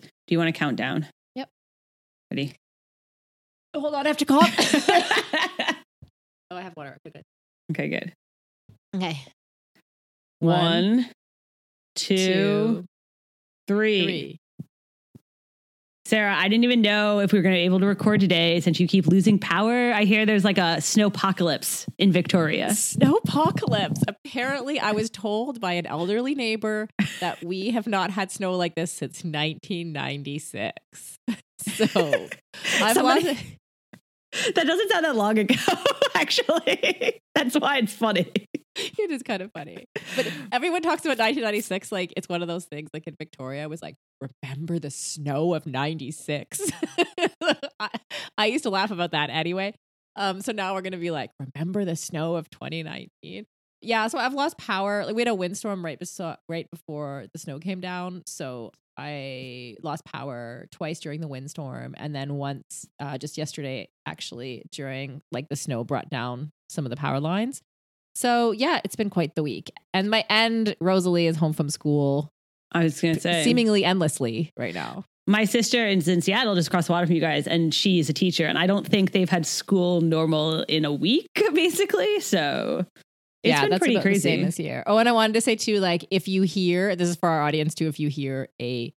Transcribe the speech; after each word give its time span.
Do 0.00 0.08
you 0.28 0.38
want 0.38 0.54
to 0.54 0.58
count 0.58 0.76
down? 0.76 1.06
Yep. 1.34 1.48
Ready? 2.30 2.54
Oh, 3.74 3.80
hold 3.80 3.94
on, 3.94 4.06
I 4.06 4.08
have 4.08 4.16
to 4.18 4.24
cough. 4.24 4.88
oh, 6.50 6.56
I 6.56 6.60
have 6.62 6.74
water. 6.76 6.96
Okay, 7.06 7.12
good. 7.14 7.22
okay, 7.72 7.88
good. 7.88 8.12
Okay. 8.96 9.20
One, 10.40 11.10
two, 11.94 12.16
two, 12.16 12.84
three. 13.66 14.04
three. 14.04 14.38
Sarah, 16.08 16.34
I 16.34 16.48
didn't 16.48 16.64
even 16.64 16.80
know 16.80 17.20
if 17.20 17.32
we 17.34 17.38
were 17.38 17.42
going 17.42 17.54
to 17.54 17.58
be 17.58 17.64
able 17.66 17.80
to 17.80 17.86
record 17.86 18.20
today 18.20 18.60
since 18.60 18.80
you 18.80 18.88
keep 18.88 19.06
losing 19.06 19.38
power. 19.38 19.92
I 19.92 20.04
hear 20.04 20.24
there's 20.24 20.42
like 20.42 20.56
a 20.56 20.78
snowpocalypse 20.80 21.86
in 21.98 22.12
Victoria. 22.12 22.68
Snowpocalypse. 22.68 24.02
Apparently, 24.08 24.80
I 24.80 24.92
was 24.92 25.10
told 25.10 25.60
by 25.60 25.74
an 25.74 25.84
elderly 25.84 26.34
neighbor 26.34 26.88
that 27.20 27.44
we 27.44 27.72
have 27.72 27.86
not 27.86 28.10
had 28.10 28.30
snow 28.30 28.54
like 28.56 28.74
this 28.74 28.90
since 28.90 29.22
1996. 29.22 30.72
So 31.60 31.84
I've 32.80 32.94
Somebody- 32.94 33.26
lost. 33.28 33.44
That 34.54 34.66
doesn't 34.66 34.90
sound 34.90 35.04
that 35.04 35.16
long 35.16 35.38
ago, 35.38 35.54
actually. 36.14 37.20
That's 37.34 37.54
why 37.58 37.78
it's 37.78 37.92
funny. 37.92 38.30
It 38.98 39.10
is 39.10 39.22
kind 39.22 39.42
of 39.42 39.52
funny, 39.52 39.86
but 40.16 40.30
everyone 40.52 40.82
talks 40.82 41.02
about 41.04 41.18
1996 41.18 41.90
like 41.92 42.12
it's 42.16 42.28
one 42.28 42.42
of 42.42 42.48
those 42.48 42.64
things. 42.64 42.90
Like 42.92 43.06
in 43.06 43.14
Victoria, 43.16 43.68
was 43.68 43.82
like, 43.82 43.96
"Remember 44.42 44.78
the 44.78 44.90
snow 44.90 45.54
of 45.54 45.66
'96." 45.66 46.70
I, 47.80 47.88
I 48.36 48.46
used 48.46 48.64
to 48.64 48.70
laugh 48.70 48.90
about 48.90 49.12
that 49.12 49.30
anyway. 49.30 49.74
Um, 50.16 50.40
so 50.40 50.52
now 50.52 50.74
we're 50.74 50.82
gonna 50.82 50.96
be 50.98 51.10
like, 51.10 51.30
"Remember 51.54 51.84
the 51.84 51.96
snow 51.96 52.36
of 52.36 52.50
2019." 52.50 53.46
Yeah, 53.80 54.08
so 54.08 54.18
I've 54.18 54.34
lost 54.34 54.58
power. 54.58 55.04
Like 55.04 55.14
we 55.14 55.22
had 55.22 55.28
a 55.28 55.34
windstorm 55.34 55.84
right 55.84 55.98
beso- 55.98 56.36
right 56.48 56.68
before 56.70 57.26
the 57.32 57.38
snow 57.38 57.58
came 57.58 57.80
down, 57.80 58.22
so 58.26 58.72
I 58.96 59.76
lost 59.82 60.04
power 60.04 60.66
twice 60.72 60.98
during 60.98 61.20
the 61.20 61.28
windstorm, 61.28 61.94
and 61.96 62.14
then 62.14 62.34
once 62.34 62.86
uh, 62.98 63.16
just 63.18 63.38
yesterday, 63.38 63.88
actually 64.06 64.64
during 64.72 65.22
like 65.30 65.48
the 65.48 65.56
snow 65.56 65.84
brought 65.84 66.10
down 66.10 66.50
some 66.68 66.84
of 66.84 66.90
the 66.90 66.96
power 66.96 67.20
lines. 67.20 67.62
So 68.18 68.50
yeah, 68.50 68.80
it's 68.82 68.96
been 68.96 69.10
quite 69.10 69.36
the 69.36 69.44
week, 69.44 69.70
and 69.94 70.10
my 70.10 70.24
end, 70.28 70.74
Rosalie 70.80 71.28
is 71.28 71.36
home 71.36 71.52
from 71.52 71.70
school 71.70 72.32
I 72.72 72.82
was 72.82 73.00
going 73.00 73.14
to 73.14 73.20
say. 73.20 73.44
seemingly 73.44 73.84
endlessly 73.84 74.50
right 74.56 74.74
now. 74.74 75.04
my 75.28 75.44
sister 75.44 75.86
is 75.86 76.08
in 76.08 76.20
Seattle, 76.20 76.56
just 76.56 76.66
across 76.66 76.88
the 76.88 76.94
water 76.94 77.06
from 77.06 77.14
you 77.14 77.20
guys, 77.20 77.46
and 77.46 77.72
she's 77.72 78.08
a 78.08 78.12
teacher. 78.12 78.46
And 78.46 78.58
I 78.58 78.66
don't 78.66 78.84
think 78.84 79.12
they've 79.12 79.30
had 79.30 79.46
school 79.46 80.00
normal 80.00 80.62
in 80.62 80.84
a 80.84 80.92
week, 80.92 81.30
basically. 81.54 82.18
So 82.18 82.84
it's 83.44 83.52
yeah, 83.52 83.68
been 83.68 83.78
pretty 83.78 84.00
crazy. 84.00 84.42
this 84.42 84.58
year. 84.58 84.82
Oh, 84.88 84.98
and 84.98 85.08
I 85.08 85.12
wanted 85.12 85.34
to 85.34 85.40
say 85.40 85.54
too, 85.54 85.78
like 85.78 86.04
if 86.10 86.26
you 86.26 86.42
hear 86.42 86.96
this 86.96 87.10
is 87.10 87.14
for 87.14 87.28
our 87.28 87.42
audience 87.42 87.72
too, 87.72 87.86
if 87.86 88.00
you 88.00 88.08
hear 88.08 88.48
a 88.60 88.92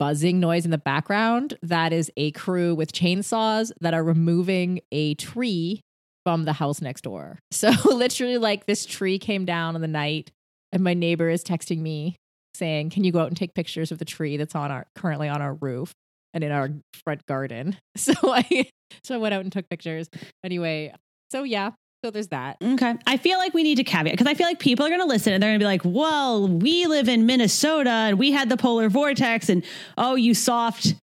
buzzing 0.00 0.40
noise 0.40 0.64
in 0.64 0.72
the 0.72 0.78
background, 0.78 1.56
that 1.62 1.92
is 1.92 2.10
a 2.16 2.32
crew 2.32 2.74
with 2.74 2.90
chainsaws 2.90 3.70
that 3.80 3.94
are 3.94 4.02
removing 4.02 4.80
a 4.90 5.14
tree 5.14 5.84
from 6.24 6.44
the 6.44 6.52
house 6.52 6.80
next 6.80 7.02
door. 7.02 7.38
So 7.52 7.70
literally, 7.84 8.38
like 8.38 8.66
this 8.66 8.86
tree 8.86 9.18
came 9.18 9.44
down 9.44 9.76
in 9.76 9.82
the 9.82 9.88
night, 9.88 10.30
and 10.72 10.82
my 10.82 10.94
neighbor 10.94 11.28
is 11.28 11.44
texting 11.44 11.80
me 11.80 12.16
saying, 12.54 12.90
"Can 12.90 13.04
you 13.04 13.12
go 13.12 13.20
out 13.20 13.28
and 13.28 13.36
take 13.36 13.54
pictures 13.54 13.92
of 13.92 13.98
the 13.98 14.04
tree 14.04 14.36
that's 14.36 14.54
on 14.54 14.70
our 14.70 14.86
currently 14.94 15.28
on 15.28 15.42
our 15.42 15.54
roof?" 15.54 15.92
And 16.32 16.44
in 16.44 16.52
our 16.52 16.70
front 17.04 17.26
garden, 17.26 17.76
so 17.96 18.14
I 18.24 18.70
so 19.04 19.14
I 19.14 19.18
went 19.18 19.34
out 19.34 19.42
and 19.42 19.52
took 19.52 19.68
pictures. 19.68 20.08
Anyway, 20.44 20.94
so 21.30 21.42
yeah, 21.42 21.72
so 22.04 22.10
there's 22.10 22.28
that. 22.28 22.56
Okay. 22.62 22.94
I 23.06 23.16
feel 23.18 23.38
like 23.38 23.52
we 23.52 23.62
need 23.62 23.76
to 23.76 23.84
caveat 23.84 24.12
because 24.12 24.26
I 24.26 24.34
feel 24.34 24.46
like 24.46 24.58
people 24.58 24.86
are 24.86 24.88
going 24.88 25.00
to 25.00 25.06
listen 25.06 25.34
and 25.34 25.42
they're 25.42 25.50
going 25.50 25.60
to 25.60 25.62
be 25.62 25.66
like, 25.66 25.82
well, 25.84 26.48
we 26.48 26.86
live 26.86 27.08
in 27.08 27.26
Minnesota 27.26 27.90
and 27.90 28.18
we 28.18 28.32
had 28.32 28.48
the 28.48 28.56
polar 28.56 28.88
vortex 28.88 29.48
and 29.50 29.62
oh, 29.98 30.14
you 30.14 30.32
soft. 30.34 30.94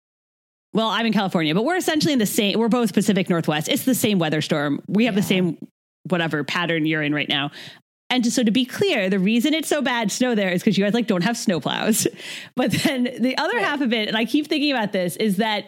Well, 0.78 0.90
I'm 0.90 1.06
in 1.06 1.12
California, 1.12 1.56
but 1.56 1.64
we're 1.64 1.74
essentially 1.74 2.12
in 2.12 2.20
the 2.20 2.24
same, 2.24 2.56
we're 2.56 2.68
both 2.68 2.94
Pacific 2.94 3.28
Northwest. 3.28 3.68
It's 3.68 3.82
the 3.82 3.96
same 3.96 4.20
weather 4.20 4.40
storm. 4.40 4.80
We 4.86 5.06
have 5.06 5.16
the 5.16 5.24
same, 5.24 5.58
whatever 6.04 6.44
pattern 6.44 6.86
you're 6.86 7.02
in 7.02 7.12
right 7.12 7.28
now. 7.28 7.50
And 8.10 8.22
to, 8.22 8.30
so 8.30 8.44
to 8.44 8.52
be 8.52 8.64
clear, 8.64 9.10
the 9.10 9.18
reason 9.18 9.54
it's 9.54 9.66
so 9.66 9.82
bad 9.82 10.12
snow 10.12 10.36
there 10.36 10.50
is 10.52 10.62
because 10.62 10.78
you 10.78 10.84
guys 10.84 10.94
like 10.94 11.08
don't 11.08 11.24
have 11.24 11.34
snowplows. 11.34 12.06
But 12.54 12.70
then 12.70 13.08
the 13.18 13.36
other 13.36 13.56
Right. 13.56 13.64
half 13.64 13.80
of 13.80 13.92
it, 13.92 14.06
and 14.06 14.16
I 14.16 14.24
keep 14.24 14.46
thinking 14.46 14.70
about 14.70 14.92
this, 14.92 15.16
is 15.16 15.38
that 15.38 15.66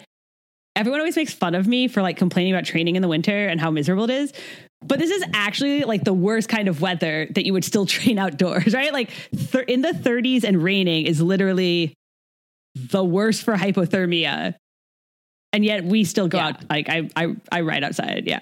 everyone 0.76 1.00
always 1.00 1.16
makes 1.16 1.34
fun 1.34 1.56
of 1.56 1.66
me 1.66 1.88
for 1.88 2.02
like 2.02 2.16
complaining 2.16 2.52
about 2.52 2.64
training 2.64 2.94
in 2.94 3.02
the 3.02 3.08
winter 3.08 3.48
and 3.48 3.60
how 3.60 3.72
miserable 3.72 4.04
it 4.04 4.10
is. 4.10 4.32
But 4.80 5.00
this 5.00 5.10
is 5.10 5.24
actually 5.34 5.82
like 5.82 6.04
the 6.04 6.14
worst 6.14 6.48
kind 6.48 6.68
of 6.68 6.80
weather 6.80 7.26
that 7.34 7.44
you 7.44 7.52
would 7.52 7.64
still 7.64 7.84
train 7.96 8.16
outdoors, 8.16 8.74
right? 8.74 8.92
Like 8.92 9.10
th- 9.36 9.66
in 9.66 9.82
the 9.82 9.90
30s 9.90 10.44
and 10.44 10.62
raining 10.62 11.06
is 11.06 11.20
literally 11.20 11.94
the 12.76 13.02
worst 13.02 13.42
for 13.42 13.56
hypothermia. 13.56 14.54
And 15.52 15.64
yet 15.64 15.84
we 15.84 16.04
still 16.04 16.28
go 16.28 16.38
Yeah. 16.38 16.46
out 16.48 16.70
like 16.70 16.88
I 16.88 17.08
I 17.16 17.34
I 17.50 17.60
ride 17.62 17.82
outside. 17.84 18.24
Yeah. 18.26 18.40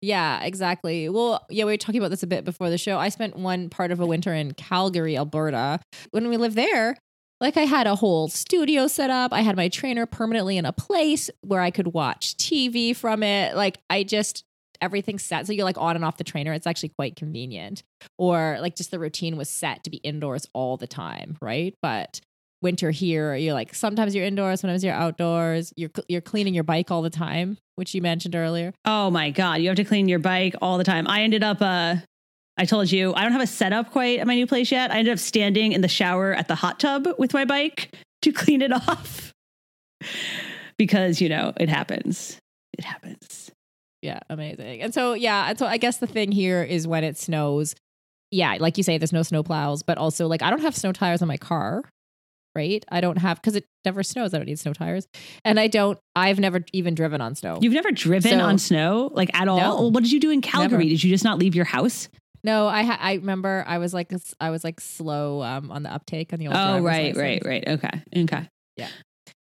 Yeah, 0.00 0.42
exactly. 0.44 1.08
Well, 1.08 1.44
yeah, 1.50 1.64
we 1.64 1.72
were 1.72 1.76
talking 1.76 2.00
about 2.00 2.10
this 2.10 2.22
a 2.22 2.26
bit 2.28 2.44
before 2.44 2.70
the 2.70 2.78
show. 2.78 2.98
I 2.98 3.08
spent 3.08 3.36
one 3.36 3.68
part 3.68 3.90
of 3.90 3.98
a 3.98 4.06
winter 4.06 4.32
in 4.32 4.52
Calgary, 4.54 5.16
Alberta. 5.16 5.80
When 6.12 6.28
we 6.28 6.36
lived 6.36 6.54
there, 6.54 6.96
like 7.40 7.56
I 7.56 7.62
had 7.62 7.88
a 7.88 7.96
whole 7.96 8.28
studio 8.28 8.86
set 8.86 9.10
up. 9.10 9.32
I 9.32 9.40
had 9.40 9.56
my 9.56 9.68
trainer 9.68 10.06
permanently 10.06 10.56
in 10.56 10.64
a 10.66 10.72
place 10.72 11.30
where 11.40 11.60
I 11.60 11.72
could 11.72 11.88
watch 11.94 12.36
TV 12.36 12.94
from 12.94 13.24
it. 13.24 13.56
Like 13.56 13.78
I 13.90 14.04
just 14.04 14.44
everything's 14.80 15.24
set. 15.24 15.44
So 15.48 15.52
you're 15.52 15.64
like 15.64 15.78
on 15.78 15.96
and 15.96 16.04
off 16.04 16.16
the 16.18 16.22
trainer. 16.24 16.52
It's 16.52 16.66
actually 16.66 16.90
quite 16.90 17.16
convenient. 17.16 17.82
Or 18.18 18.58
like 18.60 18.76
just 18.76 18.92
the 18.92 19.00
routine 19.00 19.36
was 19.36 19.50
set 19.50 19.82
to 19.82 19.90
be 19.90 19.96
indoors 19.98 20.46
all 20.54 20.76
the 20.76 20.86
time, 20.86 21.36
right? 21.42 21.74
But 21.82 22.20
winter 22.62 22.90
here, 22.90 23.34
you're 23.34 23.54
like 23.54 23.74
sometimes 23.74 24.14
you're 24.14 24.24
indoors, 24.24 24.60
sometimes 24.60 24.82
you're 24.84 24.94
outdoors. 24.94 25.72
You're 25.76 25.90
you're 26.08 26.20
cleaning 26.20 26.54
your 26.54 26.64
bike 26.64 26.90
all 26.90 27.02
the 27.02 27.10
time, 27.10 27.58
which 27.76 27.94
you 27.94 28.02
mentioned 28.02 28.34
earlier. 28.34 28.72
Oh 28.84 29.10
my 29.10 29.30
God. 29.30 29.60
You 29.60 29.68
have 29.68 29.76
to 29.76 29.84
clean 29.84 30.08
your 30.08 30.18
bike 30.18 30.54
all 30.60 30.78
the 30.78 30.84
time. 30.84 31.06
I 31.08 31.22
ended 31.22 31.42
up, 31.42 31.62
uh, 31.62 31.96
I 32.56 32.64
told 32.64 32.90
you, 32.90 33.14
I 33.14 33.22
don't 33.22 33.32
have 33.32 33.40
a 33.40 33.46
setup 33.46 33.92
quite 33.92 34.18
at 34.18 34.26
my 34.26 34.34
new 34.34 34.46
place 34.46 34.72
yet. 34.72 34.90
I 34.90 34.98
ended 34.98 35.12
up 35.12 35.20
standing 35.20 35.72
in 35.72 35.80
the 35.80 35.88
shower 35.88 36.34
at 36.34 36.48
the 36.48 36.56
hot 36.56 36.80
tub 36.80 37.06
with 37.18 37.32
my 37.32 37.44
bike 37.44 37.94
to 38.22 38.32
clean 38.32 38.62
it 38.62 38.72
off 38.72 39.32
because, 40.76 41.20
you 41.20 41.28
know, 41.28 41.52
it 41.58 41.68
happens. 41.68 42.38
It 42.76 42.84
happens. 42.84 43.50
Yeah, 44.02 44.20
amazing. 44.30 44.80
And 44.82 44.94
so 44.94 45.14
yeah, 45.14 45.50
and 45.50 45.58
so 45.58 45.66
I 45.66 45.76
guess 45.76 45.98
the 45.98 46.06
thing 46.06 46.30
here 46.30 46.62
is 46.62 46.86
when 46.86 47.02
it 47.02 47.18
snows, 47.18 47.74
yeah, 48.30 48.56
like 48.60 48.76
you 48.76 48.84
say, 48.84 48.98
there's 48.98 49.12
no 49.12 49.22
snow 49.22 49.42
plows, 49.42 49.82
but 49.82 49.98
also 49.98 50.28
like 50.28 50.42
I 50.42 50.50
don't 50.50 50.60
have 50.60 50.76
snow 50.76 50.92
tires 50.92 51.20
on 51.22 51.28
my 51.28 51.36
car, 51.36 51.82
right? 52.58 52.84
I 52.90 53.00
don't 53.00 53.16
have 53.18 53.40
because 53.40 53.54
it 53.56 53.64
never 53.84 54.02
snows. 54.02 54.34
I 54.34 54.38
don't 54.38 54.46
need 54.46 54.58
snow 54.58 54.72
tires, 54.72 55.06
and 55.44 55.58
I 55.60 55.68
don't. 55.68 55.98
I've 56.16 56.38
never 56.40 56.64
even 56.72 56.94
driven 56.94 57.20
on 57.20 57.34
snow. 57.34 57.58
You've 57.62 57.72
never 57.72 57.92
driven 57.92 58.32
So- 58.38 58.44
on 58.44 58.58
snow, 58.58 59.10
like 59.14 59.30
at 59.34 59.46
all? 59.48 59.58
No. 59.58 59.74
Well, 59.76 59.90
what 59.92 60.02
did 60.02 60.12
you 60.12 60.20
do 60.20 60.30
in 60.30 60.40
Calgary? 60.40 60.70
Never. 60.78 60.82
Did 60.82 61.04
you 61.04 61.10
just 61.10 61.24
not 61.24 61.38
leave 61.38 61.54
your 61.54 61.64
house? 61.64 62.08
no, 62.44 62.68
I 62.68 62.82
ha- 62.82 62.98
I 63.00 63.14
remember 63.14 63.64
I 63.66 63.78
was 63.78 63.92
like 63.94 64.12
I 64.40 64.50
was 64.50 64.62
like 64.64 64.80
slow 64.80 65.42
um 65.42 65.70
on 65.70 65.82
the 65.82 65.92
uptake 65.92 66.32
on 66.32 66.38
the 66.38 66.46
old. 66.48 66.56
Oh, 66.56 66.80
right, 66.80 67.14
right, 67.16 67.42
right. 67.44 67.64
Okay. 67.66 68.02
Okay. 68.24 68.48
Yeah. 68.76 68.88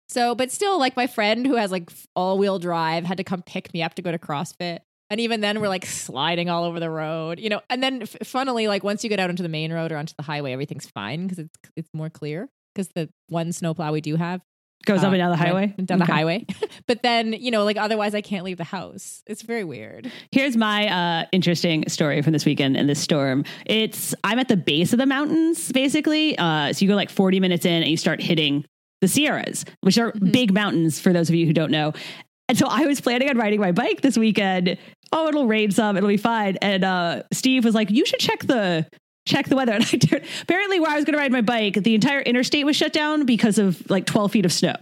So, 0.09 0.35
but 0.35 0.51
still, 0.51 0.77
like 0.77 0.95
my 0.95 1.07
friend 1.07 1.45
who 1.47 1.55
has 1.55 1.71
like 1.71 1.89
all 2.15 2.37
wheel 2.37 2.59
drive 2.59 3.03
had 3.03 3.17
to 3.17 3.23
come 3.23 3.41
pick 3.41 3.73
me 3.73 3.81
up 3.81 3.95
to 3.95 4.01
go 4.03 4.11
to 4.11 4.19
CrossFit. 4.19 4.79
And 5.09 5.19
even 5.19 5.41
then, 5.41 5.59
we're 5.59 5.67
like 5.69 5.85
sliding 5.85 6.49
all 6.49 6.63
over 6.63 6.79
the 6.79 6.89
road, 6.89 7.39
you 7.39 7.49
know. 7.49 7.61
And 7.69 7.83
then, 7.83 8.03
f- 8.03 8.15
funnily, 8.23 8.67
like 8.67 8.83
once 8.83 9.03
you 9.03 9.09
get 9.09 9.19
out 9.19 9.29
onto 9.29 9.43
the 9.43 9.49
main 9.49 9.71
road 9.73 9.91
or 9.91 9.97
onto 9.97 10.13
the 10.17 10.23
highway, 10.23 10.53
everything's 10.53 10.87
fine 10.87 11.23
because 11.27 11.39
it's 11.39 11.55
it's 11.75 11.89
more 11.93 12.09
clear. 12.09 12.47
Because 12.73 12.89
the 12.95 13.09
one 13.29 13.51
snowplow 13.51 13.91
we 13.91 14.01
do 14.01 14.15
have 14.15 14.41
Goes 14.85 15.01
uh, 15.03 15.07
up 15.07 15.13
and 15.13 15.19
down 15.19 15.31
the 15.31 15.37
highway? 15.37 15.67
down 15.85 16.01
Okay. 16.01 16.07
the 16.07 16.13
highway. 16.13 16.45
but 16.87 17.01
then, 17.03 17.31
you 17.33 17.51
know, 17.51 17.63
like 17.63 17.77
otherwise, 17.77 18.13
I 18.13 18.19
can't 18.21 18.43
leave 18.43 18.57
the 18.57 18.63
house. 18.65 19.23
It's 19.27 19.41
very 19.41 19.63
weird. 19.63 20.11
Here's 20.31 20.57
my 20.57 20.87
uh, 20.89 21.25
interesting 21.31 21.87
story 21.87 22.21
from 22.21 22.33
this 22.33 22.45
weekend 22.45 22.75
and 22.75 22.89
this 22.89 22.99
storm. 22.99 23.45
It's 23.65 24.13
I'm 24.25 24.39
at 24.39 24.49
the 24.49 24.57
base 24.57 24.91
of 24.91 24.99
the 24.99 25.05
mountains, 25.05 25.71
basically. 25.71 26.37
Uh, 26.37 26.73
so 26.73 26.83
you 26.83 26.89
go 26.89 26.95
like 26.95 27.09
40 27.09 27.39
minutes 27.39 27.65
in 27.65 27.81
and 27.83 27.87
you 27.89 27.95
start 27.97 28.21
hitting 28.21 28.65
the 28.99 29.07
Sierras, 29.07 29.63
which 29.81 29.97
are 29.97 30.11
Mhm. 30.13 30.31
big 30.33 30.53
mountains 30.53 30.99
for 30.99 31.13
those 31.13 31.29
of 31.29 31.35
you 31.35 31.45
who 31.45 31.53
don't 31.53 31.71
know. 31.71 31.93
And 32.49 32.57
so 32.57 32.67
I 32.69 32.85
was 32.85 32.99
planning 32.99 33.29
on 33.29 33.37
riding 33.37 33.61
my 33.61 33.71
bike 33.71 34.01
this 34.01 34.17
weekend. 34.17 34.77
Oh, 35.13 35.27
it'll 35.29 35.47
rain 35.47 35.71
some, 35.71 35.95
it'll 35.95 36.09
be 36.09 36.17
fine. 36.17 36.57
And 36.61 36.83
uh, 36.83 37.23
Steve 37.31 37.63
was 37.63 37.73
like, 37.73 37.89
"You 37.89 38.05
should 38.05 38.19
check 38.19 38.39
the 38.47 38.85
check 39.25 39.47
the 39.47 39.55
weather." 39.55 39.73
And 39.75 39.83
I 39.85 39.97
did. 39.97 40.23
Apparently, 40.41 40.79
where 40.79 40.91
I 40.91 40.95
was 40.95 41.05
going 41.05 41.13
to 41.13 41.19
ride 41.19 41.31
my 41.31 41.41
bike, 41.41 41.75
the 41.75 41.95
entire 41.95 42.21
interstate 42.21 42.65
was 42.65 42.75
shut 42.75 42.93
down 42.93 43.25
because 43.25 43.57
of 43.57 43.89
like 43.89 44.05
12 44.05 44.31
feet 44.31 44.45
of 44.45 44.51
snow. 44.53 44.75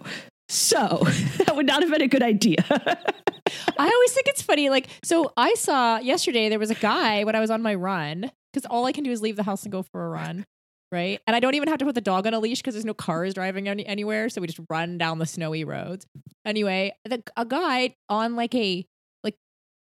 So 0.49 0.77
that 1.45 1.55
would 1.55 1.65
not 1.65 1.81
have 1.81 1.91
been 1.91 2.01
a 2.01 2.07
good 2.07 2.23
idea. 2.23 2.63
I 2.69 3.89
always 3.93 4.11
think 4.13 4.27
it's 4.27 4.41
funny. 4.41 4.69
Like, 4.69 4.87
so 5.03 5.31
I 5.37 5.53
saw 5.55 5.97
yesterday 5.99 6.49
there 6.49 6.59
was 6.59 6.71
a 6.71 6.75
guy 6.75 7.23
when 7.23 7.35
I 7.35 7.39
was 7.39 7.49
on 7.49 7.61
my 7.61 7.75
run 7.75 8.31
because 8.53 8.65
all 8.69 8.85
I 8.85 8.91
can 8.91 9.03
do 9.03 9.11
is 9.11 9.21
leave 9.21 9.35
the 9.35 9.43
house 9.43 9.63
and 9.63 9.71
go 9.71 9.81
for 9.83 10.05
a 10.05 10.09
run, 10.09 10.45
right? 10.91 11.19
And 11.25 11.35
I 11.35 11.39
don't 11.39 11.55
even 11.55 11.69
have 11.69 11.79
to 11.79 11.85
put 11.85 11.95
the 11.95 12.01
dog 12.01 12.27
on 12.27 12.33
a 12.33 12.39
leash 12.39 12.59
because 12.59 12.73
there's 12.75 12.85
no 12.85 12.93
cars 12.93 13.33
driving 13.33 13.67
any- 13.67 13.85
anywhere, 13.85 14.29
so 14.29 14.41
we 14.41 14.47
just 14.47 14.59
run 14.69 14.97
down 14.97 15.19
the 15.19 15.25
snowy 15.25 15.63
roads. 15.63 16.05
Anyway, 16.45 16.93
the, 17.05 17.23
a 17.37 17.45
guy 17.45 17.95
on 18.09 18.35
like 18.35 18.53
a 18.55 18.85
like 19.23 19.35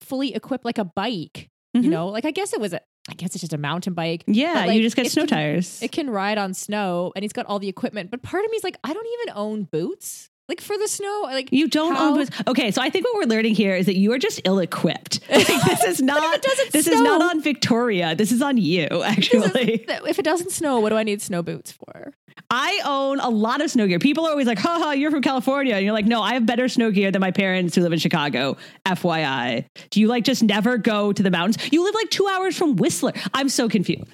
fully 0.02 0.34
equipped 0.34 0.64
like 0.64 0.78
a 0.78 0.84
bike, 0.84 1.49
Mhm. 1.76 1.84
you 1.84 1.90
know, 1.90 2.08
like 2.08 2.25
I 2.26 2.31
guess 2.31 2.52
it 2.52 2.60
was 2.60 2.72
a 2.72 2.81
I 3.08 3.14
guess 3.14 3.31
it's 3.31 3.40
just 3.40 3.52
a 3.52 3.58
mountain 3.58 3.94
bike. 3.94 4.25
Yeah, 4.26 4.66
like, 4.66 4.76
you 4.76 4.82
just 4.82 4.96
get 4.96 5.10
snow 5.10 5.22
can- 5.22 5.28
tires. 5.28 5.82
It 5.82 5.93
can 5.93 6.10
ride 6.10 6.38
on 6.38 6.55
snow 6.55 7.12
and 7.16 7.22
he's 7.22 7.32
got 7.32 7.46
all 7.46 7.58
the 7.58 7.69
equipment. 7.69 8.10
But 8.10 8.22
part 8.22 8.44
of 8.44 8.50
me 8.50 8.56
is 8.56 8.64
like, 8.64 8.76
I 8.84 8.93
don't 8.93 9.06
even 9.20 9.34
own 9.37 9.62
boots. 9.64 10.31
Like 10.48 10.60
for 10.62 10.78
the 10.78 10.88
snow. 10.88 11.20
Like 11.24 11.50
you 11.52 11.68
don't 11.68 11.94
how- 11.94 12.08
own 12.10 12.14
boots. 12.16 12.30
Okay, 12.46 12.70
so 12.70 12.80
I 12.80 12.88
think 12.90 13.04
what 13.04 13.14
we're 13.16 13.24
learning 13.28 13.54
here 13.54 13.74
is 13.76 13.86
that 13.86 13.96
you 13.96 14.12
are 14.12 14.18
just 14.18 14.40
ill-equipped. 14.44 15.20
Like, 15.30 15.46
this 15.46 15.84
is 15.84 16.02
not. 16.02 16.42
this 16.72 16.86
is 16.86 17.00
not 17.00 17.20
on 17.22 17.42
Victoria. 17.42 18.14
This 18.14 18.32
is 18.32 18.40
on 18.42 18.56
you. 18.56 18.86
Is- 18.90 19.02
Actually, 19.02 19.84
if 19.88 20.18
it 20.18 20.24
doesn't 20.24 20.50
snow, 20.50 20.80
what 20.80 20.88
do 20.90 20.96
I 20.96 21.02
need 21.02 21.20
snow 21.22 21.42
boots 21.42 21.72
for? 21.72 22.12
I 22.50 22.80
own 22.84 23.20
a 23.20 23.28
lot 23.28 23.60
of 23.60 23.70
snow 23.70 23.86
gear. 23.86 23.98
People 23.98 24.24
are 24.26 24.30
always 24.30 24.46
like, 24.46 24.58
haha, 24.58 24.92
you're 24.92 25.10
from 25.10 25.22
California. 25.22 25.74
And 25.74 25.84
you're 25.84 25.92
like, 25.92 26.06
no, 26.06 26.22
I 26.22 26.34
have 26.34 26.46
better 26.46 26.68
snow 26.68 26.90
gear 26.90 27.10
than 27.10 27.20
my 27.20 27.30
parents 27.30 27.74
who 27.74 27.82
live 27.82 27.92
in 27.92 27.98
Chicago. 27.98 28.56
FYI. 28.86 29.66
Do 29.90 30.00
you 30.00 30.06
like 30.08 30.24
just 30.24 30.42
never 30.42 30.78
go 30.78 31.12
to 31.12 31.22
the 31.22 31.30
mountains? 31.30 31.58
You 31.72 31.84
live 31.84 31.94
like 31.94 32.10
two 32.10 32.26
hours 32.26 32.56
from 32.56 32.76
Whistler. 32.76 33.12
I'm 33.34 33.48
so 33.48 33.68
confused. 33.68 34.12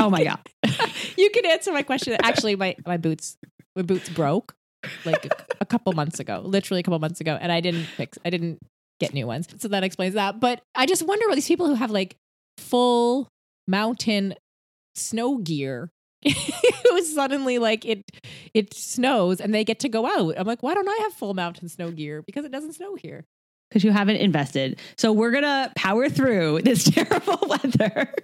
Oh 0.00 0.10
my 0.10 0.22
God. 0.24 0.38
You 1.16 1.30
can 1.30 1.46
answer 1.46 1.72
my 1.72 1.82
question. 1.82 2.16
Actually, 2.22 2.56
my, 2.56 2.76
my 2.86 2.96
boots 2.98 3.36
my 3.74 3.82
boots 3.82 4.08
broke 4.08 4.54
like 5.04 5.28
a, 5.60 5.66
couple 5.66 5.92
months 5.92 6.20
ago, 6.20 6.40
literally 6.44 6.80
a 6.80 6.82
couple 6.82 6.98
months 6.98 7.20
ago, 7.20 7.38
and 7.40 7.50
I 7.52 7.60
didn't 7.60 7.84
fix 7.84 8.18
I 8.24 8.30
didn't 8.30 8.58
get 9.00 9.12
new 9.14 9.26
ones. 9.26 9.48
So 9.58 9.68
that 9.68 9.84
explains 9.84 10.14
that. 10.14 10.40
But 10.40 10.62
I 10.74 10.86
just 10.86 11.06
wonder 11.06 11.26
about 11.26 11.34
these 11.34 11.48
people 11.48 11.66
who 11.66 11.74
have 11.74 11.90
like 11.90 12.16
full 12.58 13.28
mountain 13.68 14.34
snow 14.94 15.38
gear 15.38 15.90
who 16.24 17.02
suddenly 17.02 17.58
like 17.58 17.84
it 17.84 18.02
it 18.54 18.72
snows 18.74 19.40
and 19.40 19.54
they 19.54 19.64
get 19.64 19.80
to 19.80 19.88
go 19.88 20.06
out. 20.06 20.34
I'm 20.38 20.46
like, 20.46 20.62
why 20.62 20.74
don't 20.74 20.88
I 20.88 20.98
have 21.02 21.12
full 21.12 21.34
mountain 21.34 21.68
snow 21.68 21.90
gear? 21.90 22.22
Because 22.22 22.44
it 22.44 22.52
doesn't 22.52 22.72
snow 22.74 22.94
here. 22.94 23.24
Because 23.68 23.82
you 23.84 23.90
haven't 23.90 24.16
invested. 24.16 24.78
So 24.96 25.12
we're 25.12 25.32
going 25.32 25.42
to 25.42 25.72
power 25.74 26.08
through 26.08 26.62
this 26.64 26.84
terrible 26.84 27.38
weather 27.48 28.14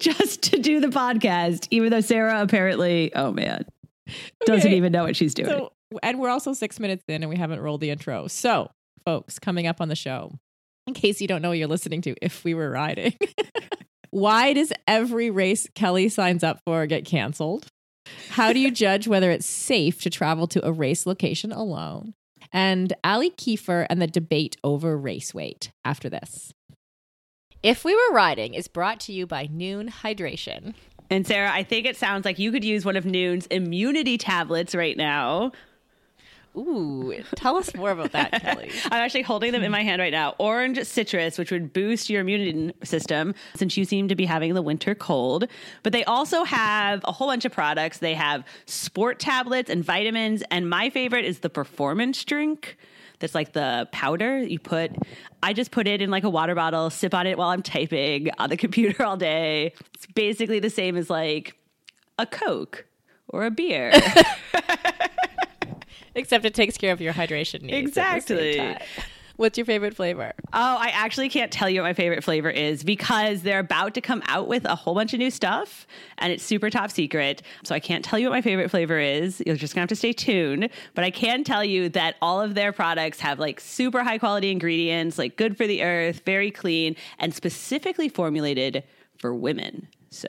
just 0.00 0.42
to 0.42 0.58
do 0.58 0.80
the 0.80 0.88
podcast, 0.88 1.66
even 1.70 1.90
though 1.90 2.02
Sarah 2.02 2.42
apparently, 2.42 3.10
oh 3.14 3.32
man, 3.32 3.64
doesn't 4.44 4.68
Okay. 4.68 4.76
even 4.76 4.92
know 4.92 5.02
what 5.04 5.16
she's 5.16 5.34
doing. 5.34 5.48
So, 5.48 5.72
and 6.02 6.18
we're 6.18 6.30
also 6.30 6.52
six 6.52 6.80
minutes 6.80 7.04
in 7.08 7.22
and 7.22 7.30
we 7.30 7.36
haven't 7.36 7.60
rolled 7.60 7.80
the 7.80 7.90
intro. 7.90 8.26
So, 8.26 8.70
folks, 9.04 9.38
coming 9.38 9.66
up 9.66 9.80
on 9.80 9.88
the 9.88 9.96
show, 9.96 10.32
in 10.86 10.94
case 10.94 11.20
you 11.20 11.28
don't 11.28 11.42
know 11.42 11.50
what 11.50 11.58
you're 11.58 11.68
listening 11.68 12.00
to, 12.02 12.14
if 12.22 12.44
we 12.44 12.54
were 12.54 12.70
riding, 12.70 13.14
why 14.10 14.52
does 14.52 14.72
every 14.86 15.30
race 15.30 15.68
Kelly 15.74 16.08
signs 16.08 16.44
up 16.44 16.60
for 16.64 16.86
get 16.86 17.04
canceled? 17.04 17.66
How 18.30 18.52
do 18.52 18.60
you 18.60 18.70
judge 18.72 19.08
whether 19.08 19.30
it's 19.30 19.46
safe 19.46 20.00
to 20.02 20.10
travel 20.10 20.46
to 20.48 20.66
a 20.66 20.72
race 20.72 21.06
location 21.06 21.52
alone? 21.52 22.14
And 22.52 22.92
Allie 23.02 23.30
Kieffer 23.30 23.86
and 23.90 24.00
the 24.00 24.06
debate 24.06 24.56
over 24.62 24.96
race 24.96 25.34
weight 25.34 25.70
after 25.84 26.08
this. 26.08 26.52
If 27.62 27.84
We 27.84 27.94
Were 27.94 28.14
Riding 28.14 28.54
is 28.54 28.68
brought 28.68 29.00
to 29.00 29.12
you 29.12 29.26
by 29.26 29.48
Nuun 29.48 29.90
Hydration. 29.90 30.74
And 31.10 31.26
Sarah, 31.26 31.52
I 31.52 31.62
think 31.62 31.86
it 31.86 31.96
sounds 31.96 32.24
like 32.24 32.38
you 32.38 32.52
could 32.52 32.64
use 32.64 32.84
one 32.84 32.96
of 32.96 33.04
Nuun's 33.04 33.46
immunity 33.46 34.18
tablets 34.18 34.74
right 34.74 34.96
now. 34.96 35.52
Ooh, 36.56 37.14
tell 37.34 37.56
us 37.56 37.74
more 37.74 37.90
about 37.90 38.12
that, 38.12 38.42
Kelly. 38.42 38.70
I'm 38.86 38.92
actually 38.92 39.22
holding 39.22 39.52
them 39.52 39.62
in 39.62 39.70
my 39.70 39.82
hand 39.82 40.00
right 40.00 40.12
now. 40.12 40.34
Orange 40.38 40.82
citrus, 40.84 41.38
which 41.38 41.50
would 41.50 41.72
boost 41.72 42.08
your 42.08 42.22
immune 42.22 42.72
system 42.82 43.34
since 43.54 43.76
you 43.76 43.84
seem 43.84 44.08
to 44.08 44.14
be 44.16 44.24
having 44.24 44.54
the 44.54 44.62
winter 44.62 44.94
cold. 44.94 45.48
But 45.82 45.92
they 45.92 46.04
also 46.04 46.44
have 46.44 47.02
a 47.04 47.12
whole 47.12 47.28
bunch 47.28 47.44
of 47.44 47.52
products. 47.52 47.98
They 47.98 48.14
have 48.14 48.44
sport 48.64 49.18
tablets 49.18 49.68
and 49.68 49.84
vitamins. 49.84 50.42
And 50.50 50.70
my 50.70 50.88
favorite 50.88 51.26
is 51.26 51.40
the 51.40 51.50
performance 51.50 52.24
drink. 52.24 52.78
That's 53.18 53.34
like 53.34 53.52
the 53.52 53.88
powder 53.92 54.38
you 54.38 54.58
put. 54.58 54.92
I 55.42 55.52
just 55.52 55.70
put 55.70 55.86
it 55.86 56.00
in 56.00 56.10
like 56.10 56.24
a 56.24 56.30
water 56.30 56.54
bottle, 56.54 56.90
sip 56.90 57.14
on 57.14 57.26
it 57.26 57.38
while 57.38 57.48
I'm 57.48 57.62
typing 57.62 58.30
on 58.38 58.50
the 58.50 58.56
computer 58.56 59.04
all 59.04 59.16
day. 59.16 59.74
It's 59.94 60.06
basically 60.06 60.60
the 60.60 60.70
same 60.70 60.96
as 60.96 61.10
like 61.10 61.54
a 62.18 62.26
Coke 62.26 62.86
or 63.28 63.44
a 63.44 63.50
beer. 63.50 63.92
Except 66.16 66.44
it 66.44 66.54
takes 66.54 66.76
care 66.76 66.92
of 66.92 67.00
your 67.00 67.12
hydration 67.12 67.62
needs. 67.62 67.96
at 67.96 68.26
the 68.26 68.34
same 68.34 68.48
Exactly. 68.50 68.86
What's 69.36 69.58
your 69.58 69.66
favorite 69.66 69.94
flavor? 69.94 70.32
Oh, 70.54 70.76
I 70.78 70.88
actually 70.94 71.28
can't 71.28 71.52
tell 71.52 71.68
you 71.68 71.82
what 71.82 71.88
my 71.88 71.92
favorite 71.92 72.24
flavor 72.24 72.48
is 72.48 72.82
because 72.82 73.42
they're 73.42 73.58
about 73.58 73.92
to 73.94 74.00
come 74.00 74.22
out 74.28 74.48
with 74.48 74.64
a 74.64 74.74
whole 74.74 74.94
bunch 74.94 75.12
of 75.12 75.18
new 75.18 75.30
stuff 75.30 75.86
and 76.16 76.32
it's 76.32 76.42
super 76.42 76.70
top 76.70 76.90
secret. 76.90 77.42
So 77.62 77.74
I 77.74 77.80
can't 77.80 78.02
tell 78.02 78.18
you 78.18 78.28
what 78.30 78.32
my 78.34 78.40
favorite 78.40 78.70
flavor 78.70 78.98
is. 78.98 79.42
You're 79.46 79.56
just 79.56 79.74
gonna 79.74 79.82
have 79.82 79.90
to 79.90 79.96
stay 79.96 80.14
tuned. 80.14 80.70
But 80.94 81.04
I 81.04 81.10
can 81.10 81.44
tell 81.44 81.62
you 81.62 81.90
that 81.90 82.16
all 82.22 82.40
of 82.40 82.54
their 82.54 82.72
products 82.72 83.20
have 83.20 83.38
like 83.38 83.60
super 83.60 84.02
high 84.02 84.16
quality 84.16 84.50
ingredients, 84.50 85.18
like 85.18 85.36
good 85.36 85.54
for 85.54 85.66
the 85.66 85.82
earth, 85.82 86.22
very 86.24 86.50
clean, 86.50 86.96
and 87.18 87.34
specifically 87.34 88.08
formulated 88.08 88.84
for 89.18 89.34
women. 89.34 89.86
So 90.08 90.28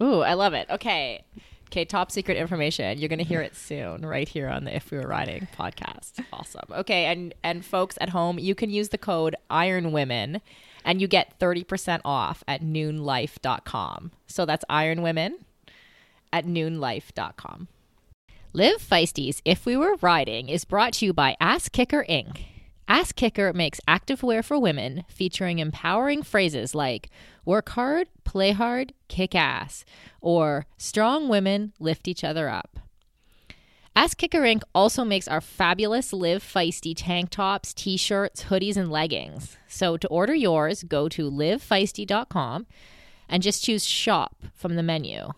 Ooh, 0.00 0.20
I 0.20 0.34
love 0.34 0.54
it. 0.54 0.68
Okay. 0.70 1.24
Okay, 1.68 1.84
top 1.84 2.12
secret 2.12 2.36
information. 2.36 2.98
You're 2.98 3.08
going 3.08 3.18
to 3.18 3.24
hear 3.24 3.40
it 3.40 3.56
soon 3.56 4.06
right 4.06 4.28
here 4.28 4.48
on 4.48 4.64
the 4.64 4.74
If 4.74 4.90
We 4.90 4.98
Were 4.98 5.08
Riding 5.08 5.48
podcast. 5.58 6.24
Awesome. 6.32 6.68
Okay, 6.70 7.06
and 7.06 7.34
and 7.42 7.64
folks 7.64 7.98
at 8.00 8.10
home, 8.10 8.38
you 8.38 8.54
can 8.54 8.70
use 8.70 8.90
the 8.90 8.98
code 8.98 9.34
Iron 9.50 9.92
Women 9.92 10.40
and 10.84 11.00
you 11.00 11.08
get 11.08 11.38
30% 11.40 12.00
off 12.04 12.44
at 12.46 12.62
nuunlife.com. 12.62 14.12
So 14.28 14.46
that's 14.46 14.64
Iron 14.68 15.02
Women 15.02 15.38
at 16.32 16.46
nuunlife.com. 16.46 17.68
Live 18.52 18.78
Feisties 18.78 19.42
If 19.44 19.66
We 19.66 19.76
Were 19.76 19.96
Riding 20.00 20.48
is 20.48 20.64
brought 20.64 20.94
to 20.94 21.06
you 21.06 21.12
by 21.12 21.36
Ass 21.40 21.68
Kicker 21.68 22.06
Inc. 22.08 22.44
Ass 22.88 23.10
Kicker 23.10 23.52
makes 23.52 23.80
activewear 23.88 24.44
for 24.44 24.58
women 24.58 25.04
featuring 25.08 25.58
empowering 25.58 26.22
phrases 26.22 26.74
like 26.74 27.10
work 27.44 27.70
hard, 27.70 28.08
play 28.24 28.52
hard, 28.52 28.92
kick 29.08 29.34
ass, 29.34 29.84
or 30.20 30.66
strong 30.76 31.28
women 31.28 31.72
lift 31.80 32.06
each 32.06 32.22
other 32.22 32.48
up. 32.48 32.78
Ass 33.96 34.14
Kicker 34.14 34.42
Inc. 34.42 34.62
also 34.74 35.04
makes 35.04 35.26
our 35.26 35.40
fabulous 35.40 36.12
Live 36.12 36.44
Feisty 36.44 36.92
tank 36.94 37.30
tops, 37.30 37.72
t 37.72 37.96
shirts, 37.96 38.44
hoodies, 38.44 38.76
and 38.76 38.90
leggings. 38.90 39.56
So 39.66 39.96
to 39.96 40.06
order 40.08 40.34
yours, 40.34 40.82
go 40.84 41.08
to 41.08 41.30
livefeisty.com 41.30 42.66
and 43.28 43.42
just 43.42 43.64
choose 43.64 43.84
shop 43.84 44.36
from 44.54 44.76
the 44.76 44.82
menu. 44.82 45.30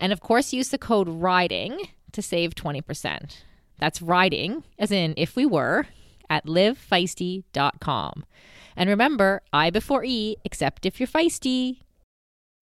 And 0.00 0.12
of 0.12 0.20
course, 0.20 0.52
use 0.52 0.70
the 0.70 0.78
code 0.78 1.08
RIDING 1.08 1.88
to 2.12 2.22
save 2.22 2.54
20%. 2.54 3.36
That's 3.78 4.02
riding, 4.02 4.64
as 4.78 4.90
in 4.90 5.14
if 5.16 5.36
we 5.36 5.44
were, 5.44 5.86
at 6.30 6.46
livefeisty.com. 6.46 8.24
And 8.76 8.88
remember, 8.88 9.42
I 9.52 9.70
before 9.70 10.04
E, 10.04 10.36
except 10.44 10.86
if 10.86 11.00
you're 11.00 11.08
feisty. 11.08 11.78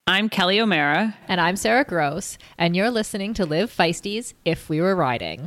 I'm 0.07 0.29
Kelly 0.29 0.61
O'Mara. 0.61 1.17
And 1.27 1.41
I'm 1.41 1.57
Sarah 1.57 1.85
Gross, 1.85 2.39
and 2.57 2.77
you're 2.77 2.91
listening 2.91 3.35
to 3.35 3.45
Live 3.45 3.71
Feisty's 3.77 4.35
If 4.45 4.69
We 4.69 4.81
Were 4.81 4.95
Riding. 4.95 5.47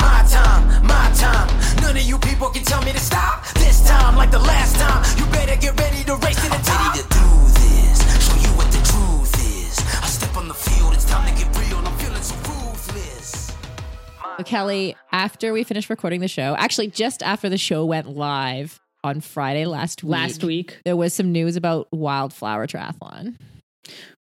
My 0.00 0.26
time, 0.28 0.86
my 0.86 1.12
time. 1.14 1.48
None 1.82 1.96
of 1.96 2.02
you 2.02 2.18
people 2.18 2.48
can 2.50 2.64
tell 2.64 2.82
me 2.84 2.92
to 2.92 3.00
stop. 3.00 3.46
This 3.54 3.86
time, 3.86 4.16
like 4.16 4.30
the 4.30 4.38
last 4.40 4.76
time, 4.76 5.04
you 5.18 5.24
better 5.32 5.54
get 5.60 5.78
ready 5.80 6.04
to 6.04 6.16
race 6.16 6.36
to 6.42 6.50
the 6.50 6.60
top. 6.64 7.15
So 14.38 14.44
Kelly, 14.44 14.94
after 15.12 15.52
we 15.52 15.64
finished 15.64 15.88
recording 15.88 16.20
the 16.20 16.28
show, 16.28 16.54
actually, 16.58 16.88
just 16.88 17.22
after 17.22 17.48
the 17.48 17.56
show 17.56 17.84
went 17.86 18.08
live 18.08 18.80
on 19.02 19.20
Friday 19.20 19.64
last 19.64 20.02
week, 20.02 20.10
Last 20.10 20.44
week. 20.44 20.80
there 20.84 20.96
was 20.96 21.14
some 21.14 21.32
news 21.32 21.56
about 21.56 21.88
Wildflower 21.92 22.66
Triathlon. 22.66 23.36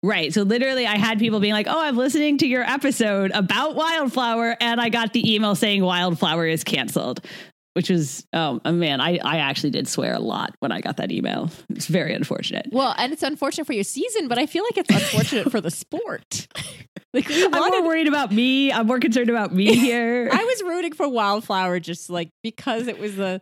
Right. 0.01 0.33
So 0.33 0.43
literally, 0.43 0.87
I 0.87 0.97
had 0.97 1.19
people 1.19 1.39
being 1.41 1.53
like, 1.53 1.67
"Oh, 1.69 1.79
I'm 1.81 1.97
listening 1.97 2.37
to 2.39 2.47
your 2.47 2.63
episode 2.63 3.31
about 3.33 3.75
Wildflower," 3.75 4.55
and 4.61 4.79
I 4.79 4.89
got 4.89 5.11
the 5.13 5.35
email 5.35 5.53
saying 5.55 5.83
Wildflower 5.83 6.47
is 6.47 6.63
canceled, 6.63 7.23
which 7.73 7.89
was, 7.89 8.25
oh 8.33 8.59
um, 8.65 8.79
man, 8.79 9.01
I 9.01 9.19
I 9.23 9.37
actually 9.37 9.69
did 9.71 9.87
swear 9.87 10.13
a 10.13 10.19
lot 10.19 10.55
when 10.59 10.71
I 10.71 10.81
got 10.81 10.97
that 10.97 11.11
email. 11.11 11.49
It's 11.69 11.87
very 11.87 12.13
unfortunate. 12.13 12.67
Well, 12.71 12.93
and 12.97 13.13
it's 13.13 13.23
unfortunate 13.23 13.65
for 13.65 13.73
your 13.73 13.83
season, 13.83 14.27
but 14.27 14.37
I 14.37 14.45
feel 14.45 14.63
like 14.63 14.77
it's 14.77 14.89
unfortunate 14.89 15.51
for 15.51 15.61
the 15.61 15.71
sport. 15.71 16.47
like 17.13 17.27
we 17.27 17.45
I'm 17.45 17.51
more 17.51 17.61
wanted, 17.61 17.85
worried 17.85 18.07
about 18.07 18.31
me. 18.31 18.71
I'm 18.71 18.87
more 18.87 18.99
concerned 18.99 19.29
about 19.29 19.53
me 19.53 19.75
here. 19.75 20.29
I 20.31 20.43
was 20.43 20.63
rooting 20.63 20.93
for 20.93 21.07
Wildflower 21.07 21.79
just 21.79 22.09
like 22.09 22.29
because 22.43 22.87
it 22.87 22.99
was 22.99 23.15
the 23.15 23.41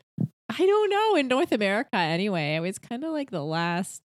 I 0.49 0.65
don't 0.65 0.89
know 0.89 1.15
in 1.15 1.27
North 1.27 1.51
America 1.51 1.95
anyway. 1.95 2.55
It 2.55 2.61
was 2.61 2.79
kind 2.79 3.03
of 3.03 3.11
like 3.11 3.31
the 3.31 3.43
last 3.43 4.01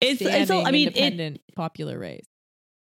it's, 0.00 0.20
it's 0.20 0.30
a, 0.30 0.44
standing 0.44 0.66
I 0.66 0.70
mean, 0.70 0.88
it, 0.88 0.96
independent 0.96 1.40
popular 1.54 1.98
race. 1.98 2.26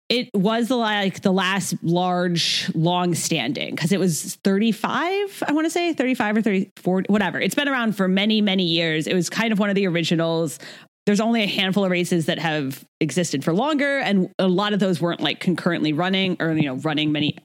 It 0.09 0.29
was 0.35 0.69
the 0.69 0.77
like 0.77 1.23
the 1.23 1.33
last 1.33 1.75
large 1.83 2.71
long 2.75 3.15
standing 3.15 3.75
because 3.75 3.91
it 3.91 3.99
was 3.99 4.37
35 4.45 5.43
i 5.47 5.53
want 5.53 5.65
to 5.65 5.71
say 5.71 5.93
35 5.93 6.37
or 6.37 6.43
34 6.43 7.05
whatever. 7.09 7.41
It's 7.41 7.55
been 7.55 7.69
around 7.69 7.97
for 7.97 8.09
many 8.09 8.41
many 8.41 8.65
years. 8.65 9.07
It 9.07 9.15
was 9.15 9.31
kind 9.31 9.53
of 9.53 9.59
one 9.59 9.71
of 9.71 9.75
the 9.75 9.87
originals. 9.87 10.59
There's 11.07 11.21
only 11.21 11.43
a 11.43 11.47
handful 11.47 11.85
of 11.85 11.91
races 11.91 12.27
that 12.27 12.39
have 12.39 12.85
existed 13.01 13.45
for 13.45 13.53
longer 13.53 13.99
and 13.99 14.31
a 14.39 14.49
lot 14.49 14.73
of 14.73 14.81
those 14.81 15.01
weren't 15.01 15.21
like 15.21 15.41
concurrently 15.41 15.93
running 15.93 16.37
or 16.41 16.53
you 16.53 16.65
know 16.65 16.77
running 16.77 17.13
many 17.13 17.39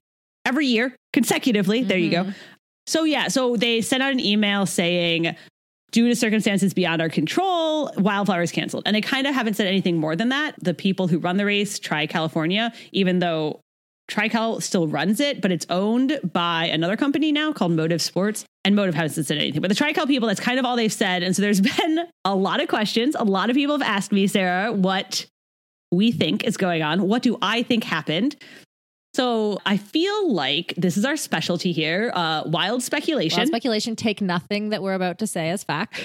every 0.46 0.66
year 0.66 0.96
consecutively. 1.14 1.84
There 1.84 1.98
you 1.98 2.12
go. 2.12 2.24
Mm-hmm. 2.24 2.32
So 2.88 3.04
yeah, 3.04 3.28
so 3.28 3.56
they 3.56 3.82
sent 3.82 4.02
out 4.02 4.12
an 4.12 4.20
email 4.20 4.66
saying 4.66 5.36
due 5.92 6.08
to 6.08 6.16
circumstances 6.16 6.74
beyond 6.74 7.02
our 7.02 7.10
control, 7.10 7.92
wildflower 7.98 8.42
is 8.42 8.52
canceled. 8.52 8.84
And 8.86 8.96
they 8.96 9.02
kind 9.02 9.28
of 9.28 9.34
haven't 9.34 9.56
said 9.56 9.68
anything 9.68 9.98
more 9.98 10.16
than 10.16 10.30
that. 10.30 10.56
The 10.62 10.74
people 10.74 11.08
who 11.08 11.20
run 11.20 11.38
the 11.38 11.46
race, 11.46 11.80
Tri 11.80 12.08
California, 12.08 12.74
even 12.92 13.20
though 13.20 13.62
TriCal 14.10 14.62
still 14.62 14.88
runs 14.88 15.20
it, 15.20 15.40
but 15.42 15.52
it's 15.52 15.66
owned 15.70 16.20
by 16.34 16.66
another 16.66 16.98
company 16.98 17.32
now 17.32 17.54
called 17.54 17.72
Motiv 17.72 18.02
Sports. 18.02 18.44
And 18.66 18.76
Motive 18.76 18.96
hasn't 18.96 19.26
said 19.28 19.38
anything. 19.38 19.62
But 19.62 19.70
the 19.70 19.76
TriCal 19.76 20.06
people, 20.06 20.28
that's 20.28 20.40
kind 20.40 20.60
of 20.60 20.66
all 20.66 20.76
they've 20.76 20.92
said. 20.92 21.24
And 21.24 21.36
so 21.36 21.42
there's 21.42 21.62
been 21.78 22.08
a 22.26 22.36
lot 22.36 22.62
of 22.62 22.68
questions. 22.68 23.16
A 23.18 23.24
lot 23.24 23.50
of 23.50 23.56
people 23.56 23.78
have 23.78 23.88
asked 23.88 24.12
me, 24.12 24.28
Sarah, 24.28 24.74
what 24.74 25.26
we 25.92 26.12
think 26.12 26.44
is 26.44 26.58
going 26.58 26.84
on. 26.84 27.08
What 27.08 27.24
do 27.24 27.38
I 27.42 27.64
think 27.64 27.84
happened? 27.84 28.36
So 29.20 29.60
I 29.66 29.76
feel 29.76 30.32
like 30.34 30.74
this 30.78 30.96
is 30.96 31.04
our 31.04 31.18
specialty 31.18 31.74
here 31.74 32.10
uh, 32.14 32.44
wild 32.46 32.82
speculation. 32.82 33.36
Wild 33.36 33.50
speculation. 33.50 33.98
Take 33.98 34.22
nothing 34.22 34.70
that 34.70 34.82
we're 34.82 34.94
about 34.94 35.20
to 35.20 35.28
say 35.28 35.50
as 35.50 35.62
fact. 35.62 36.02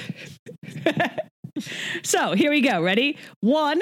so 2.02 2.32
here 2.34 2.50
we 2.50 2.60
go. 2.60 2.82
Ready? 2.82 3.16
One. 3.40 3.80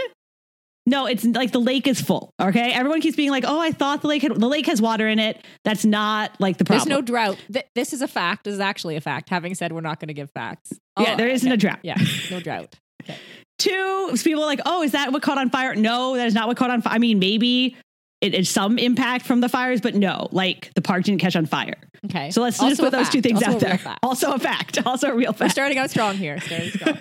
No, 0.84 1.06
it's 1.06 1.24
like 1.24 1.50
the 1.52 1.60
lake 1.60 1.86
is 1.86 1.98
full. 1.98 2.30
Okay, 2.38 2.72
everyone 2.74 3.00
keeps 3.00 3.16
being 3.16 3.30
like, 3.30 3.44
"Oh, 3.46 3.58
I 3.58 3.72
thought 3.72 4.02
the 4.02 4.08
lake 4.08 4.20
had 4.20 4.34
the 4.34 4.48
lake 4.48 4.66
has 4.66 4.82
water 4.82 5.08
in 5.08 5.18
it." 5.18 5.42
That's 5.64 5.86
not 5.86 6.38
like 6.38 6.58
the 6.58 6.66
problem. 6.66 6.86
There's 6.88 6.98
no 6.98 7.00
drought. 7.00 7.38
Th- 7.50 7.64
this 7.74 7.94
is 7.94 8.02
a 8.02 8.08
fact. 8.08 8.44
This 8.44 8.52
is 8.52 8.60
actually 8.60 8.96
a 8.96 9.00
fact. 9.00 9.30
Having 9.30 9.54
said 9.54 9.72
we're 9.72 9.80
not 9.80 9.98
going 9.98 10.08
to 10.08 10.14
give 10.14 10.30
facts. 10.32 10.72
yeah, 11.00 11.14
Oh, 11.14 11.16
there 11.16 11.28
isn't 11.28 11.48
okay. 11.48 11.54
a 11.54 11.56
drought. 11.56 11.78
Yeah, 11.82 11.96
no 12.30 12.40
drought. 12.46 12.74
Okay. 13.02 13.16
Two 13.58 14.12
people 14.22 14.42
are 14.42 14.46
like, 14.46 14.60
"Oh, 14.66 14.82
is 14.82 14.92
that 14.92 15.10
what 15.10 15.22
caught 15.22 15.38
on 15.38 15.48
fire?" 15.48 15.74
No, 15.74 16.16
that 16.16 16.26
is 16.26 16.34
not 16.34 16.48
what 16.48 16.58
caught 16.58 16.70
on 16.70 16.82
fire. 16.82 16.92
I 16.94 16.98
mean, 16.98 17.18
maybe 17.18 17.76
it 18.22 18.34
is 18.34 18.48
some 18.48 18.78
impact 18.78 19.26
from 19.26 19.40
the 19.40 19.48
fires, 19.48 19.80
but 19.80 19.96
no, 19.96 20.28
like 20.30 20.72
the 20.74 20.80
park 20.80 21.02
didn't 21.02 21.20
catch 21.20 21.34
on 21.34 21.44
fire. 21.44 21.74
Okay. 22.06 22.30
So 22.30 22.40
let's 22.40 22.58
Also 22.58 22.70
just 22.70 22.80
put 22.80 22.92
those 22.92 23.02
fact. 23.02 23.12
two 23.12 23.20
things 23.20 23.42
Also 23.42 23.54
out 23.54 23.60
there. 23.60 23.96
Also 24.02 24.32
a 24.32 24.38
fact. 24.38 24.78
Also 24.86 25.08
a 25.08 25.14
real 25.14 25.32
We're 25.32 25.38
fact. 25.38 25.52
starting 25.52 25.78
out 25.78 25.90
strong 25.90 26.16
here. 26.16 26.38
Strong. 26.40 26.96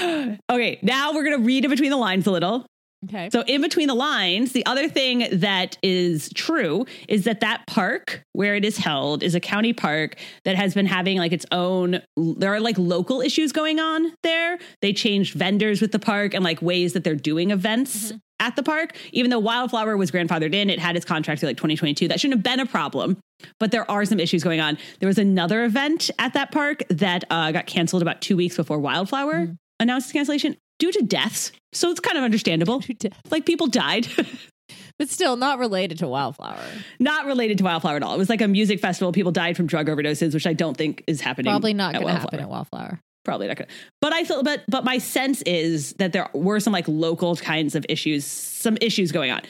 okay, 0.50 0.78
now 0.82 1.12
we're 1.12 1.24
gonna 1.24 1.38
read 1.38 1.64
in 1.64 1.70
between 1.70 1.90
the 1.90 1.96
lines 1.96 2.26
a 2.26 2.30
little. 2.30 2.66
Okay. 3.06 3.30
So, 3.30 3.42
in 3.42 3.60
between 3.62 3.88
the 3.88 3.94
lines, 3.94 4.52
the 4.52 4.64
other 4.64 4.88
thing 4.88 5.26
that 5.32 5.76
is 5.82 6.30
true 6.34 6.86
is 7.08 7.24
that 7.24 7.40
that 7.40 7.66
park 7.66 8.22
where 8.32 8.54
it 8.54 8.64
is 8.64 8.76
held 8.76 9.24
is 9.24 9.34
a 9.34 9.40
county 9.40 9.72
park 9.72 10.16
that 10.44 10.54
has 10.54 10.72
been 10.72 10.86
having 10.86 11.18
like 11.18 11.32
its 11.32 11.44
own, 11.50 12.00
there 12.16 12.54
are 12.54 12.60
like 12.60 12.78
local 12.78 13.20
issues 13.20 13.50
going 13.50 13.80
on 13.80 14.12
there. 14.22 14.58
They 14.82 14.92
changed 14.92 15.34
vendors 15.34 15.80
with 15.80 15.90
the 15.90 15.98
park 15.98 16.32
and 16.32 16.44
like 16.44 16.62
ways 16.62 16.92
that 16.92 17.02
they're 17.02 17.16
doing 17.16 17.50
events 17.50 18.12
mm-hmm. 18.12 18.18
At 18.42 18.56
the 18.56 18.62
park. 18.62 18.96
Even 19.12 19.30
though 19.30 19.38
Wildflower 19.38 19.96
was 19.96 20.10
grandfathered 20.10 20.52
in, 20.52 20.68
it 20.68 20.78
had 20.78 20.96
its 20.96 21.04
contract 21.04 21.40
through 21.40 21.50
like 21.50 21.56
2022. 21.56 22.08
That 22.08 22.20
shouldn't 22.20 22.38
have 22.38 22.42
been 22.42 22.60
a 22.60 22.66
problem, 22.68 23.16
but 23.58 23.70
there 23.70 23.88
are 23.90 24.04
some 24.04 24.20
issues 24.20 24.42
going 24.42 24.60
on. 24.60 24.76
There 24.98 25.06
was 25.06 25.18
another 25.18 25.64
event 25.64 26.10
at 26.18 26.34
that 26.34 26.50
park 26.50 26.82
that 26.90 27.24
uh, 27.30 27.52
got 27.52 27.66
canceled 27.66 28.02
about 28.02 28.20
two 28.20 28.36
weeks 28.36 28.56
before 28.56 28.78
Wildflower 28.78 29.54
announced 29.80 30.06
its 30.06 30.12
cancellation 30.12 30.56
due 30.78 30.92
to 30.92 31.02
deaths. 31.02 31.52
So, 31.72 31.90
it's 31.90 32.00
kind 32.00 32.18
of 32.18 32.24
understandable. 32.24 32.82
Like 33.30 33.46
people 33.46 33.68
died. 33.68 34.08
but 34.98 35.08
still 35.08 35.36
not 35.36 35.58
related 35.58 35.98
to 35.98 36.08
wildflower. 36.08 36.58
not 36.98 37.26
related 37.26 37.58
to 37.58 37.64
Wildflower 37.64 37.96
at 37.96 38.02
all. 38.02 38.14
It 38.14 38.18
was 38.18 38.28
like 38.28 38.40
a 38.40 38.48
music 38.48 38.80
festival. 38.80 39.12
People 39.12 39.32
died 39.32 39.56
from 39.56 39.66
drug 39.66 39.86
overdoses, 39.88 40.34
which 40.34 40.46
I 40.46 40.52
don't 40.52 40.76
think 40.76 41.02
is 41.06 41.20
happening. 41.20 41.50
Probably 41.50 41.74
not 41.74 41.94
going 41.94 42.06
to 42.06 42.12
happen 42.12 42.40
at 42.40 42.48
wildflower. 42.48 43.00
Probably 43.24 43.46
not 43.46 43.56
to 43.58 43.66
But 44.00 44.12
I 44.12 44.24
feel, 44.24 44.42
but 44.42 44.62
but 44.68 44.84
my 44.84 44.98
sense 44.98 45.42
is 45.42 45.92
that 45.94 46.12
there 46.12 46.28
were 46.34 46.58
some 46.60 46.72
like 46.72 46.88
local 46.88 47.36
kinds 47.36 47.74
of 47.74 47.86
issues, 47.88 48.24
some 48.24 48.76
issues 48.80 49.12
going 49.12 49.30
on. 49.30 49.42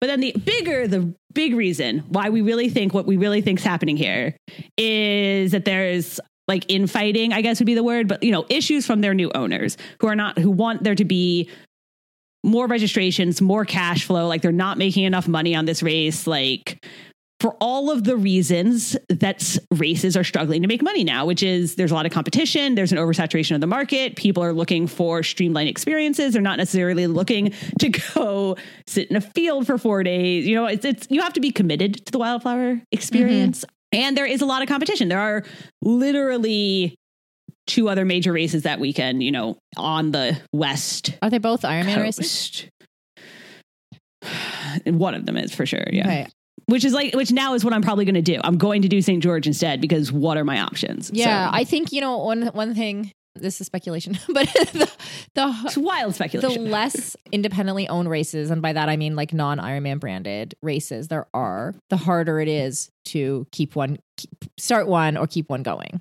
But 0.00 0.06
then 0.06 0.20
the 0.20 0.32
bigger, 0.32 0.88
the 0.88 1.14
big 1.34 1.54
reason 1.54 1.98
why 2.08 2.30
we 2.30 2.40
really 2.40 2.70
think 2.70 2.94
what 2.94 3.06
we 3.06 3.18
really 3.18 3.42
think 3.42 3.58
is 3.58 3.64
happening 3.64 3.98
here 3.98 4.34
is 4.78 5.52
that 5.52 5.66
there's 5.66 6.18
like 6.48 6.64
infighting, 6.68 7.34
I 7.34 7.42
guess 7.42 7.60
would 7.60 7.66
be 7.66 7.74
the 7.74 7.84
word, 7.84 8.08
but 8.08 8.22
you 8.22 8.32
know, 8.32 8.46
issues 8.48 8.86
from 8.86 9.02
their 9.02 9.12
new 9.12 9.30
owners 9.34 9.76
who 10.00 10.06
are 10.06 10.16
not 10.16 10.38
who 10.38 10.50
want 10.50 10.82
there 10.82 10.94
to 10.94 11.04
be 11.04 11.50
more 12.42 12.66
registrations, 12.66 13.42
more 13.42 13.66
cash 13.66 14.04
flow, 14.04 14.26
like 14.26 14.40
they're 14.40 14.52
not 14.52 14.78
making 14.78 15.04
enough 15.04 15.28
money 15.28 15.54
on 15.54 15.66
this 15.66 15.82
race, 15.82 16.26
like 16.26 16.84
for 17.40 17.56
all 17.58 17.90
of 17.90 18.04
the 18.04 18.16
reasons 18.16 18.96
that 19.08 19.56
races 19.74 20.16
are 20.16 20.22
struggling 20.22 20.60
to 20.60 20.68
make 20.68 20.82
money 20.82 21.02
now, 21.02 21.24
which 21.24 21.42
is 21.42 21.74
there's 21.76 21.90
a 21.90 21.94
lot 21.94 22.04
of 22.04 22.12
competition, 22.12 22.74
there's 22.74 22.92
an 22.92 22.98
oversaturation 22.98 23.54
of 23.54 23.62
the 23.62 23.66
market, 23.66 24.14
people 24.14 24.44
are 24.44 24.52
looking 24.52 24.86
for 24.86 25.22
streamlined 25.22 25.68
experiences, 25.68 26.34
they're 26.34 26.42
not 26.42 26.58
necessarily 26.58 27.06
looking 27.06 27.52
to 27.78 27.88
go 28.14 28.56
sit 28.86 29.10
in 29.10 29.16
a 29.16 29.20
field 29.22 29.66
for 29.66 29.78
4 29.78 30.02
days. 30.04 30.46
You 30.46 30.54
know, 30.54 30.66
it's 30.66 30.84
it's 30.84 31.06
you 31.10 31.22
have 31.22 31.32
to 31.32 31.40
be 31.40 31.50
committed 31.50 32.04
to 32.06 32.12
the 32.12 32.18
wildflower 32.18 32.74
mm-hmm. 32.74 32.84
experience. 32.92 33.64
And 33.92 34.16
there 34.16 34.26
is 34.26 34.40
a 34.40 34.46
lot 34.46 34.62
of 34.62 34.68
competition. 34.68 35.08
There 35.08 35.18
are 35.18 35.42
literally 35.82 36.94
two 37.66 37.88
other 37.88 38.04
major 38.04 38.32
races 38.32 38.64
that 38.64 38.78
weekend, 38.80 39.22
you 39.22 39.32
know, 39.32 39.58
on 39.76 40.10
the 40.10 40.38
west 40.52 41.18
Are 41.22 41.30
they 41.30 41.38
both 41.38 41.62
Ironman 41.62 42.02
races? 42.02 42.66
One 44.84 45.14
of 45.14 45.24
them 45.24 45.36
is 45.36 45.54
for 45.54 45.64
sure, 45.66 45.84
yeah. 45.90 46.06
Okay. 46.06 46.26
Which 46.70 46.84
is 46.84 46.92
like, 46.92 47.14
which 47.14 47.32
now 47.32 47.54
is 47.54 47.64
what 47.64 47.74
I'm 47.74 47.82
probably 47.82 48.04
going 48.04 48.14
to 48.14 48.22
do. 48.22 48.40
I'm 48.44 48.56
going 48.56 48.82
to 48.82 48.88
do 48.88 49.02
St. 49.02 49.22
George 49.22 49.46
instead 49.46 49.80
because 49.80 50.12
what 50.12 50.36
are 50.36 50.44
my 50.44 50.60
options? 50.60 51.10
Yeah, 51.12 51.50
So, 51.50 51.56
I 51.56 51.64
think 51.64 51.92
you 51.92 52.00
know 52.00 52.18
one 52.18 52.46
one 52.48 52.74
thing. 52.74 53.12
This 53.36 53.60
is 53.60 53.66
speculation, 53.68 54.18
but 54.28 54.46
the 54.72 54.90
it's 55.64 55.74
the, 55.74 55.80
wild 55.80 56.14
speculation. 56.14 56.64
the 56.64 56.70
less 56.70 57.16
independently 57.30 57.88
owned 57.88 58.10
races, 58.10 58.50
and 58.50 58.60
by 58.60 58.72
that 58.72 58.88
I 58.88 58.96
mean 58.96 59.16
like 59.16 59.32
non 59.32 59.58
Ironman 59.58 60.00
branded 60.00 60.54
races, 60.62 61.08
there 61.08 61.26
are, 61.32 61.74
the 61.90 61.96
harder 61.96 62.40
it 62.40 62.48
is 62.48 62.90
to 63.06 63.46
keep 63.52 63.76
one, 63.76 63.98
keep, 64.16 64.30
start 64.58 64.88
one, 64.88 65.16
or 65.16 65.26
keep 65.26 65.48
one 65.48 65.62
going. 65.62 66.00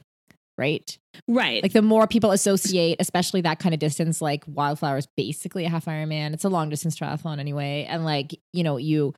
Right. 0.57 0.97
right. 1.27 1.63
Like 1.63 1.71
the 1.71 1.81
more 1.81 2.05
people 2.05 2.31
associate, 2.31 2.97
especially 2.99 3.39
that 3.41 3.59
kind 3.59 3.73
of 3.73 3.79
distance, 3.79 4.21
like 4.21 4.43
wildflower 4.45 4.97
is 4.97 5.07
basically 5.15 5.63
a 5.63 5.69
half 5.69 5.85
Ironman. 5.85 6.33
It's 6.33 6.43
a 6.43 6.49
long 6.49 6.67
distance 6.67 6.99
triathlon 6.99 7.39
anyway. 7.39 7.85
And 7.87 8.03
like, 8.03 8.37
you 8.51 8.63
know, 8.65 8.75
you, 8.75 9.13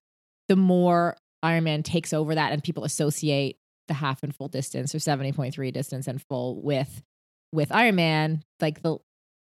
the 0.50 0.56
more 0.56 1.18
Ironman 1.44 1.84
takes 1.84 2.14
over 2.14 2.36
that 2.36 2.52
and 2.52 2.64
people 2.64 2.84
associate 2.84 3.58
the 3.88 3.94
half 3.94 4.24
and 4.24 4.36
full 4.36 4.48
distance 4.48 4.94
or 4.96 5.00
70.3 5.00 5.74
distance 5.74 6.08
and 6.08 6.22
full 6.30 6.62
with, 6.62 7.02
with 7.52 7.70
Ironman, 7.70 8.42
like 8.60 8.82
the, 8.82 8.98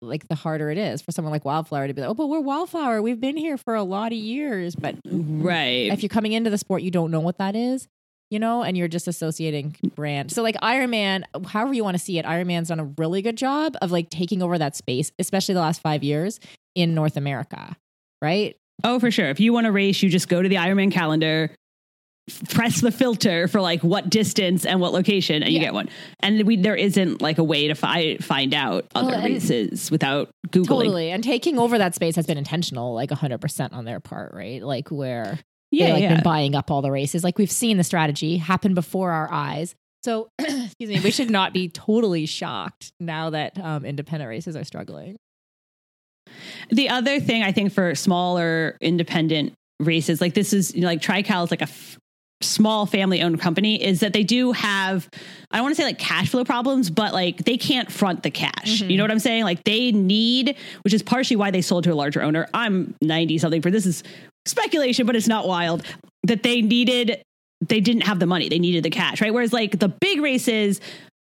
like 0.01 0.27
the 0.29 0.35
harder 0.35 0.71
it 0.71 0.79
is 0.79 1.01
for 1.01 1.13
someone 1.13 1.31
like 1.31 1.45
Wildflower 1.45 1.87
to 1.87 1.95
be 1.95 2.01
like, 2.01 2.11
oh, 2.11 2.15
but 2.15 2.27
we're 2.27 2.41
Wildflower. 2.41 3.01
We've 3.03 3.21
been 3.21 3.37
here 3.37 3.57
for 3.57 3.75
a 3.75 3.85
lot 3.85 4.13
of 4.13 4.19
years. 4.19 4.75
But 4.75 5.03
mm-hmm. 5.05 5.43
right. 5.43 5.93
if 5.93 6.03
you're 6.03 6.09
coming 6.09 6.33
into 6.33 6.51
the 6.51 6.59
sport, 6.59 6.83
you 6.83 6.91
don't 6.91 7.11
know 7.11 7.21
what 7.21 7.39
that 7.39 7.55
is, 7.55 7.87
you 8.31 8.39
know, 8.39 8.63
and 8.63 8.77
you're 8.77 8.89
just 8.89 9.07
associating 9.07 9.77
brand. 9.95 10.33
So 10.33 10.43
like 10.43 10.57
Ironman, 10.57 11.25
however 11.47 11.75
you 11.75 11.85
want 11.85 11.97
to 11.97 12.03
see 12.03 12.19
it, 12.19 12.25
Ironman's 12.25 12.69
done 12.69 12.81
a 12.81 12.93
really 12.99 13.23
good 13.23 13.37
job 13.37 13.77
of 13.81 13.93
like 13.93 14.11
taking 14.11 14.43
over 14.43 14.59
that 14.59 14.75
space, 14.75 15.13
especially 15.19 15.55
the 15.55 15.61
last 15.61 15.81
five 15.81 16.03
years 16.03 16.41
in 16.75 16.95
North 16.95 17.17
America, 17.17 17.77
right? 18.21 18.57
oh, 18.85 18.99
for 18.99 19.11
sure. 19.11 19.29
If 19.29 19.41
you 19.41 19.53
want 19.53 19.67
to 19.67 19.73
race, 19.73 20.03
you 20.03 20.09
just 20.09 20.29
go 20.29 20.43
to 20.43 20.49
the 20.49 20.57
Ironman 20.57 20.93
calendar, 20.93 21.51
f- 21.51 21.57
press 22.51 22.81
the 22.81 22.93
filter 22.93 23.49
for 23.49 23.61
like 23.61 23.83
what 23.83 24.09
distance 24.09 24.65
and 24.65 24.81
what 24.81 24.93
location, 24.93 25.43
and 25.43 25.53
you 25.53 25.59
get 25.61 25.75
one. 25.75 25.89
And 26.21 26.45
we, 26.47 26.57
there 26.57 26.77
isn't 26.77 27.21
like 27.21 27.39
a 27.39 27.45
way 27.45 27.69
to 27.69 27.75
fi- 27.75 28.17
find 28.19 28.55
out 28.55 28.87
other 28.95 29.09
Well, 29.13 29.25
races 29.25 29.91
without 29.91 30.31
Googling. 30.49 30.67
Totally. 30.69 31.11
And 31.11 31.25
taking 31.25 31.59
over 31.59 31.79
that 31.79 31.95
space 31.95 32.15
has 32.17 32.27
been 32.27 32.39
intentional, 32.39 32.95
like 32.95 33.11
100% 33.11 33.73
on 33.73 33.85
their 33.85 33.99
part, 34.01 34.33
right? 34.35 34.63
Like 34.63 34.89
where 34.91 35.39
Yeah, 35.73 35.87
they 35.87 35.93
like 35.95 36.03
yeah. 36.03 36.15
been 36.15 36.23
buying 36.23 36.55
up 36.55 36.71
all 36.71 36.81
the 36.83 36.93
races. 36.93 37.25
Like 37.25 37.39
we've 37.39 37.51
seen 37.51 37.77
the 37.77 37.85
strategy 37.85 38.37
happen 38.37 38.75
before 38.75 39.11
our 39.11 39.31
eyes. 39.33 39.75
So, 40.05 40.29
excuse 40.39 40.91
me, 40.91 41.01
we 41.01 41.11
should 41.11 41.31
not 41.31 41.53
be 41.53 41.69
totally 41.69 42.27
shocked 42.27 42.93
now 43.01 43.31
that 43.31 43.59
um, 43.59 43.85
independent 43.85 44.29
races 44.29 44.55
are 44.57 44.65
struggling. 44.65 45.17
The 46.71 46.89
other 46.89 47.21
thing 47.21 47.43
I 47.43 47.53
think 47.53 47.73
for 47.73 47.95
smaller 47.95 48.77
independent 48.81 49.55
races, 49.81 50.21
like 50.21 50.35
this 50.35 50.53
is 50.53 50.75
you 50.75 50.81
know, 50.83 50.87
like 50.87 51.01
TriCal 51.01 51.45
is 51.45 51.51
like 51.51 51.61
a 51.61 51.65
f- 51.65 51.99
small 52.43 52.87
family 52.87 53.23
owned 53.23 53.41
company, 53.41 53.83
is 53.83 54.01
that 54.01 54.13
they 54.13 54.25
do 54.25 54.53
have, 54.53 55.09
I 55.51 55.57
don't 55.57 55.65
want 55.65 55.77
to 55.77 55.81
say 55.81 55.87
like 55.87 55.99
cash 55.99 56.31
flow 56.31 56.45
problems, 56.45 56.91
but 56.91 57.13
like 57.13 57.45
they 57.45 57.57
can't 57.57 57.91
front 57.91 58.23
the 58.23 58.31
cash. 58.31 58.53
You 58.81 58.87
mm-hmm. 58.87 58.97
know 58.97 59.05
what 59.05 59.11
I'm 59.11 59.19
saying? 59.19 59.45
Like 59.45 59.65
they 59.65 59.93
need, 59.93 60.57
which 60.83 60.95
is 60.95 61.03
partially 61.03 61.37
why 61.37 61.51
they 61.51 61.63
sold 61.63 61.85
to 61.85 61.93
a 61.93 61.95
larger 61.95 62.23
owner. 62.23 62.49
I'm 62.55 62.95
90 63.01 63.39
something 63.39 63.63
for 63.63 63.71
this 63.71 63.87
is 63.87 64.03
speculation, 64.47 65.07
but 65.07 65.17
it's 65.17 65.29
not 65.29 65.47
wild 65.47 65.85
that 66.25 66.43
they 66.43 66.63
needed, 66.63 67.23
they 67.61 67.81
didn't 67.81 68.03
have 68.03 68.19
the 68.19 68.27
money. 68.27 68.49
They 68.49 68.59
needed 68.59 68.85
the 68.85 68.91
cash, 68.91 69.21
right? 69.21 69.33
Whereas 69.33 69.53
like 69.53 69.79
the 69.79 69.89
big 69.89 70.21
races, 70.21 70.81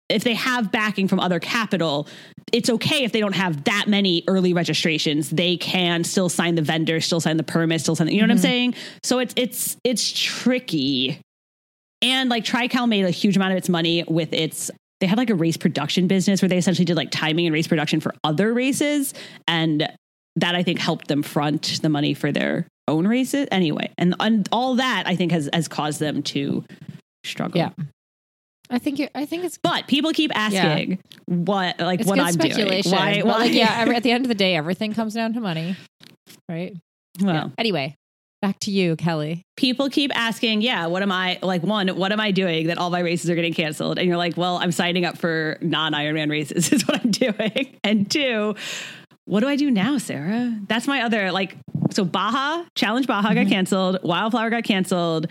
if 0.10 0.24
they 0.24 0.34
have 0.36 0.72
backing 0.72 1.08
from 1.08 1.20
other 1.20 1.40
capital, 1.40 2.08
it's 2.54 2.70
okay 2.70 3.04
if 3.04 3.12
they 3.12 3.20
don't 3.20 3.36
have 3.36 3.66
that 3.66 3.86
many 3.88 4.24
early 4.28 4.54
registrations. 4.54 5.30
They 5.30 5.58
can 5.58 6.04
still 6.04 6.30
sign 6.30 6.56
the 6.56 6.62
vendor, 6.62 7.02
still 7.02 7.20
sign 7.20 7.38
the 7.38 7.44
permit, 7.44 7.82
still 7.82 7.96
sign. 7.96 8.08
The, 8.08 8.14
you 8.14 8.22
know 8.22 8.26
what 8.26 8.32
I'm 8.32 8.38
mm-hmm. 8.38 8.44
saying? 8.44 8.76
So 9.04 9.20
it's 9.20 9.34
it's 9.36 9.78
it's 9.84 10.12
tricky. 10.12 11.20
And 12.02 12.30
like 12.30 12.44
TriCal 12.44 12.88
made 12.88 13.06
a 13.06 13.10
huge 13.10 13.36
amount 13.36 13.52
of 13.52 13.58
its 13.58 13.70
money 13.70 14.04
with 14.08 14.34
its. 14.34 14.72
They 15.00 15.08
had 15.08 15.18
like 15.18 15.30
a 15.30 15.36
race 15.36 15.58
production 15.58 16.08
business 16.08 16.42
where 16.42 16.50
they 16.50 16.58
essentially 16.58 16.86
did 16.86 16.98
like 16.98 17.12
timing 17.12 17.46
and 17.46 17.54
race 17.54 17.68
production 17.68 18.00
for 18.00 18.16
other 18.24 18.54
races, 18.54 19.14
and 19.48 19.88
that 20.38 20.56
I 20.56 20.64
think 20.64 20.80
helped 20.80 21.08
them 21.08 21.22
front 21.24 21.82
the 21.82 21.90
money 21.90 22.14
for 22.14 22.32
their 22.32 22.68
own 22.88 23.08
races 23.08 23.48
anyway. 23.52 23.92
And, 23.98 24.16
and 24.20 24.48
all 24.52 24.76
that 24.76 25.04
I 25.06 25.16
think 25.16 25.32
has 25.34 25.50
has 25.54 25.68
caused 25.68 26.00
them 26.00 26.24
to 26.24 26.64
struggle. 27.26 27.60
Yeah. 27.60 27.70
I 28.70 28.80
think 28.80 29.00
you 29.00 29.08
I 29.16 29.26
think 29.26 29.44
it's 29.46 29.58
But 29.58 29.88
people 29.88 30.12
keep 30.12 30.32
asking 30.36 31.00
what 31.26 31.80
like 31.80 32.02
it's 32.02 32.10
what 32.10 32.20
I'm 32.20 32.34
doing. 32.34 32.84
Why? 32.86 33.22
Why? 33.22 33.32
like, 33.40 33.54
yeah, 33.54 33.76
every, 33.78 33.96
at 33.96 34.04
the 34.04 34.12
end 34.12 34.26
of 34.26 34.30
the 34.30 34.36
day, 34.36 34.56
everything 34.56 34.94
comes 34.94 35.14
down 35.14 35.34
to 35.34 35.42
money, 35.42 35.76
right? 36.50 36.76
well, 37.22 37.36
Yeah. 37.36 37.50
Anyway, 37.58 37.96
back 38.42 38.60
to 38.62 38.72
you, 38.72 38.96
Kelly. 38.96 39.44
people 39.56 39.90
keep 39.90 40.12
asking, 40.16 40.62
yeah, 40.62 40.88
what 40.88 41.02
am 41.02 41.12
I 41.12 41.40
like? 41.42 41.64
One, 41.64 41.88
what 41.90 42.12
am 42.12 42.20
I 42.20 42.32
doing 42.32 42.68
that 42.68 42.78
all 42.78 42.90
my 42.90 43.00
races 43.00 43.30
are 43.30 43.36
getting 43.36 43.54
canceled? 43.54 43.98
And 43.98 44.08
you're 44.08 44.18
like, 44.18 44.38
well, 44.38 44.58
I'm 44.58 44.72
signing 44.72 45.06
up 45.06 45.18
for 45.18 45.58
non 45.62 45.94
Ironman 45.94 46.30
races, 46.30 46.72
is 46.72 46.86
what 46.88 47.04
I'm 47.04 47.12
doing. 47.12 47.78
And 47.84 48.10
two, 48.10 48.56
what 49.26 49.42
do 49.42 49.48
I 49.48 49.56
do 49.56 49.70
now, 49.72 49.98
Sarah? 49.98 50.58
That's 50.68 50.88
my 50.88 51.02
other 51.02 51.32
like. 51.32 51.58
So 51.92 52.04
Baja 52.04 52.66
Challenge 52.76 53.08
Baja 53.08 53.30
got 53.30 53.36
mm-hmm. 53.36 53.50
canceled. 53.50 54.00
Wildflower 54.04 54.50
got 54.50 54.64
canceled. 54.64 55.28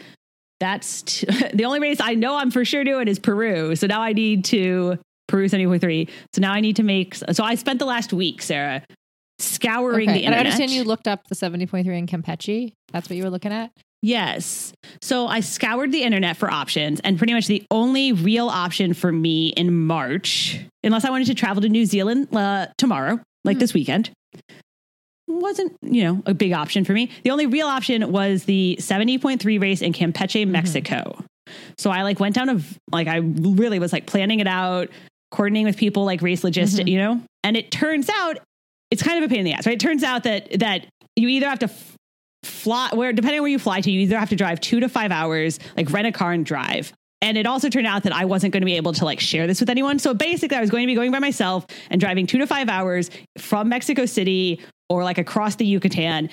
That's 0.61 1.03
t- 1.03 1.27
the 1.55 1.65
only 1.65 1.81
race 1.81 1.99
I 2.01 2.15
know 2.15 2.37
I'm 2.37 2.51
for 2.51 2.65
sure 2.65 2.85
doing 2.85 3.09
is 3.09 3.19
Peru. 3.19 3.77
So 3.77 3.87
now 3.87 4.01
I 4.01 4.13
need 4.13 4.45
to 4.47 4.99
Peru 5.29 5.47
70.3. 5.49 6.09
So 6.35 6.41
now 6.41 6.53
I 6.53 6.61
need 6.61 6.77
to 6.77 6.83
make. 6.83 7.15
So 7.15 7.43
I 7.45 7.55
spent 7.57 7.79
the 7.79 7.85
last 7.85 8.13
week, 8.13 8.41
Sarah, 8.43 8.83
scouring 9.39 10.09
Okay. 10.09 10.21
the 10.21 10.25
And 10.27 10.35
I 10.35 10.39
understand 10.39 10.71
you 10.71 10.85
looked 10.85 11.09
up 11.09 11.27
the 11.29 11.35
70.3 11.35 11.87
in 11.87 12.07
Campeche. 12.07 12.73
That's 12.93 13.09
what 13.09 13.17
you 13.17 13.25
were 13.25 13.31
looking 13.31 13.53
at? 13.53 13.71
Yes. 14.03 14.73
So 15.03 15.27
I 15.27 15.41
scoured 15.41 15.91
the 15.91 16.03
internet 16.03 16.37
for 16.37 16.51
options, 16.51 17.01
and 17.01 17.19
pretty 17.19 17.33
much 17.33 17.47
the 17.49 17.65
only 17.71 18.13
real 18.13 18.49
option 18.49 18.95
for 18.95 19.11
me 19.11 19.49
in 19.49 19.75
March, 19.87 20.61
unless 20.85 21.05
I 21.05 21.11
wanted 21.11 21.27
to 21.29 21.35
travel 21.35 21.61
to 21.63 21.69
New 21.69 21.85
Zealand 21.87 22.35
uh, 22.37 22.67
tomorrow, 22.79 23.19
like 23.45 23.57
Hmm. 23.57 23.61
this 23.61 23.75
weekend, 23.75 24.11
wasn't 25.29 25.77
you 25.83 26.05
know 26.05 26.23
a 26.27 26.35
big 26.35 26.53
option 26.53 26.85
for 26.85 26.93
me. 26.93 27.11
The 27.25 27.31
only 27.31 27.47
real 27.47 27.67
option 27.67 28.11
was 28.13 28.45
the 28.45 28.77
seventy 28.81 29.19
point 29.19 29.41
three 29.41 29.59
race 29.59 29.83
in 29.83 29.93
Campeche, 29.93 30.43
Mm-hmm. 30.43 30.53
Mexico. 30.53 31.25
So 31.79 31.91
I 31.91 32.03
like 32.03 32.19
went 32.21 32.35
down 32.35 32.49
a 32.49 32.61
like 32.93 33.09
I 33.09 33.17
really 33.19 33.79
was 33.79 33.93
like 33.93 34.07
planning 34.07 34.41
it 34.41 34.47
out, 34.47 34.89
coordinating 35.31 35.67
with 35.67 35.77
people 35.77 36.05
like 36.05 36.23
race 36.23 36.43
logistic, 36.43 36.85
Mhm. 36.85 36.89
you 36.91 36.99
know. 36.99 37.21
And 37.45 37.57
it 37.57 37.71
turns 37.71 38.09
out 38.09 38.39
it's 38.91 39.03
kind 39.03 39.23
of 39.23 39.29
a 39.31 39.33
pain 39.33 39.41
in 39.41 39.45
the 39.45 39.53
ass, 39.53 39.67
right? 39.67 39.75
It 39.75 39.81
turns 39.81 40.03
out 40.03 40.25
that 40.25 40.59
that 40.61 40.87
you 41.17 41.29
either 41.29 41.49
have 41.49 41.61
to 41.61 41.67
f- 41.67 41.95
fly 42.45 42.91
where 42.95 43.13
depending 43.13 43.39
on 43.41 43.43
where 43.43 43.51
you 43.51 43.59
fly 43.59 43.81
to, 43.81 43.91
you 43.91 44.01
either 44.01 44.19
have 44.19 44.29
to 44.31 44.37
drive 44.37 44.61
two 44.61 44.81
to 44.81 44.89
five 44.89 45.11
hours, 45.13 45.59
like 45.77 45.91
rent 45.93 46.07
a 46.07 46.13
car 46.13 46.33
and 46.33 46.45
drive. 46.45 46.93
And 47.23 47.39
it 47.39 47.47
also 47.47 47.69
turned 47.71 47.87
out 47.87 48.03
that 48.03 48.13
I 48.15 48.27
wasn't 48.27 48.53
going 48.53 48.61
to 48.61 48.67
be 48.67 48.77
able 48.77 48.93
to 48.93 49.05
like 49.05 49.19
share 49.21 49.47
this 49.47 49.59
with 49.61 49.71
anyone. 49.71 49.99
So 49.99 50.13
basically, 50.15 50.57
I 50.57 50.61
was 50.61 50.71
going 50.71 50.83
to 50.83 50.87
be 50.87 50.95
going 50.95 51.11
by 51.11 51.19
myself 51.19 51.65
and 51.91 52.01
driving 52.01 52.27
two 52.27 52.39
to 52.39 52.47
five 52.47 52.69
hours 52.69 53.11
from 53.39 53.69
Mexico 53.71 54.05
City 54.05 54.61
or 54.89 55.05
like 55.05 55.19
across 55.19 55.57
the 55.57 55.67
Yucatan. 55.67 56.31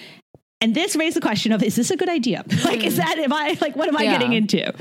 And 0.62 0.74
this 0.76 0.96
raised 0.96 1.16
the 1.18 1.22
question 1.22 1.52
of 1.52 1.62
is 1.62 1.76
this 1.76 1.92
a 1.92 1.98
good 1.98 2.10
idea? 2.10 2.44
like, 2.66 2.84
is 2.84 2.98
that 2.98 3.18
am 3.18 3.34
I 3.34 3.58
like 3.62 3.76
what 3.76 3.88
am 3.90 3.98
I 3.98 4.04
Yeah. 4.04 4.14
getting 4.14 4.34
into? 4.34 4.74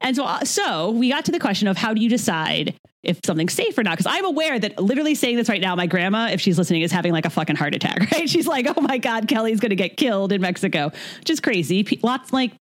And 0.00 0.14
so, 0.14 0.24
uh, 0.24 0.44
so 0.44 0.90
we 0.92 1.08
got 1.10 1.24
to 1.24 1.32
the 1.32 1.40
question 1.40 1.66
of 1.66 1.76
how 1.76 1.92
do 1.92 2.00
you 2.00 2.08
decide 2.08 2.74
if 3.02 3.18
something's 3.24 3.52
safe 3.52 3.76
or 3.76 3.82
not? 3.82 3.98
Because 3.98 4.06
I'm 4.12 4.24
aware 4.24 4.56
that 4.58 4.78
literally 4.80 5.16
saying 5.16 5.36
this 5.36 5.48
right 5.48 5.60
now, 5.60 5.74
my 5.74 5.86
grandma, 5.86 6.28
if 6.30 6.40
she's 6.40 6.56
listening, 6.56 6.82
is 6.82 6.92
having 6.92 7.12
like 7.12 7.24
a 7.24 7.30
fucking 7.30 7.56
heart 7.56 7.74
attack. 7.74 8.08
Right? 8.12 8.28
She's 8.30 8.46
like, 8.46 8.66
"Oh 8.76 8.80
my 8.80 8.98
god, 8.98 9.26
Kelly's 9.28 9.58
going 9.60 9.70
to 9.70 9.76
get 9.76 9.96
killed 9.96 10.30
in 10.32 10.40
Mexico," 10.40 10.92
which 11.18 11.30
is 11.30 11.40
crazy. 11.40 11.82
Pe- 11.82 11.98
lots 12.02 12.32
like, 12.32 12.52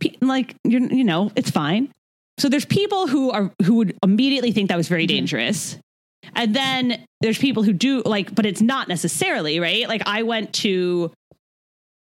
pe- 0.00 0.14
like 0.22 0.54
you 0.64 0.88
you 0.90 1.04
know, 1.04 1.30
it's 1.36 1.50
fine. 1.50 1.92
So 2.38 2.48
there's 2.48 2.64
people 2.64 3.06
who 3.06 3.30
are 3.30 3.52
who 3.64 3.74
would 3.74 3.98
immediately 4.02 4.52
think 4.52 4.68
that 4.70 4.76
was 4.78 4.88
very 4.88 5.06
dangerous. 5.06 5.76
And 6.34 6.54
then 6.54 7.04
there's 7.20 7.38
people 7.38 7.62
who 7.62 7.72
do 7.72 8.02
like, 8.02 8.34
but 8.34 8.46
it's 8.46 8.60
not 8.60 8.88
necessarily, 8.88 9.60
right? 9.60 9.88
Like 9.88 10.02
I 10.06 10.22
went 10.22 10.52
to 10.54 11.12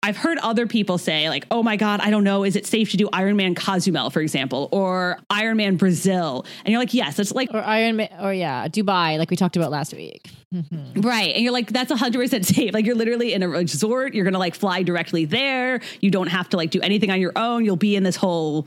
I've 0.02 0.16
heard 0.16 0.38
other 0.38 0.66
people 0.66 0.96
say, 0.96 1.28
like, 1.28 1.46
oh 1.50 1.62
my 1.62 1.76
God, 1.76 2.00
I 2.00 2.08
don't 2.08 2.24
know, 2.24 2.42
is 2.42 2.56
it 2.56 2.64
safe 2.64 2.90
to 2.92 2.96
do 2.96 3.06
Ironman 3.08 3.54
Cozumel, 3.54 4.08
for 4.08 4.20
example, 4.22 4.70
or 4.72 5.18
Ironman 5.30 5.76
Brazil? 5.76 6.46
And 6.64 6.72
you're 6.72 6.80
like, 6.80 6.94
yes, 6.94 7.18
it's 7.18 7.32
like, 7.32 7.50
Or 7.52 7.62
Iron 7.62 7.96
Ma- 7.98 8.06
or 8.18 8.32
yeah, 8.32 8.66
Dubai, 8.68 9.18
like 9.18 9.28
we 9.30 9.36
talked 9.36 9.56
about 9.58 9.70
last 9.70 9.92
week. 9.92 10.30
Mhm. 10.54 11.04
right. 11.04 11.34
And 11.34 11.44
you're 11.44 11.52
like, 11.52 11.70
that's 11.70 11.92
100% 11.92 12.44
safe. 12.46 12.72
Like, 12.72 12.86
you're 12.86 12.94
literally 12.96 13.34
in 13.34 13.42
a 13.42 13.48
resort. 13.48 14.14
You're 14.14 14.24
going 14.24 14.32
to 14.32 14.38
like 14.38 14.54
fly 14.54 14.82
directly 14.82 15.26
there. 15.26 15.80
You 16.00 16.10
don't 16.10 16.28
have 16.28 16.48
to 16.48 16.56
like 16.56 16.70
do 16.70 16.80
anything 16.80 17.10
on 17.10 17.20
your 17.20 17.32
own. 17.36 17.66
You'll 17.66 17.76
be 17.76 17.94
in 17.94 18.02
this 18.02 18.16
whole, 18.16 18.66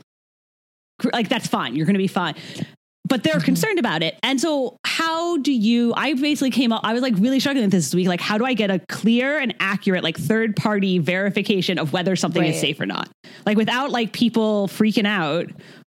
like, 1.12 1.28
that's 1.28 1.48
fine. 1.48 1.74
You're 1.74 1.86
going 1.86 1.94
to 1.94 1.98
be 1.98 2.06
fine. 2.06 2.36
But 3.06 3.22
they're 3.22 3.34
mm-hmm. 3.34 3.44
concerned 3.44 3.78
about 3.78 4.02
it. 4.02 4.18
And 4.22 4.40
so, 4.40 4.78
how 4.84 5.36
do 5.38 5.52
you? 5.52 5.92
I 5.94 6.14
basically 6.14 6.50
came 6.50 6.72
up, 6.72 6.80
I 6.84 6.94
was 6.94 7.02
like 7.02 7.14
really 7.18 7.38
struggling 7.38 7.64
with 7.64 7.72
this 7.72 7.86
this 7.86 7.94
week. 7.94 8.08
Like, 8.08 8.20
how 8.20 8.38
do 8.38 8.46
I 8.46 8.54
get 8.54 8.70
a 8.70 8.78
clear 8.88 9.38
and 9.38 9.54
accurate, 9.60 10.02
like, 10.02 10.16
third 10.16 10.56
party 10.56 10.98
verification 10.98 11.78
of 11.78 11.92
whether 11.92 12.16
something 12.16 12.42
is 12.42 12.58
safe 12.58 12.80
or 12.80 12.86
not? 12.86 13.10
Like, 13.44 13.56
without 13.56 13.90
like 13.90 14.12
people 14.12 14.68
freaking 14.68 15.06
out, 15.06 15.50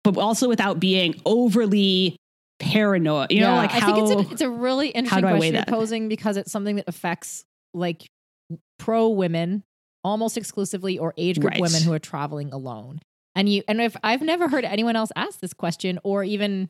but 0.03 0.17
also 0.17 0.49
without 0.49 0.79
being 0.79 1.21
overly 1.25 2.17
paranoid. 2.59 3.31
You 3.31 3.41
know, 3.41 3.55
like, 3.55 3.71
how. 3.71 3.91
I 3.91 3.93
think 3.93 3.97
it's 4.19 4.29
a, 4.29 4.33
it's 4.33 4.41
a 4.41 4.49
really 4.49 4.89
interesting 4.89 5.21
do 5.21 5.27
I 5.27 5.33
weigh 5.33 5.51
question 5.51 5.55
you're 5.55 5.65
posing 5.65 6.07
because 6.07 6.37
it's 6.37 6.51
something 6.51 6.77
that 6.77 6.85
affects 6.87 7.43
like 7.73 8.07
pro 8.79 9.09
women 9.09 9.63
almost 10.03 10.37
exclusively 10.37 10.97
or 10.97 11.13
age 11.17 11.39
group 11.39 11.51
Right. 11.51 11.61
women 11.61 11.81
who 11.81 11.91
are 11.91 11.99
traveling 11.99 12.53
alone. 12.53 12.99
And 13.35 13.49
you 13.49 13.63
and 13.67 13.81
if 13.81 13.97
I've 14.03 14.21
never 14.21 14.47
heard 14.47 14.63
anyone 14.63 14.95
else 14.95 15.11
ask 15.15 15.39
this 15.39 15.53
question 15.53 15.99
or 16.03 16.23
even 16.23 16.69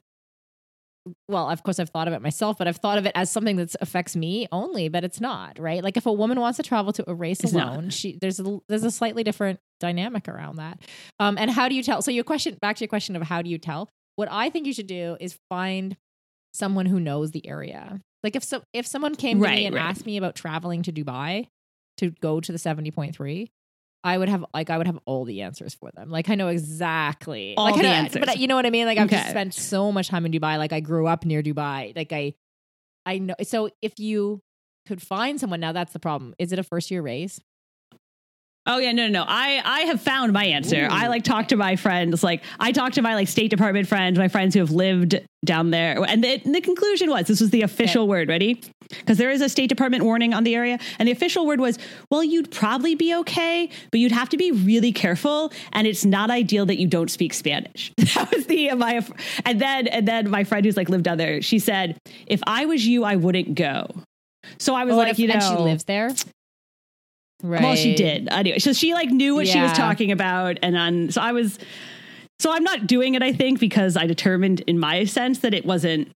well, 1.27 1.49
of 1.49 1.61
course 1.63 1.79
I've 1.79 1.89
thought 1.89 2.07
of 2.07 2.13
it 2.13 2.21
myself, 2.21 2.57
but 2.57 2.67
I've 2.67 2.77
thought 2.77 2.97
of 2.97 3.05
it 3.05 3.11
as 3.15 3.29
something 3.31 3.57
that 3.57 3.75
affects 3.81 4.15
me 4.15 4.47
only, 4.51 4.89
but 4.89 5.03
it's 5.03 5.21
not, 5.21 5.59
right? 5.59 5.83
Like 5.83 5.97
if 5.97 6.05
a 6.05 6.11
woman 6.13 6.39
wants 6.39 6.57
to 6.57 6.63
travel 6.63 6.93
to 6.93 7.09
a 7.09 7.13
race 7.13 7.41
It's 7.41 7.53
not. 7.53 7.73
alone, 7.73 7.89
she 7.89 8.17
there's 8.19 8.39
a, 8.39 8.59
there's 8.69 8.83
a 8.83 8.91
slightly 8.91 9.23
different 9.23 9.59
dynamic 9.79 10.27
around 10.27 10.55
that. 10.57 10.79
Um, 11.19 11.37
and 11.37 11.51
how 11.51 11.69
do 11.69 11.75
you 11.75 11.83
tell? 11.83 12.01
So 12.01 12.11
your 12.11 12.23
question, 12.23 12.57
back 12.61 12.77
to 12.77 12.83
your 12.83 12.89
question 12.89 13.15
of 13.15 13.21
how 13.21 13.41
do 13.41 13.49
you 13.49 13.57
tell? 13.57 13.89
What 14.15 14.29
I 14.31 14.49
think 14.49 14.65
you 14.65 14.73
should 14.73 14.87
do 14.87 15.17
is 15.19 15.37
find 15.49 15.95
someone 16.53 16.85
who 16.85 16.99
knows 16.99 17.31
the 17.31 17.45
area. 17.47 17.99
Like 18.23 18.35
if 18.35 18.43
so, 18.43 18.63
if 18.73 18.87
someone 18.87 19.15
came 19.15 19.37
to 19.39 19.43
Right, 19.43 19.57
me 19.59 19.65
and 19.67 19.75
right. 19.75 19.83
asked 19.83 20.05
me 20.05 20.17
about 20.17 20.35
traveling 20.35 20.81
to 20.83 20.91
Dubai 20.91 21.47
to 21.97 22.09
go 22.21 22.39
to 22.39 22.51
the 22.51 22.57
seventy 22.57 22.89
point 22.91 23.15
three, 23.15 23.51
I 24.05 24.19
would 24.19 24.29
have 24.29 24.45
like 24.53 24.69
I 24.69 24.77
would 24.77 24.85
have 24.85 24.99
all 25.05 25.25
the 25.25 25.41
answers 25.41 25.73
for 25.73 25.89
them. 25.95 26.11
Like 26.11 26.29
I 26.29 26.35
know 26.35 26.47
exactly 26.49 27.55
All 27.57 27.65
like, 27.65 27.75
the 27.75 27.81
know- 27.81 27.89
answers. 27.89 28.23
But 28.23 28.37
you 28.37 28.47
know 28.47 28.55
what 28.55 28.67
I 28.67 28.69
mean? 28.69 28.85
Like 28.85 28.99
I've 28.99 29.09
just 29.09 29.29
spent 29.29 29.53
so 29.55 29.91
much 29.91 30.09
time 30.09 30.25
in 30.27 30.31
Dubai. 30.31 30.59
Like 30.59 30.71
I 30.71 30.79
grew 30.79 31.07
up 31.07 31.25
near 31.25 31.41
Dubai. 31.41 31.95
Like 31.95 32.13
I, 32.13 32.35
I 33.05 33.17
know. 33.17 33.33
So 33.41 33.71
if 33.81 33.99
you 33.99 34.43
could 34.87 35.01
find 35.01 35.39
someone 35.39 35.59
now, 35.59 35.71
that's 35.71 35.91
the 35.91 35.99
problem. 35.99 36.35
Is 36.37 36.51
it 36.51 36.59
a 36.59 36.63
first 36.63 36.91
year 36.91 37.01
race? 37.01 37.41
Oh 38.67 38.79
yeah, 38.79 38.91
no, 38.93 39.07
no, 39.07 39.19
no. 39.19 39.25
I 39.27 39.61
I 39.63 39.81
have 39.81 40.01
found 40.01 40.33
my 40.33 40.45
answer. 40.45 40.85
Ooh. 40.85 40.89
I 40.89 41.07
like 41.07 41.23
talk 41.23 41.49
to 41.49 41.55
my 41.55 41.75
friends. 41.75 42.23
Like 42.23 42.43
I 42.59 42.71
talk 42.71 42.93
to 42.93 43.01
my 43.03 43.13
like 43.13 43.27
State 43.27 43.49
Department 43.51 43.87
friends, 43.87 44.17
my 44.17 44.27
friends 44.27 44.55
who 44.55 44.59
have 44.61 44.71
lived 44.71 45.19
down 45.45 45.69
there. 45.69 46.03
And 46.03 46.23
the, 46.23 46.37
the 46.43 46.61
conclusion 46.61 47.09
was 47.11 47.27
this 47.27 47.41
was 47.41 47.51
the 47.51 47.61
official 47.61 48.07
word. 48.07 48.27
Ready? 48.29 48.61
Because 48.89 49.17
there 49.19 49.29
is 49.29 49.41
a 49.41 49.49
State 49.49 49.67
Department 49.69 50.03
warning 50.03 50.33
on 50.33 50.43
the 50.43 50.55
area, 50.55 50.79
and 50.99 51.07
the 51.07 51.11
official 51.11 51.45
word 51.47 51.59
was, 51.59 51.77
well, 52.11 52.23
you'd 52.23 52.51
probably 52.51 52.93
be 52.95 53.15
okay, 53.15 53.69
but 53.91 53.99
you'd 53.99 54.11
have 54.11 54.29
to 54.29 54.37
be 54.37 54.51
really 54.51 54.91
careful, 54.91 55.51
and 55.73 55.87
it's 55.87 56.05
not 56.05 56.29
ideal 56.29 56.65
that 56.67 56.79
you 56.79 56.87
don't 56.87 57.09
speak 57.11 57.33
Spanish. 57.33 57.91
That 58.15 58.33
was 58.33 58.45
the 58.47 58.71
my 58.75 59.05
and 59.45 59.59
then 59.61 59.87
and 59.87 60.07
then 60.07 60.29
my 60.29 60.43
friend 60.43 60.65
who's 60.65 60.77
like 60.77 60.89
lived 60.89 61.03
down 61.03 61.17
there. 61.17 61.41
She 61.41 61.59
said, 61.59 61.97
if 62.27 62.41
I 62.47 62.65
was 62.65 62.85
you, 62.87 63.03
I 63.03 63.15
wouldn't 63.17 63.53
go. 63.55 63.87
So 64.57 64.73
I 64.75 64.85
was 64.85 64.93
Oh, 64.93 64.97
like, 64.97 65.11
if- 65.13 65.19
you 65.19 65.27
know, 65.27 65.33
and 65.35 65.43
she 65.43 65.55
lives 65.55 65.83
there. 65.83 66.09
Right. 67.43 67.61
well, 67.61 67.75
she 67.75 67.95
did 67.95 68.27
anyway. 68.31 68.59
So 68.59 68.73
she 68.73 68.93
like 68.93 69.09
knew 69.09 69.35
what 69.35 69.47
she 69.47 69.59
was 69.61 69.73
talking 69.73 70.11
about, 70.11 70.57
and 70.63 70.75
on. 70.77 71.11
So 71.11 71.21
I 71.21 71.31
was. 71.31 71.59
So 72.39 72.51
I'm 72.51 72.63
not 72.63 72.85
doing 72.85 73.15
it. 73.15 73.23
I 73.23 73.31
think 73.31 73.59
because 73.61 73.95
I 73.95 74.07
determined 74.07 74.59
in 74.67 74.77
my 74.77 75.05
sense 75.05 75.39
that 75.39 75.53
it 75.53 75.65
wasn't 75.65 76.09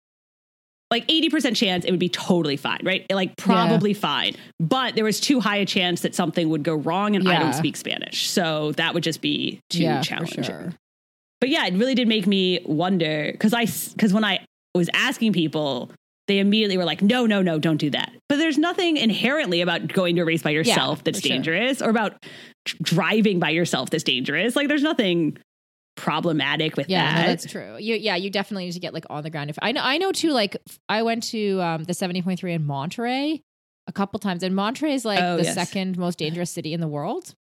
like 0.92 1.08
80% 1.08 1.56
chance 1.56 1.86
it 1.86 1.92
would 1.92 2.00
be 2.00 2.10
totally 2.10 2.58
fine, 2.58 2.80
right? 2.84 3.06
Like 3.12 3.38
probably 3.38 3.94
fine. 3.94 4.36
But 4.60 4.96
there 4.96 5.04
was 5.06 5.20
too 5.20 5.40
high 5.40 5.58
a 5.58 5.66
chance 5.66 6.02
that 6.02 6.16
something 6.16 6.50
would 6.50 6.64
go 6.64 6.76
wrong 6.76 7.16
and 7.16 7.30
I 7.30 7.40
don't 7.40 7.54
speak 7.54 7.78
Spanish. 7.78 8.28
So 8.30 8.72
that 8.74 8.94
would 8.94 9.04
just 9.04 9.22
be 9.22 9.62
too 9.70 9.84
Yeah, 9.84 10.02
challenging. 10.02 10.44
sure. 10.44 10.74
But 11.40 11.50
yeah, 11.50 11.66
it 11.68 11.76
really 11.76 11.96
did 11.96 12.08
make 12.08 12.28
me 12.28 12.60
wonder 12.66 13.30
because 13.32 13.54
I 13.54 13.66
because 13.94 14.14
when 14.14 14.26
I 14.26 14.44
was 14.76 14.90
asking 14.94 15.34
people, 15.34 15.92
they 16.30 16.39
immediately 16.39 16.78
were 16.78 16.86
like, 16.86 17.02
"No, 17.02 17.26
no, 17.26 17.42
no, 17.42 17.60
don't 17.60 17.76
do 17.78 17.89
that." 17.89 18.13
But 18.30 18.38
there's 18.38 18.58
nothing 18.58 18.96
inherently 18.96 19.60
about 19.60 19.88
going 19.92 20.15
to 20.15 20.22
a 20.22 20.26
race 20.26 20.42
by 20.44 20.52
yourself 20.52 21.04
that's 21.04 21.20
for 21.20 21.28
sure. 21.28 21.36
dangerous, 21.36 21.82
or 21.82 21.89
about 21.89 22.24
driving 22.82 23.39
by 23.39 23.50
yourself 23.50 23.89
that's 23.89 24.04
dangerous. 24.06 24.56
Like, 24.56 24.70
there's 24.70 24.84
nothing 24.84 25.38
problematic 25.98 26.78
with 26.78 26.89
Yeah, 26.89 27.13
that. 27.13 27.22
no, 27.22 27.28
that's 27.28 27.46
true. 27.46 27.76
You, 27.78 27.96
yeah, 27.96 28.15
you 28.15 28.30
definitely 28.30 28.65
need 28.65 28.72
to 28.74 28.80
get 28.80 28.94
like 28.94 29.06
on 29.10 29.24
the 29.24 29.30
ground. 29.30 29.50
If 29.50 29.60
I 29.62 29.72
know, 29.74 29.82
I 29.84 29.98
know 29.98 30.12
too. 30.12 30.32
Like 30.32 30.56
I 30.88 31.02
went 31.04 31.24
to 31.24 31.62
um, 31.62 31.84
the 31.84 31.94
seventy 31.94 32.22
point 32.22 32.39
three 32.39 32.54
in 32.54 32.65
Monterrey 32.65 33.42
a 33.88 33.92
couple 33.92 34.20
times, 34.20 34.44
and 34.44 34.56
Monterrey 34.56 34.94
is 34.94 35.04
like 35.06 35.20
Oh, 35.22 35.38
the 35.38 35.44
yes. 35.44 35.56
second 35.56 35.98
most 35.98 36.20
dangerous 36.20 36.52
city 36.52 36.74
in 36.74 36.80
the 36.80 36.88
world. 36.88 37.36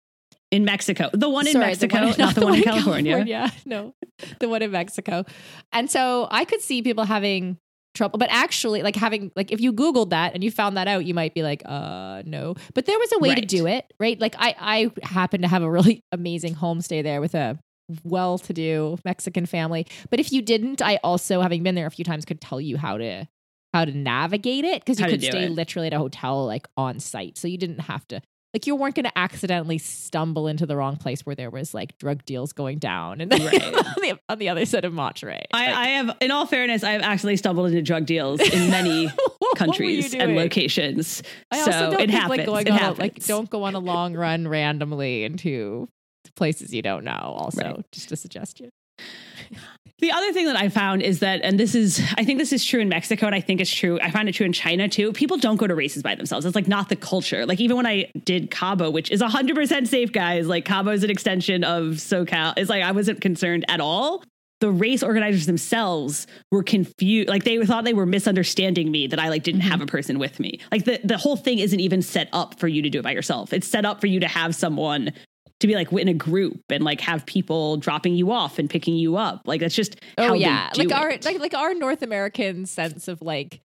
in 0.51 0.65
Mexico, 0.65 1.09
the 1.13 1.29
one 1.29 1.45
in 1.47 1.53
Sorry, 1.53 1.67
Mexico, 1.67 2.05
one- 2.07 2.15
not 2.17 2.35
the 2.35 2.43
one 2.45 2.55
in 2.55 2.63
California. 2.71 3.11
California. 3.25 3.51
No, 3.65 3.93
the 4.39 4.49
one 4.49 4.61
in 4.63 4.71
Mexico. 4.71 5.23
And 5.71 5.89
so 5.91 6.27
I 6.31 6.43
could 6.43 6.61
see 6.61 6.81
people 6.81 7.03
having 7.05 7.57
trouble, 7.93 8.17
but 8.17 8.29
actually, 8.31 8.81
like 8.83 8.95
having 8.95 9.31
like 9.35 9.51
if 9.51 9.59
you 9.59 9.73
Googled 9.73 10.09
that 10.11 10.33
and 10.33 10.43
you 10.43 10.51
found 10.51 10.77
that 10.77 10.87
out, 10.87 11.05
you 11.05 11.13
might 11.13 11.33
be 11.33 11.43
like, 11.43 11.61
uh, 11.65 12.23
no. 12.25 12.55
But 12.73 12.85
there 12.85 12.97
was 12.97 13.11
a 13.13 13.19
way 13.19 13.35
to 13.35 13.41
do 13.41 13.67
it, 13.67 13.91
right? 13.99 14.19
Like 14.19 14.35
I, 14.37 14.55
I 14.59 14.91
happen 15.05 15.41
to 15.41 15.47
have 15.47 15.63
a 15.63 15.69
really 15.69 16.03
amazing 16.11 16.55
homestay 16.55 17.03
there 17.03 17.21
with 17.21 17.35
a 17.35 17.57
well 18.03 18.37
to 18.37 18.53
do 18.53 18.97
Mexican 19.03 19.45
family. 19.45 19.85
But 20.09 20.19
if 20.19 20.31
you 20.31 20.41
didn't, 20.41 20.81
I 20.81 20.99
also, 21.03 21.41
having 21.41 21.63
been 21.63 21.75
there 21.75 21.87
a 21.87 21.91
few 21.91 22.05
times, 22.05 22.25
could 22.25 22.41
tell 22.41 22.61
you 22.61 22.77
how 22.77 22.97
to 22.97 23.27
how 23.73 23.85
to 23.85 23.91
navigate 23.95 24.65
it 24.65 24.81
because 24.81 24.99
you 24.99 25.05
How 25.05 25.11
could 25.11 25.23
stay 25.23 25.43
it. 25.45 25.51
literally 25.51 25.87
at 25.87 25.93
a 25.93 25.99
hotel 25.99 26.45
like 26.45 26.67
on 26.75 26.99
site. 26.99 27.37
So 27.37 27.47
you 27.47 27.57
didn't 27.57 27.81
have 27.81 28.07
to 28.07 28.21
like 28.53 28.65
you 28.65 28.75
weren't 28.75 28.95
going 28.95 29.05
to 29.05 29.17
accidentally 29.17 29.77
stumble 29.77 30.47
into 30.47 30.65
the 30.65 30.75
wrong 30.75 30.97
place 30.97 31.25
where 31.25 31.35
there 31.35 31.49
was 31.51 31.73
like 31.73 31.97
drug 31.99 32.25
deals 32.25 32.51
going 32.53 32.79
down 32.79 33.21
and 33.21 33.31
Right. 33.31 33.63
on, 33.75 33.95
the, 34.01 34.19
on 34.27 34.39
the 34.39 34.49
other 34.49 34.65
side 34.65 34.85
of 34.85 34.93
Monterrey. 34.93 35.43
I, 35.53 35.67
Like, 35.67 35.75
I 35.75 35.85
have, 35.89 36.17
in 36.21 36.31
all 36.31 36.45
fairness, 36.47 36.83
I 36.83 36.91
have 36.93 37.01
actually 37.03 37.37
stumbled 37.37 37.67
into 37.67 37.81
drug 37.83 38.05
deals 38.07 38.39
in 38.41 38.71
many 38.71 39.05
what 39.07 39.17
were 39.39 39.45
you 39.45 39.55
countries 39.55 40.13
and 40.15 40.35
locations. 40.35 41.21
I 41.51 41.57
so 41.59 41.65
also 41.71 41.91
don't 41.91 42.01
it 42.01 42.09
happens. 42.09 42.37
like 42.37 42.45
going 42.47 42.67
it 42.67 42.71
on 42.71 42.77
happens. 42.79 42.97
a, 42.99 43.01
like 43.01 43.25
don't 43.25 43.49
go 43.49 43.63
on 43.63 43.75
a 43.75 43.79
long 43.79 44.15
run 44.15 44.47
randomly 44.47 45.23
into 45.25 45.87
places 46.35 46.73
you 46.73 46.81
don't 46.81 47.03
know. 47.03 47.11
Also, 47.37 47.61
Right. 47.61 47.91
just 47.91 48.11
a 48.11 48.15
suggestion. 48.15 48.69
The 49.99 50.11
other 50.11 50.31
thing 50.31 50.45
that 50.45 50.55
I 50.55 50.69
found 50.69 51.01
is 51.01 51.19
that, 51.19 51.41
and 51.43 51.59
this 51.59 51.75
is, 51.75 52.01
I 52.17 52.23
think 52.23 52.39
this 52.39 52.53
is 52.53 52.63
true 52.63 52.79
in 52.79 52.87
Mexico, 52.87 53.25
and 53.25 53.35
I 53.35 53.41
think 53.41 53.59
it's 53.59 53.73
true. 53.73 53.99
I 54.01 54.11
find 54.11 54.29
it 54.29 54.33
true 54.33 54.45
in 54.45 54.53
China 54.53 54.87
too. 54.87 55.11
People 55.11 55.37
don't 55.37 55.57
go 55.57 55.67
to 55.67 55.75
races 55.75 56.03
by 56.03 56.15
themselves. 56.15 56.45
It's 56.45 56.55
like 56.55 56.67
not 56.67 56.89
the 56.89 56.95
culture. 56.95 57.45
Like 57.45 57.59
even 57.59 57.75
when 57.75 57.85
I 57.85 58.09
did 58.23 58.49
Cabo, 58.49 58.89
which 58.89 59.11
is 59.11 59.21
100% 59.21 59.87
safe, 59.87 60.11
guys, 60.11 60.47
like 60.47 60.63
Cabo 60.63 60.91
is 60.91 61.03
an 61.03 61.09
extension 61.09 61.63
of 61.63 61.95
SoCal. 61.95 62.53
It's 62.55 62.69
like 62.69 62.83
I 62.83 62.91
wasn't 62.91 63.19
concerned 63.19 63.65
at 63.67 63.81
all. 63.81 64.23
The 64.61 64.71
race 64.71 65.03
organizers 65.03 65.45
themselves 65.45 66.27
were 66.51 66.63
confused. 66.63 67.29
Like 67.29 67.45
they 67.45 67.65
thought 67.65 67.85
they 67.85 67.93
were 67.93 68.05
misunderstanding 68.05 68.91
me 68.91 69.07
that 69.07 69.19
I 69.19 69.29
like 69.29 69.43
didn't 69.43 69.61
have 69.61 69.75
mm-hmm. 69.75 69.83
a 69.83 69.87
person 69.87 70.19
with 70.19 70.39
me. 70.39 70.59
Like 70.71 70.85
the, 70.85 70.99
the 71.03 71.17
whole 71.17 71.37
thing 71.37 71.59
isn't 71.59 71.79
even 71.79 72.01
set 72.01 72.27
up 72.33 72.59
for 72.59 72.67
you 72.67 72.81
to 72.81 72.89
do 72.89 72.99
it 72.99 73.03
by 73.03 73.11
yourself. 73.11 73.53
It's 73.53 73.67
set 73.67 73.85
up 73.85 74.01
for 74.01 74.07
you 74.07 74.19
to 74.19 74.27
have 74.27 74.53
someone 74.55 75.13
to 75.59 75.67
be 75.67 75.75
like 75.75 75.91
in 75.91 76.07
a 76.07 76.13
group 76.13 76.61
and 76.69 76.83
like 76.83 77.01
have 77.01 77.25
people 77.25 77.77
dropping 77.77 78.15
you 78.15 78.31
off 78.31 78.59
and 78.59 78.69
picking 78.69 78.95
you 78.95 79.17
up. 79.17 79.41
Like 79.45 79.59
that's 79.61 79.75
just 79.75 79.97
Oh 80.17 80.27
how 80.29 80.33
yeah, 80.33 80.69
like 80.77 80.91
our 80.91 81.11
like 81.23 81.39
like 81.39 81.53
our 81.53 81.73
North 81.73 82.01
American 82.01 82.65
sense 82.65 83.07
of 83.07 83.21
like 83.21 83.61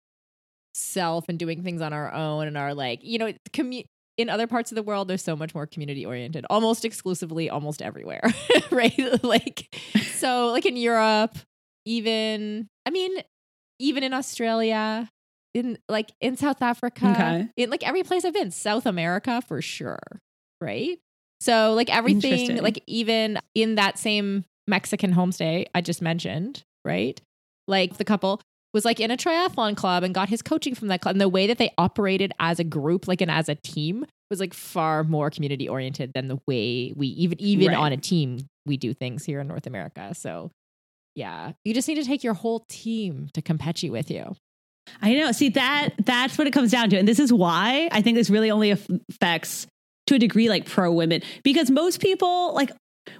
self 0.74 1.28
and 1.28 1.38
doing 1.38 1.62
things 1.62 1.80
on 1.80 1.92
our 1.92 2.12
own 2.12 2.46
and 2.48 2.58
our 2.58 2.74
like 2.74 2.98
you 3.04 3.16
know 3.18 3.32
commu- 3.52 3.84
in 4.16 4.28
other 4.28 4.46
parts 4.48 4.72
of 4.72 4.76
the 4.76 4.82
world 4.82 5.06
there's 5.06 5.22
so 5.22 5.36
much 5.36 5.54
more 5.54 5.66
community 5.66 6.04
oriented 6.04 6.44
almost 6.50 6.84
exclusively 6.84 7.48
almost 7.48 7.80
everywhere 7.80 8.22
right 8.72 8.98
like 9.22 9.72
so 10.14 10.48
like 10.48 10.66
in 10.66 10.76
Europe 10.76 11.36
even 11.84 12.66
I 12.86 12.90
mean 12.90 13.12
even 13.78 14.02
in 14.02 14.12
Australia 14.12 15.08
in 15.52 15.78
like 15.88 16.10
in 16.20 16.36
South 16.36 16.60
Africa 16.60 17.08
Okay. 17.12 17.48
in 17.56 17.70
like 17.70 17.86
every 17.86 18.02
place 18.02 18.24
I've 18.24 18.34
been 18.34 18.50
South 18.50 18.86
America 18.86 19.42
for 19.46 19.62
sure 19.62 20.00
right 20.60 20.98
so 21.44 21.74
like 21.74 21.94
everything 21.94 22.56
like 22.62 22.82
even 22.86 23.38
in 23.54 23.74
that 23.76 23.98
same 23.98 24.44
Mexican 24.66 25.12
homestay 25.14 25.66
I 25.74 25.80
just 25.80 26.00
mentioned 26.02 26.62
right? 26.84 27.20
Like 27.66 27.96
the 27.96 28.04
couple 28.04 28.40
was 28.74 28.84
like 28.84 29.00
in 29.00 29.10
a 29.10 29.16
triathlon 29.16 29.76
club 29.76 30.02
and 30.02 30.14
got 30.14 30.28
his 30.28 30.42
coaching 30.42 30.74
from 30.74 30.88
that 30.88 31.00
club. 31.00 31.14
And 31.14 31.20
the 31.20 31.28
way 31.28 31.46
that 31.46 31.58
they 31.58 31.70
operated 31.78 32.32
as 32.40 32.58
a 32.58 32.64
group 32.64 33.06
like 33.08 33.20
and 33.20 33.30
as 33.30 33.48
a 33.48 33.54
team 33.54 34.04
was 34.30 34.40
like 34.40 34.52
far 34.52 35.04
more 35.04 35.30
community 35.30 35.68
oriented 35.68 36.12
than 36.14 36.28
the 36.28 36.38
way 36.46 36.92
we 36.96 37.06
even 37.08 37.40
even 37.40 37.68
Right. 37.68 37.76
on 37.76 37.92
a 37.92 37.96
team 37.96 38.38
we 38.66 38.76
do 38.76 38.92
things 38.94 39.24
here 39.24 39.40
in 39.40 39.46
North 39.48 39.66
America. 39.66 40.14
So 40.14 40.50
yeah 41.14 41.52
you 41.64 41.72
just 41.72 41.86
need 41.88 41.96
to 41.96 42.04
take 42.04 42.24
your 42.24 42.34
whole 42.34 42.64
team 42.68 43.28
to 43.34 43.40
Campeche 43.42 43.90
with 43.90 44.10
you. 44.10 44.34
I 45.00 45.14
know. 45.14 45.32
See 45.32 45.48
that 45.50 45.90
that's 46.04 46.36
what 46.36 46.46
it 46.46 46.52
comes 46.52 46.70
down 46.70 46.90
to, 46.90 46.98
and 46.98 47.08
this 47.08 47.18
is 47.18 47.32
why 47.32 47.88
I 47.92 48.02
think 48.02 48.16
this 48.16 48.28
really 48.28 48.50
only 48.50 48.70
affects 48.72 49.66
to 50.06 50.14
a 50.16 50.18
degree 50.18 50.48
like 50.48 50.66
pro 50.66 50.92
women 50.92 51.22
because 51.42 51.70
most 51.70 52.00
people 52.00 52.54
like. 52.54 52.70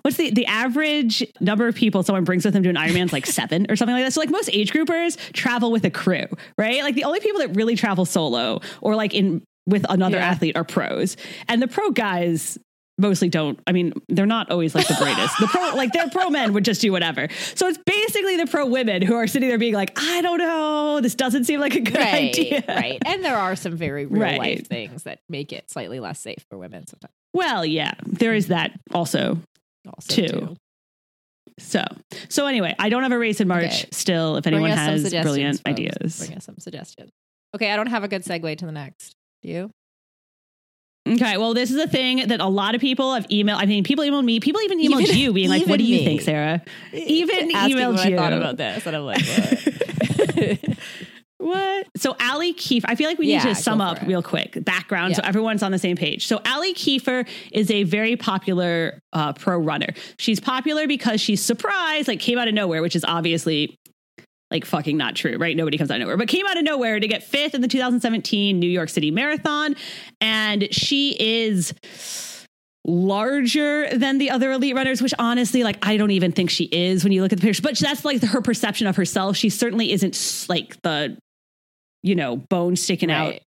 What's 0.00 0.16
the 0.16 0.30
the 0.30 0.46
average 0.46 1.22
number 1.40 1.68
of 1.68 1.74
people 1.74 2.02
someone 2.02 2.24
brings 2.24 2.42
with 2.46 2.54
them 2.54 2.62
to 2.62 2.70
an 2.70 2.76
Ironman 2.76 3.04
is 3.04 3.12
like 3.12 3.26
seven 3.40 3.66
or 3.68 3.76
something 3.76 3.94
like 3.94 4.04
that? 4.04 4.14
So 4.14 4.20
like 4.20 4.30
most 4.30 4.48
age 4.50 4.72
groupers 4.72 5.18
travel 5.34 5.70
with 5.70 5.84
a 5.84 5.90
crew, 5.90 6.24
right? 6.56 6.82
Like 6.82 6.94
the 6.94 7.04
only 7.04 7.20
people 7.20 7.40
that 7.40 7.54
really 7.54 7.76
travel 7.76 8.06
solo 8.06 8.60
or 8.80 8.96
like 8.96 9.12
in 9.12 9.42
with 9.66 9.84
another 9.90 10.16
Yeah. 10.16 10.26
athlete 10.28 10.56
are 10.56 10.64
pros, 10.64 11.18
and 11.48 11.60
the 11.60 11.68
pro 11.68 11.90
guys 11.90 12.58
mostly 12.98 13.28
don't. 13.28 13.58
I 13.66 13.72
mean, 13.72 13.92
they're 14.08 14.26
not 14.26 14.50
always 14.50 14.74
like 14.74 14.86
the 14.88 14.94
greatest. 14.94 15.38
the 15.40 15.46
pro 15.48 15.74
like 15.74 15.92
their 15.92 16.08
pro 16.10 16.30
men 16.30 16.52
would 16.52 16.64
just 16.64 16.80
do 16.80 16.92
whatever. 16.92 17.28
So 17.54 17.66
it's 17.66 17.78
basically 17.84 18.36
the 18.36 18.46
pro 18.46 18.66
women 18.66 19.02
who 19.02 19.14
are 19.14 19.26
sitting 19.26 19.48
there 19.48 19.58
being 19.58 19.74
like, 19.74 19.92
I 19.96 20.20
don't 20.22 20.38
know, 20.38 21.00
this 21.00 21.14
doesn't 21.14 21.44
seem 21.44 21.60
like 21.60 21.74
a 21.74 21.80
good 21.80 21.96
right 21.96 22.14
idea. 22.36 22.64
right 22.68 22.98
and 23.06 23.24
there 23.24 23.36
are 23.36 23.56
some 23.56 23.76
very 23.76 24.06
real 24.06 24.22
Right. 24.22 24.38
life 24.38 24.66
things 24.68 25.02
that 25.04 25.20
make 25.28 25.52
it 25.52 25.70
slightly 25.70 26.00
less 26.00 26.20
safe 26.20 26.44
for 26.48 26.56
women 26.58 26.86
sometimes 26.86 27.12
Well, 27.32 27.64
yeah, 27.66 27.94
there 28.06 28.34
is 28.34 28.48
that 28.48 28.78
also. 28.92 29.38
also 29.86 30.14
Two. 30.14 30.26
too. 30.28 30.56
So, 31.58 31.84
so 32.28 32.46
anyway, 32.46 32.74
I 32.78 32.88
don't 32.88 33.02
have 33.04 33.12
a 33.12 33.18
race 33.18 33.40
in 33.40 33.46
March 33.46 33.64
Okay. 33.64 33.88
still. 33.92 34.36
If 34.36 34.46
anyone 34.46 34.70
has 34.70 35.08
brilliant 35.10 35.58
folks. 35.58 35.62
ideas, 35.66 36.18
Bring 36.18 36.36
us 36.36 36.44
some 36.44 36.58
suggestions. 36.58 37.10
Okay, 37.54 37.70
I 37.70 37.76
don't 37.76 37.86
have 37.86 38.02
a 38.02 38.08
good 38.08 38.24
segue 38.24 38.58
to 38.58 38.66
the 38.66 38.72
next. 38.72 39.14
Do 39.42 39.48
you? 39.50 39.70
Okay. 41.06 41.36
Well, 41.36 41.52
this 41.52 41.70
is 41.70 41.76
a 41.76 41.86
thing 41.86 42.28
that 42.28 42.40
a 42.40 42.46
lot 42.46 42.74
of 42.74 42.80
people 42.80 43.14
have 43.14 43.28
emailed. 43.28 43.56
I 43.58 43.66
mean, 43.66 43.84
people 43.84 44.04
emailed 44.04 44.24
me. 44.24 44.40
People 44.40 44.62
even 44.62 44.78
emailed 44.78 45.02
Even- 45.02 45.16
you, 45.16 45.32
being 45.32 45.50
like, 45.50 45.66
"What 45.66 45.78
do 45.78 45.84
you 45.84 45.98
me. 45.98 46.04
think, 46.04 46.22
Sarah?" 46.22 46.62
Even 46.92 47.50
emailed 47.50 48.08
you. 48.08 48.14
I 48.14 48.18
thought 48.18 48.32
about 48.32 48.56
this, 48.56 48.86
and 48.86 48.96
I'm 48.96 49.04
like, 49.04 49.22
what? 49.22 50.58
What? 51.44 51.88
So 51.98 52.16
Allie 52.20 52.54
Kieffer, 52.54 52.84
I 52.86 52.94
feel 52.94 53.06
like 53.06 53.18
we 53.18 53.26
need 53.26 53.42
to 53.42 53.54
sum 53.54 53.82
up 53.82 54.02
it. 54.02 54.06
real 54.06 54.22
quick 54.22 54.64
background 54.64 55.14
so 55.14 55.20
everyone's 55.22 55.62
on 55.62 55.72
the 55.72 55.78
same 55.78 55.94
page. 55.94 56.26
So 56.26 56.40
Allie 56.46 56.72
Kieffer 56.72 57.28
is 57.52 57.70
a 57.70 57.82
very 57.82 58.16
popular 58.16 58.98
uh, 59.12 59.34
pro 59.34 59.58
runner. 59.58 59.88
She's 60.18 60.40
popular 60.40 60.86
because 60.86 61.20
she's 61.20 61.42
surprised, 61.42 62.08
like 62.08 62.18
came 62.20 62.38
out 62.38 62.48
of 62.48 62.54
nowhere, 62.54 62.80
which 62.80 62.96
is 62.96 63.04
obviously 63.06 63.76
like 64.54 64.64
fucking 64.64 64.96
not 64.96 65.16
true, 65.16 65.36
right? 65.36 65.56
Nobody 65.56 65.76
comes 65.76 65.90
out 65.90 65.96
of 65.96 66.00
nowhere, 66.02 66.16
but 66.16 66.28
came 66.28 66.46
out 66.46 66.56
of 66.56 66.62
nowhere 66.62 67.00
to 67.00 67.08
get 67.08 67.24
fifth 67.24 67.54
in 67.54 67.60
the 67.60 67.66
2017 67.66 68.58
New 68.58 68.70
York 68.70 68.88
City 68.88 69.10
Marathon. 69.10 69.74
And 70.20 70.72
she 70.72 71.16
is 71.18 71.74
larger 72.84 73.88
than 73.96 74.18
the 74.18 74.30
other 74.30 74.52
elite 74.52 74.76
runners, 74.76 75.02
which 75.02 75.12
honestly, 75.18 75.64
like, 75.64 75.84
I 75.84 75.96
don't 75.96 76.12
even 76.12 76.30
think 76.30 76.50
she 76.50 76.64
is 76.64 77.02
when 77.02 77.12
you 77.12 77.22
look 77.22 77.32
at 77.32 77.40
the 77.40 77.46
picture, 77.46 77.62
but 77.62 77.76
that's 77.76 78.04
like 78.04 78.22
her 78.22 78.40
perception 78.40 78.86
of 78.86 78.94
herself. 78.94 79.36
She 79.36 79.48
certainly 79.48 79.90
isn't 79.90 80.46
like 80.48 80.80
the, 80.82 81.18
you 82.02 82.14
know, 82.14 82.36
bone 82.36 82.76
sticking 82.76 83.10
out 83.10 83.30
Right. 83.30 83.42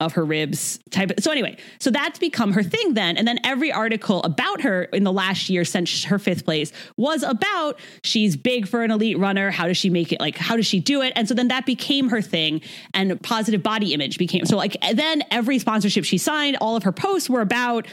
Of 0.00 0.12
her 0.14 0.24
ribs 0.24 0.80
type 0.90 1.10
of, 1.10 1.22
so 1.22 1.30
anyway 1.30 1.56
so 1.78 1.90
that's 1.90 2.18
become 2.18 2.52
her 2.52 2.62
thing 2.62 2.94
then. 2.94 3.16
And 3.16 3.28
then 3.28 3.38
every 3.44 3.70
article 3.70 4.22
about 4.24 4.62
her 4.62 4.84
in 4.84 5.04
the 5.04 5.12
last 5.12 5.48
year 5.48 5.64
since 5.64 6.04
her 6.04 6.18
fifth 6.18 6.44
place 6.44 6.72
was 6.96 7.22
about 7.22 7.78
she's 8.02 8.36
big 8.36 8.66
for 8.66 8.82
an 8.82 8.90
elite 8.90 9.18
runner. 9.18 9.50
How 9.50 9.68
does 9.68 9.76
she 9.76 9.90
make 9.90 10.12
it? 10.12 10.20
Like 10.20 10.36
how 10.36 10.56
does 10.56 10.66
she 10.66 10.80
do 10.80 11.00
it? 11.02 11.12
And 11.14 11.28
so 11.28 11.34
then 11.34 11.48
that 11.48 11.64
became 11.64 12.08
her 12.08 12.20
thing 12.20 12.60
and 12.92 13.20
positive 13.22 13.62
body 13.62 13.94
image 13.94 14.18
became 14.18 14.44
so 14.46 14.56
like 14.56 14.76
then 14.94 15.22
every 15.30 15.58
sponsorship 15.58 16.04
she 16.04 16.18
signed 16.18 16.56
all 16.60 16.76
of 16.76 16.82
her 16.82 16.92
posts 16.92 17.30
were 17.30 17.40
about 17.40 17.86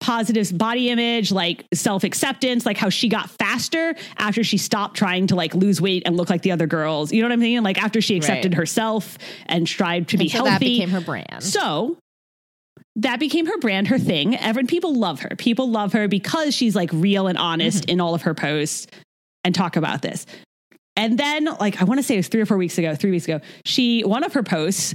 positive 0.00 0.56
body 0.56 0.90
image, 0.90 1.32
like 1.32 1.64
self 1.74 2.04
acceptance, 2.04 2.66
like 2.66 2.76
how 2.76 2.88
she 2.90 3.08
got 3.08 3.30
faster 3.30 3.94
after 4.18 4.44
she 4.44 4.58
stopped 4.58 4.96
trying 4.96 5.26
to 5.28 5.34
like 5.34 5.54
lose 5.54 5.80
weight 5.80 6.02
and 6.06 6.16
look 6.16 6.30
like 6.30 6.42
the 6.42 6.52
other 6.52 6.66
girls. 6.66 7.12
You 7.12 7.22
know 7.22 7.28
what 7.28 7.32
I'm 7.32 7.40
saying? 7.40 7.62
Like 7.62 7.82
after 7.82 8.00
she 8.00 8.16
accepted 8.16 8.52
Right. 8.52 8.58
herself 8.58 9.18
and 9.46 9.66
strived 9.68 10.10
to 10.10 10.18
be 10.18 10.28
so 10.28 10.44
healthy. 10.44 10.50
that 10.50 10.60
became 10.60 10.90
her 10.90 11.00
brand. 11.00 11.42
So 11.42 11.96
that 12.96 13.20
became 13.20 13.46
her 13.46 13.58
brand, 13.58 13.88
her 13.88 13.98
thing. 13.98 14.36
Everyone, 14.36 14.66
people 14.66 14.94
love 14.94 15.20
her. 15.20 15.30
People 15.36 15.70
love 15.70 15.92
her 15.92 16.08
because 16.08 16.54
she's 16.54 16.74
like 16.76 16.90
real 16.92 17.26
and 17.26 17.36
honest 17.38 17.82
Mm-hmm. 17.84 17.90
in 17.90 18.00
all 18.00 18.14
of 18.14 18.22
her 18.22 18.34
posts 18.34 18.86
and 19.44 19.54
talk 19.54 19.76
about 19.76 20.02
this. 20.02 20.26
And 20.98 21.18
then, 21.18 21.44
like, 21.60 21.80
I 21.80 21.84
want 21.84 21.98
to 21.98 22.02
say 22.02 22.14
it 22.14 22.18
was 22.18 22.28
three 22.28 22.40
or 22.40 22.46
four 22.46 22.56
weeks 22.56 22.78
ago, 22.78 22.94
three 22.94 23.10
weeks 23.10 23.26
ago, 23.26 23.40
she, 23.66 24.00
one 24.02 24.24
of 24.24 24.32
her 24.32 24.42
posts 24.42 24.94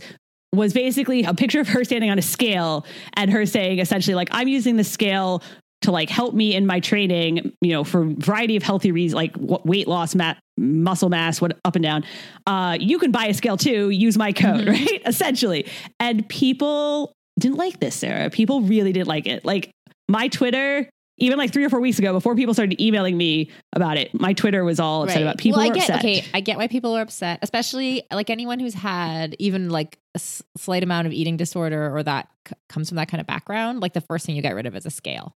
was 0.54 0.74
basically 0.74 1.24
a 1.24 1.34
picture 1.34 1.60
of 1.60 1.68
her 1.70 1.84
standing 1.84 2.10
on 2.10 2.20
a 2.20 2.22
scale 2.22 2.86
and 3.14 3.32
her 3.32 3.46
saying 3.46 3.80
essentially, 3.80 4.16
like, 4.16 4.30
I'm 4.32 4.48
using 4.48 4.78
the 4.78 4.84
scale 4.84 5.42
to 5.82 5.92
like 5.92 6.10
help 6.10 6.34
me 6.34 6.54
in 6.54 6.66
my 6.66 6.80
training, 6.80 7.54
you 7.62 7.72
know, 7.72 7.84
for 7.84 8.04
a 8.04 8.06
variety 8.06 8.56
of 8.56 8.64
healthy 8.64 8.92
reasons, 8.92 9.16
like 9.16 9.36
weight 9.38 9.88
loss, 9.88 10.14
ma- 10.14 10.36
muscle 10.58 11.10
mass, 11.10 11.42
what 11.42 11.58
up 11.66 11.76
and 11.76 11.84
down. 11.84 12.04
Uh, 12.46 12.78
you 12.80 13.00
can 13.00 13.12
buy 13.12 13.26
a 13.26 13.34
scale 13.34 13.58
too. 13.58 13.90
Use 13.90 14.18
my 14.18 14.32
code, 14.32 14.68
right? 14.68 15.02
Essentially, 15.06 15.68
and 16.00 16.28
people 16.30 17.14
didn't 17.40 17.58
like 17.58 17.80
this, 17.80 17.96
Sarah. 17.96 18.30
People 18.30 18.62
really 18.62 18.94
didn't 18.94 19.08
like 19.08 19.26
it. 19.26 19.44
Like 19.44 19.72
my 20.08 20.28
Twitter, 20.28 20.88
even 21.22 21.38
like 21.38 21.54
three 21.54 21.64
or 21.64 21.70
four 21.70 21.80
weeks 21.80 22.00
ago, 22.00 22.12
before 22.14 22.36
people 22.36 22.54
started 22.54 22.80
emailing 22.82 23.16
me 23.16 23.50
about 23.74 23.96
it, 23.98 24.14
my 24.20 24.34
Twitter 24.34 24.64
was 24.64 24.80
all 24.80 25.04
upset 25.04 25.18
Right. 25.18 25.22
about. 25.22 25.38
People 25.38 25.60
well, 25.60 25.70
I 25.70 25.74
get, 25.74 25.84
upset. 25.84 26.00
Okay, 26.00 26.26
I 26.34 26.42
get 26.42 26.58
why 26.58 26.68
people 26.68 26.96
are 26.98 27.02
upset, 27.02 27.40
especially 27.42 28.04
like 28.12 28.30
anyone 28.30 28.60
who's 28.60 28.74
had 28.74 29.36
even 29.40 29.70
like 29.70 29.98
a 30.16 30.18
s- 30.18 30.42
slight 30.58 30.84
amount 30.84 31.08
of 31.08 31.14
eating 31.14 31.38
disorder 31.38 31.96
or 31.96 32.04
that 32.04 32.28
c- 32.48 32.56
comes 32.70 32.90
from 32.90 32.98
that 32.98 33.08
kind 33.08 33.22
of 33.22 33.28
background. 33.28 33.80
Like 33.82 33.94
the 33.94 34.02
first 34.02 34.26
thing 34.26 34.36
you 34.36 34.42
get 34.42 34.56
rid 34.56 34.66
of 34.66 34.76
is 34.76 34.86
a 34.86 34.90
scale, 34.90 35.34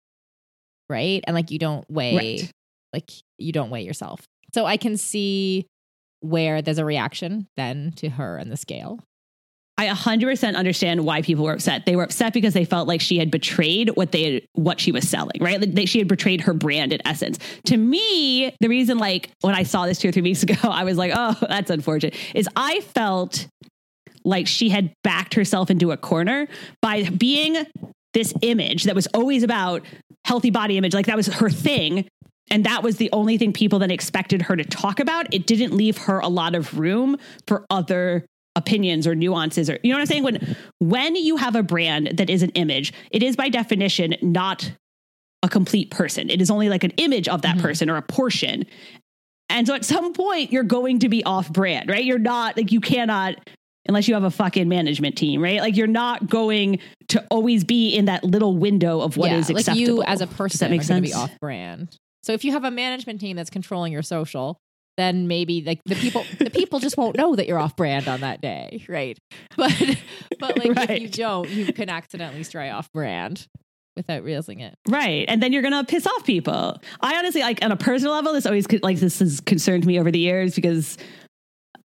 right? 0.90 1.24
And 1.28 1.36
like 1.36 1.52
you 1.52 1.60
don't 1.60 1.90
weigh, 1.90 2.16
Right. 2.16 2.52
like 2.94 3.12
you 3.38 3.52
don't 3.52 3.70
weigh 3.70 3.84
yourself. 3.84 4.22
So 4.54 4.66
I 4.66 4.78
can 4.78 4.98
see 4.98 5.66
where 6.22 6.62
there's 6.62 6.80
a 6.80 6.86
reaction 6.86 7.48
then 7.58 7.92
to 7.98 8.10
her 8.10 8.38
and 8.38 8.52
the 8.52 8.58
scale. 8.58 9.00
I 9.78 9.88
100% 9.88 10.56
understand 10.56 11.06
why 11.06 11.22
people 11.22 11.44
were 11.44 11.54
upset. 11.54 11.86
They 11.86 11.98
were 11.98 12.04
upset 12.04 12.32
because 12.32 12.54
they 12.54 12.64
felt 12.64 12.88
like 12.88 13.02
she 13.02 13.18
had 13.18 13.30
betrayed 13.30 13.90
what 13.90 14.14
they 14.14 14.48
what 14.54 14.80
she 14.80 14.94
was 14.94 15.08
selling, 15.08 15.42
right? 15.42 15.60
They, 15.60 15.86
she 15.86 16.00
had 16.00 16.08
betrayed 16.08 16.42
her 16.42 16.54
brand 16.54 16.94
in 16.94 17.06
essence. 17.06 17.40
To 17.66 17.76
me, 17.76 18.56
the 18.62 18.70
reason 18.70 18.98
like 18.98 19.32
when 19.42 19.54
I 19.54 19.64
saw 19.64 19.86
this 19.86 20.00
two 20.00 20.10
or 20.10 20.12
three 20.14 20.22
weeks 20.22 20.44
ago, 20.44 20.56
I 20.64 20.86
was 20.86 20.98
like, 20.98 21.12
"Oh, 21.14 21.36
that's 21.42 21.70
unfortunate." 21.70 22.16
Is 22.34 22.48
I 22.56 22.80
felt 22.82 23.48
like 24.24 24.48
she 24.48 24.70
had 24.70 24.94
backed 25.04 25.34
herself 25.34 25.70
into 25.70 25.92
a 25.92 25.98
corner 25.98 26.48
by 26.82 27.10
being 27.10 27.66
this 28.14 28.34
image 28.42 28.86
that 28.86 28.96
was 28.96 29.08
always 29.08 29.44
about 29.44 29.84
healthy 30.24 30.50
body 30.50 30.78
image, 30.78 30.94
like 30.94 31.06
that 31.06 31.18
was 31.18 31.28
her 31.28 31.50
thing. 31.50 32.08
And 32.52 32.64
that 32.66 32.84
was 32.84 32.98
the 32.98 33.10
only 33.12 33.38
thing 33.38 33.54
people 33.54 33.80
then 33.80 33.92
expected 33.92 34.44
her 34.44 34.56
to 34.56 34.64
talk 34.64 35.00
about. 35.00 35.34
It 35.34 35.48
didn't 35.48 35.76
leave 35.76 35.98
her 35.98 36.20
a 36.20 36.28
lot 36.28 36.54
of 36.54 36.78
room 36.78 37.18
for 37.48 37.66
other 37.70 38.26
opinions 38.56 39.06
or 39.06 39.16
nuances 39.16 39.70
or 39.70 39.78
you 39.84 39.92
know 39.92 39.98
what 39.98 40.02
I'm 40.02 40.06
saying? 40.08 40.24
When 40.24 40.56
when 40.80 41.16
you 41.16 41.38
have 41.38 41.56
a 41.56 41.64
brand 41.64 42.12
that 42.18 42.30
is 42.30 42.42
an 42.42 42.52
image 42.52 42.94
it 43.12 43.22
is 43.22 43.36
by 43.36 43.50
definition 43.50 44.16
not 44.22 44.72
a 45.44 45.50
complete 45.50 45.92
person. 45.92 46.30
It 46.30 46.42
is 46.42 46.50
only 46.50 46.70
like 46.70 46.84
an 46.84 46.92
image 46.98 47.28
of 47.28 47.42
that 47.44 47.58
Mhm. 47.58 47.62
person 47.62 47.90
or 47.90 47.98
a 47.98 48.02
portion. 48.02 48.66
And 49.50 49.68
so 49.68 49.76
at 49.76 49.86
some 49.86 50.14
point 50.14 50.52
you're 50.52 50.64
going 50.64 51.00
to 51.00 51.10
be 51.10 51.24
off 51.24 51.52
brand 51.52 51.90
right? 51.90 52.04
You're 52.04 52.18
not 52.18 52.58
like 52.58 52.72
you 52.72 52.80
cannot 52.82 53.36
unless 53.88 54.08
you 54.08 54.16
have 54.16 54.24
a 54.24 54.32
fucking 54.32 54.68
management 54.70 55.18
team 55.18 55.42
right? 55.44 55.60
Like 55.60 55.76
you're 55.76 55.86
not 55.88 56.28
going 56.30 56.80
to 57.10 57.24
always 57.30 57.64
be 57.64 57.90
in 57.90 58.06
that 58.06 58.24
little 58.24 58.56
window 58.58 59.02
of 59.02 59.18
what 59.18 59.30
yeah, 59.32 59.38
is 59.38 59.50
like 59.50 59.60
acceptable 59.60 59.98
you 59.98 60.04
as 60.04 60.22
a 60.22 60.26
Does 60.26 60.36
person 60.36 60.58
that 60.60 60.72
makes 60.72 60.88
sense 60.88 61.06
be 61.08 61.14
off 61.14 61.32
brand. 61.40 61.96
So 62.24 62.32
if 62.34 62.44
you 62.44 62.54
have 62.54 62.64
a 62.64 62.72
management 62.72 63.20
team 63.22 63.36
that's 63.36 63.52
controlling 63.52 63.94
your 63.94 64.02
social, 64.02 64.58
then 64.98 65.28
maybe 65.28 65.62
like 65.62 65.82
the 65.86 65.96
people 65.96 66.26
the 66.40 66.50
people 66.50 66.80
just 66.80 66.98
won't 66.98 67.18
know 67.18 67.36
that 67.36 67.48
you're 67.48 67.60
off 67.60 67.76
brand 67.76 68.08
on 68.08 68.22
that 68.22 68.42
day, 68.42 68.86
right? 68.90 69.18
But 69.58 69.74
but 70.40 70.58
like 70.58 70.90
if 70.90 71.02
you 71.02 71.10
don't, 71.10 71.50
you 71.50 71.74
can 71.74 71.90
accidentally 71.90 72.44
stray 72.44 72.70
off 72.70 72.92
brand 72.94 73.48
without 73.96 74.24
realizing 74.24 74.60
it. 74.60 74.76
Right. 74.90 75.26
And 75.28 75.42
then 75.42 75.54
you're 75.54 75.62
going 75.62 75.74
to 75.74 75.84
piss 75.86 76.06
off 76.06 76.26
people. 76.26 76.82
I 77.00 77.18
honestly, 77.18 77.40
like, 77.42 77.64
on 77.64 77.72
a 77.72 77.78
personal 77.78 78.14
level, 78.14 78.34
this 78.34 78.46
always, 78.46 78.70
like, 78.84 79.00
this 79.00 79.20
has 79.20 79.40
concerned 79.40 79.86
me 79.86 79.98
over 80.02 80.12
the 80.12 80.20
years 80.20 80.54
because 80.54 80.98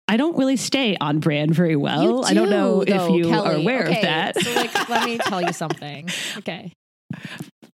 I 0.07 0.17
don't 0.17 0.35
really 0.35 0.57
stay 0.57 0.97
on 0.99 1.19
brand 1.19 1.53
very 1.53 1.75
well. 1.75 2.01
You 2.01 2.21
I 2.23 2.33
don't 2.33 2.49
know 2.49 2.83
do, 2.83 2.91
if 2.91 2.97
though, 2.97 3.15
you 3.15 3.31
are 3.31 3.53
aware 3.53 3.83
Okay, 3.83 3.97
of 3.97 4.01
that. 4.01 4.41
So 4.41 4.53
like 4.55 4.89
let 4.89 5.05
me 5.05 5.19
tell 5.19 5.39
you 5.39 5.53
something. 5.53 6.09
Okay. 6.37 6.73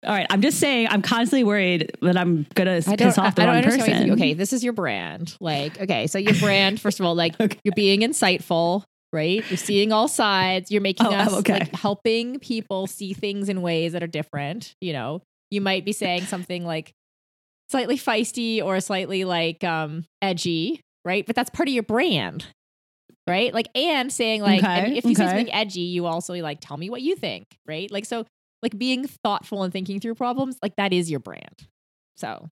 All 0.03 0.13
right. 0.13 0.25
I'm 0.29 0.41
just 0.41 0.59
saying, 0.59 0.87
I'm 0.89 1.01
constantly 1.03 1.43
worried 1.43 1.91
that 2.01 2.17
I'm 2.17 2.47
I 2.57 2.63
piss 2.63 3.17
off 3.17 3.35
the 3.35 3.43
I 3.43 3.45
don't 3.45 3.55
wrong 3.55 3.63
person. 3.63 4.11
Okay, 4.13 4.33
this 4.33 4.51
is 4.51 4.63
your 4.63 4.73
brand. 4.73 5.37
Like, 5.39 5.79
okay, 5.79 6.07
so 6.07 6.17
your 6.17 6.33
brand, 6.35 6.81
first 6.81 6.99
of 6.99 7.05
all, 7.05 7.13
like 7.13 7.35
Okay. 7.39 7.59
you're 7.63 7.75
being 7.75 8.01
insightful, 8.01 8.83
right? 9.13 9.45
You're 9.47 9.57
seeing 9.57 9.91
all 9.91 10.07
sides. 10.07 10.71
You're 10.71 10.81
making 10.81 11.05
Oh, 11.07 11.11
us 11.13 11.33
okay. 11.39 11.53
like 11.53 11.75
helping 11.75 12.39
people 12.39 12.87
see 12.87 13.13
things 13.13 13.47
in 13.47 13.61
ways 13.61 13.93
that 13.93 14.01
are 14.01 14.07
different. 14.07 14.73
You 14.81 14.93
know, 14.93 15.21
you 15.51 15.61
might 15.61 15.85
be 15.85 15.91
saying 15.91 16.25
something 16.25 16.65
like 16.65 16.93
slightly 17.69 17.97
feisty 17.97 18.63
or 18.63 18.79
slightly 18.79 19.23
like 19.23 19.63
um 19.63 20.05
edgy, 20.21 20.81
right? 21.05 21.25
But 21.27 21.35
that's 21.35 21.51
part 21.51 21.69
of 21.69 21.73
your 21.75 21.83
brand. 21.83 22.47
Right? 23.27 23.53
Like 23.53 23.67
and 23.75 24.11
saying 24.11 24.41
like 24.41 24.63
and 24.63 24.87
Okay, 24.87 24.97
if 24.97 25.05
you 25.05 25.13
say 25.13 25.27
something 25.27 25.53
edgy, 25.53 25.81
you 25.81 26.07
also 26.07 26.33
like 26.35 26.57
tell 26.59 26.75
me 26.75 26.89
what 26.89 27.03
you 27.03 27.15
think, 27.15 27.45
right? 27.67 27.89
Like 27.91 28.05
so 28.05 28.25
like 28.61 28.77
being 28.77 29.07
thoughtful 29.23 29.63
and 29.63 29.71
thinking 29.73 29.99
through 29.99 30.15
problems, 30.15 30.57
like 30.61 30.75
that 30.77 30.93
is 30.93 31.09
your 31.09 31.19
brand. 31.19 31.67
So 32.17 32.49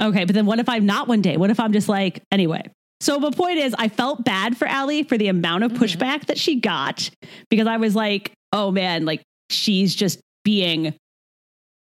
Okay, 0.00 0.24
but 0.26 0.34
then 0.34 0.44
what 0.46 0.58
if 0.58 0.68
I'm 0.68 0.84
not 0.84 1.08
one 1.08 1.22
day? 1.22 1.36
What 1.38 1.48
if 1.50 1.58
I'm 1.58 1.72
just 1.72 1.88
like, 1.88 2.22
anyway? 2.30 2.62
So 3.00 3.18
the 3.18 3.30
point 3.30 3.58
is, 3.58 3.74
I 3.78 3.88
felt 3.88 4.24
bad 4.24 4.56
for 4.56 4.66
Allie 4.66 5.02
for 5.04 5.16
the 5.16 5.28
amount 5.28 5.64
of 5.64 5.72
Mhm. 5.72 5.78
pushback 5.78 6.26
that 6.26 6.38
she 6.38 6.56
got 6.60 7.08
because 7.50 7.66
I 7.66 7.76
was 7.78 7.94
like, 7.94 8.32
oh 8.52 8.70
man, 8.70 9.04
like 9.06 9.22
she's 9.50 9.94
just 9.94 10.20
being 10.44 10.94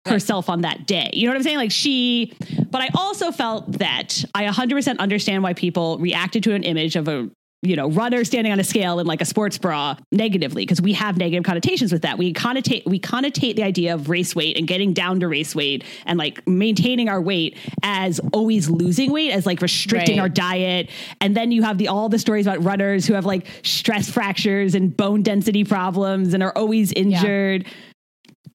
herself 0.08 0.50
on 0.50 0.62
that 0.62 0.88
day. 0.88 1.10
You 1.14 1.26
know 1.28 1.32
what 1.34 1.38
I'm 1.38 1.44
saying? 1.44 1.58
Like 1.58 1.72
she, 1.72 2.34
but 2.72 2.82
I 2.82 2.90
also 2.96 3.32
felt 3.32 3.74
that 3.80 4.24
I 4.34 4.46
100% 4.46 5.00
understand 5.00 5.44
why 5.44 5.54
people 5.54 5.98
reacted 5.98 6.44
to 6.44 6.54
an 6.54 6.64
image 6.64 6.96
of 6.96 7.08
a 7.10 7.30
you 7.64 7.76
know, 7.76 7.90
runner 7.90 8.24
standing 8.24 8.54
on 8.54 8.60
a 8.60 8.64
scale 8.64 9.00
in 9.00 9.08
like 9.08 9.20
a 9.20 9.26
sports 9.26 9.58
bra 9.58 9.96
negatively 10.12 10.62
because 10.64 10.80
we 10.80 10.94
have 10.94 11.18
negative 11.18 11.44
connotations 11.44 11.92
with 11.92 12.04
that. 12.04 12.18
We 12.18 12.32
connotate 12.32 12.86
we 12.86 13.00
connotate 13.00 13.56
the 13.56 13.64
idea 13.64 13.96
of 13.96 14.10
race 14.10 14.36
weight 14.36 14.58
and 14.58 14.68
getting 14.68 14.94
down 14.94 15.20
to 15.22 15.28
race 15.28 15.56
weight 15.56 15.84
and 16.06 16.20
like 16.20 16.48
maintaining 16.48 17.10
our 17.10 17.20
weight 17.20 17.58
as 17.82 18.20
always 18.32 18.70
losing 18.70 19.12
weight 19.12 19.32
as 19.32 19.46
like 19.48 19.62
restricting 19.62 20.18
Right. 20.18 20.22
our 20.24 20.30
diet. 20.30 20.90
And 21.20 21.36
then 21.36 21.52
you 21.52 21.64
have 21.64 21.80
the 21.80 21.88
all 21.88 22.10
the 22.10 22.20
stories 22.20 22.46
about 22.46 22.64
runners 22.64 23.08
who 23.08 23.16
have 23.16 23.26
like 23.26 23.48
stress 23.64 24.08
fractures 24.10 24.76
and 24.76 24.96
bone 24.96 25.24
density 25.24 25.64
problems 25.64 26.36
and 26.36 26.44
are 26.44 26.54
always 26.56 26.94
injured. 26.94 27.66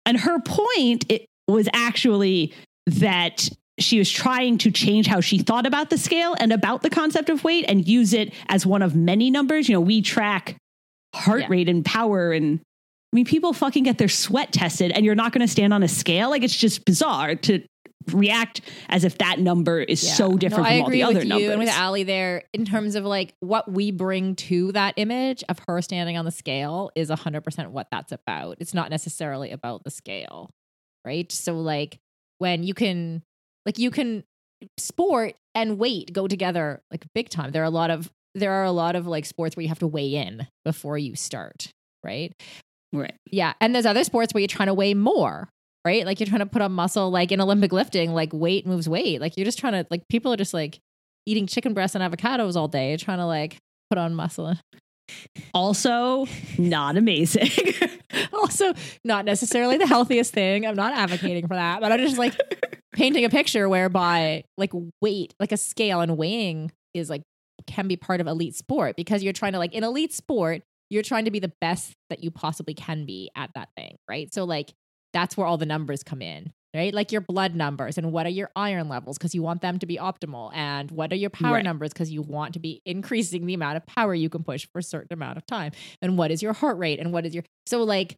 And 0.06 0.16
her 0.20 0.40
point 0.40 1.06
it 1.10 1.26
was 1.48 1.68
actually 1.72 2.52
that 2.86 3.48
she 3.82 3.98
was 3.98 4.10
trying 4.10 4.58
to 4.58 4.70
change 4.70 5.06
how 5.06 5.20
she 5.20 5.38
thought 5.38 5.66
about 5.66 5.90
the 5.90 5.98
scale 5.98 6.34
and 6.38 6.52
about 6.52 6.82
the 6.82 6.90
concept 6.90 7.28
of 7.28 7.44
weight 7.44 7.64
and 7.68 7.86
use 7.86 8.12
it 8.12 8.32
as 8.48 8.64
one 8.66 8.82
of 8.82 8.94
many 8.94 9.30
numbers. 9.30 9.68
You 9.68 9.74
know, 9.74 9.80
we 9.80 10.02
track 10.02 10.56
heart 11.14 11.40
Yeah. 11.42 11.46
rate 11.50 11.68
and 11.68 11.84
power 11.84 12.32
and 12.32 12.60
I 12.60 13.16
mean 13.16 13.26
people 13.26 13.52
fucking 13.52 13.84
get 13.84 13.98
their 13.98 14.08
sweat 14.08 14.52
tested 14.52 14.92
and 14.92 15.04
you're 15.04 15.14
not 15.14 15.32
going 15.32 15.46
to 15.46 15.52
stand 15.52 15.74
on 15.74 15.82
a 15.82 15.88
scale 15.88 16.30
like 16.30 16.42
it's 16.42 16.56
just 16.56 16.86
bizarre 16.86 17.34
to 17.34 17.62
react 18.10 18.62
as 18.88 19.04
if 19.04 19.18
that 19.18 19.38
number 19.38 19.80
is 19.80 20.02
Yeah. 20.02 20.14
so 20.14 20.36
different 20.38 20.64
No, 20.64 20.70
from 20.70 20.80
I 20.80 20.80
all 20.80 20.90
the 20.90 21.02
other 21.02 21.14
with 21.16 21.24
you 21.24 21.28
numbers. 21.28 21.50
and 21.50 21.58
with 21.58 21.68
Allie 21.68 22.02
there 22.04 22.44
in 22.54 22.64
terms 22.64 22.94
of 22.94 23.04
like 23.04 23.34
what 23.40 23.70
we 23.70 23.90
bring 23.90 24.34
to 24.36 24.72
that 24.72 24.94
image 24.96 25.44
of 25.50 25.58
her 25.68 25.82
standing 25.82 26.16
on 26.16 26.24
the 26.24 26.30
scale 26.30 26.90
is 26.96 27.10
100% 27.10 27.68
what 27.68 27.88
that's 27.90 28.10
about. 28.12 28.56
It's 28.58 28.72
not 28.74 28.90
necessarily 28.90 29.50
about 29.50 29.84
the 29.84 29.90
scale, 29.90 30.50
right? 31.04 31.30
So 31.30 31.60
like 31.60 31.98
when 32.38 32.62
you 32.64 32.72
can 32.74 33.22
like 33.66 33.78
you 33.78 33.90
can 33.90 34.24
sport 34.78 35.34
and 35.54 35.78
weight 35.78 36.12
go 36.12 36.28
together 36.28 36.80
like 36.90 37.04
big 37.14 37.28
time. 37.28 37.50
There 37.50 37.62
are 37.62 37.66
a 37.66 37.70
lot 37.70 37.90
of 37.90 38.10
there 38.34 38.52
are 38.52 38.64
a 38.64 38.72
lot 38.72 38.96
of 38.96 39.06
like 39.06 39.26
sports 39.26 39.56
where 39.56 39.62
you 39.62 39.68
have 39.68 39.80
to 39.80 39.86
weigh 39.86 40.14
in 40.14 40.46
before 40.64 40.96
you 40.96 41.16
start, 41.16 41.70
right? 42.04 42.32
right. 42.92 43.14
Yeah. 43.30 43.54
And 43.60 43.74
there's 43.74 43.86
other 43.86 44.04
sports 44.04 44.32
where 44.32 44.40
you're 44.40 44.48
trying 44.48 44.68
to 44.68 44.74
weigh 44.74 44.94
more, 44.94 45.48
right? 45.84 46.06
Like 46.06 46.20
you're 46.20 46.28
trying 46.28 46.40
to 46.40 46.46
put 46.46 46.62
on 46.62 46.72
muscle, 46.72 47.10
like 47.10 47.32
in 47.32 47.40
Olympic 47.40 47.72
lifting, 47.72 48.14
like 48.14 48.32
weight 48.32 48.66
moves 48.66 48.88
weight. 48.88 49.20
Like 49.20 49.36
you're 49.36 49.44
just 49.44 49.58
trying 49.58 49.72
to, 49.74 49.86
like, 49.90 50.02
people 50.08 50.32
are 50.32 50.36
just 50.36 50.54
like 50.54 50.78
eating 51.26 51.46
chicken 51.46 51.74
breasts 51.74 51.94
and 51.94 52.02
avocados 52.02 52.56
all 52.56 52.68
day, 52.68 52.96
trying 52.96 53.18
to 53.18 53.26
like 53.26 53.56
put 53.90 53.98
on 53.98 54.14
muscle. 54.14 54.56
Also 55.54 56.26
not 56.58 56.96
amazing. 56.96 57.50
also, 58.32 58.72
not 59.04 59.24
necessarily 59.24 59.76
the 59.76 59.86
healthiest 59.86 60.32
thing. 60.32 60.66
I'm 60.66 60.76
not 60.76 60.94
advocating 60.94 61.46
for 61.46 61.54
that, 61.54 61.80
but 61.80 61.92
I'm 61.92 62.00
just 62.00 62.18
like 62.18 62.36
painting 62.92 63.24
a 63.24 63.30
picture 63.30 63.68
whereby 63.68 64.44
like 64.56 64.72
weight, 65.00 65.34
like 65.40 65.52
a 65.52 65.56
scale 65.56 66.00
and 66.00 66.16
weighing 66.16 66.72
is 66.94 67.10
like 67.10 67.22
can 67.66 67.88
be 67.88 67.96
part 67.96 68.20
of 68.20 68.26
elite 68.26 68.56
sport 68.56 68.96
because 68.96 69.22
you're 69.22 69.32
trying 69.32 69.52
to 69.52 69.58
like 69.58 69.74
in 69.74 69.84
elite 69.84 70.12
sport, 70.12 70.62
you're 70.90 71.02
trying 71.02 71.24
to 71.24 71.30
be 71.30 71.38
the 71.38 71.52
best 71.60 71.92
that 72.10 72.22
you 72.22 72.30
possibly 72.30 72.74
can 72.74 73.04
be 73.06 73.30
at 73.36 73.50
that 73.54 73.68
thing, 73.76 73.96
right? 74.08 74.32
So 74.32 74.44
like 74.44 74.72
that's 75.12 75.36
where 75.36 75.46
all 75.46 75.58
the 75.58 75.66
numbers 75.66 76.02
come 76.02 76.22
in, 76.22 76.52
right? 76.74 76.92
Like 76.94 77.12
your 77.12 77.20
blood 77.20 77.54
numbers 77.54 77.98
and 77.98 78.12
what 78.12 78.26
are 78.26 78.30
your 78.30 78.50
iron 78.56 78.88
levels 78.88 79.18
because 79.18 79.34
you 79.34 79.42
want 79.42 79.60
them 79.62 79.78
to 79.78 79.86
be 79.86 79.96
optimal 79.98 80.50
and 80.54 80.90
what 80.90 81.12
are 81.12 81.16
your 81.16 81.30
power 81.30 81.54
Right. 81.54 81.64
numbers 81.64 81.92
because 81.92 82.10
you 82.10 82.22
want 82.22 82.54
to 82.54 82.58
be 82.60 82.80
increasing 82.86 83.46
the 83.46 83.54
amount 83.54 83.76
of 83.76 83.86
power 83.86 84.14
you 84.14 84.28
can 84.28 84.42
push 84.42 84.66
for 84.72 84.78
a 84.78 84.82
certain 84.82 85.12
amount 85.12 85.36
of 85.38 85.46
time 85.46 85.72
and 86.00 86.16
what 86.16 86.30
is 86.30 86.42
your 86.42 86.52
heart 86.52 86.78
rate 86.78 86.98
and 86.98 87.12
what 87.12 87.26
is 87.26 87.34
your 87.34 87.44
so 87.66 87.82
like 87.82 88.16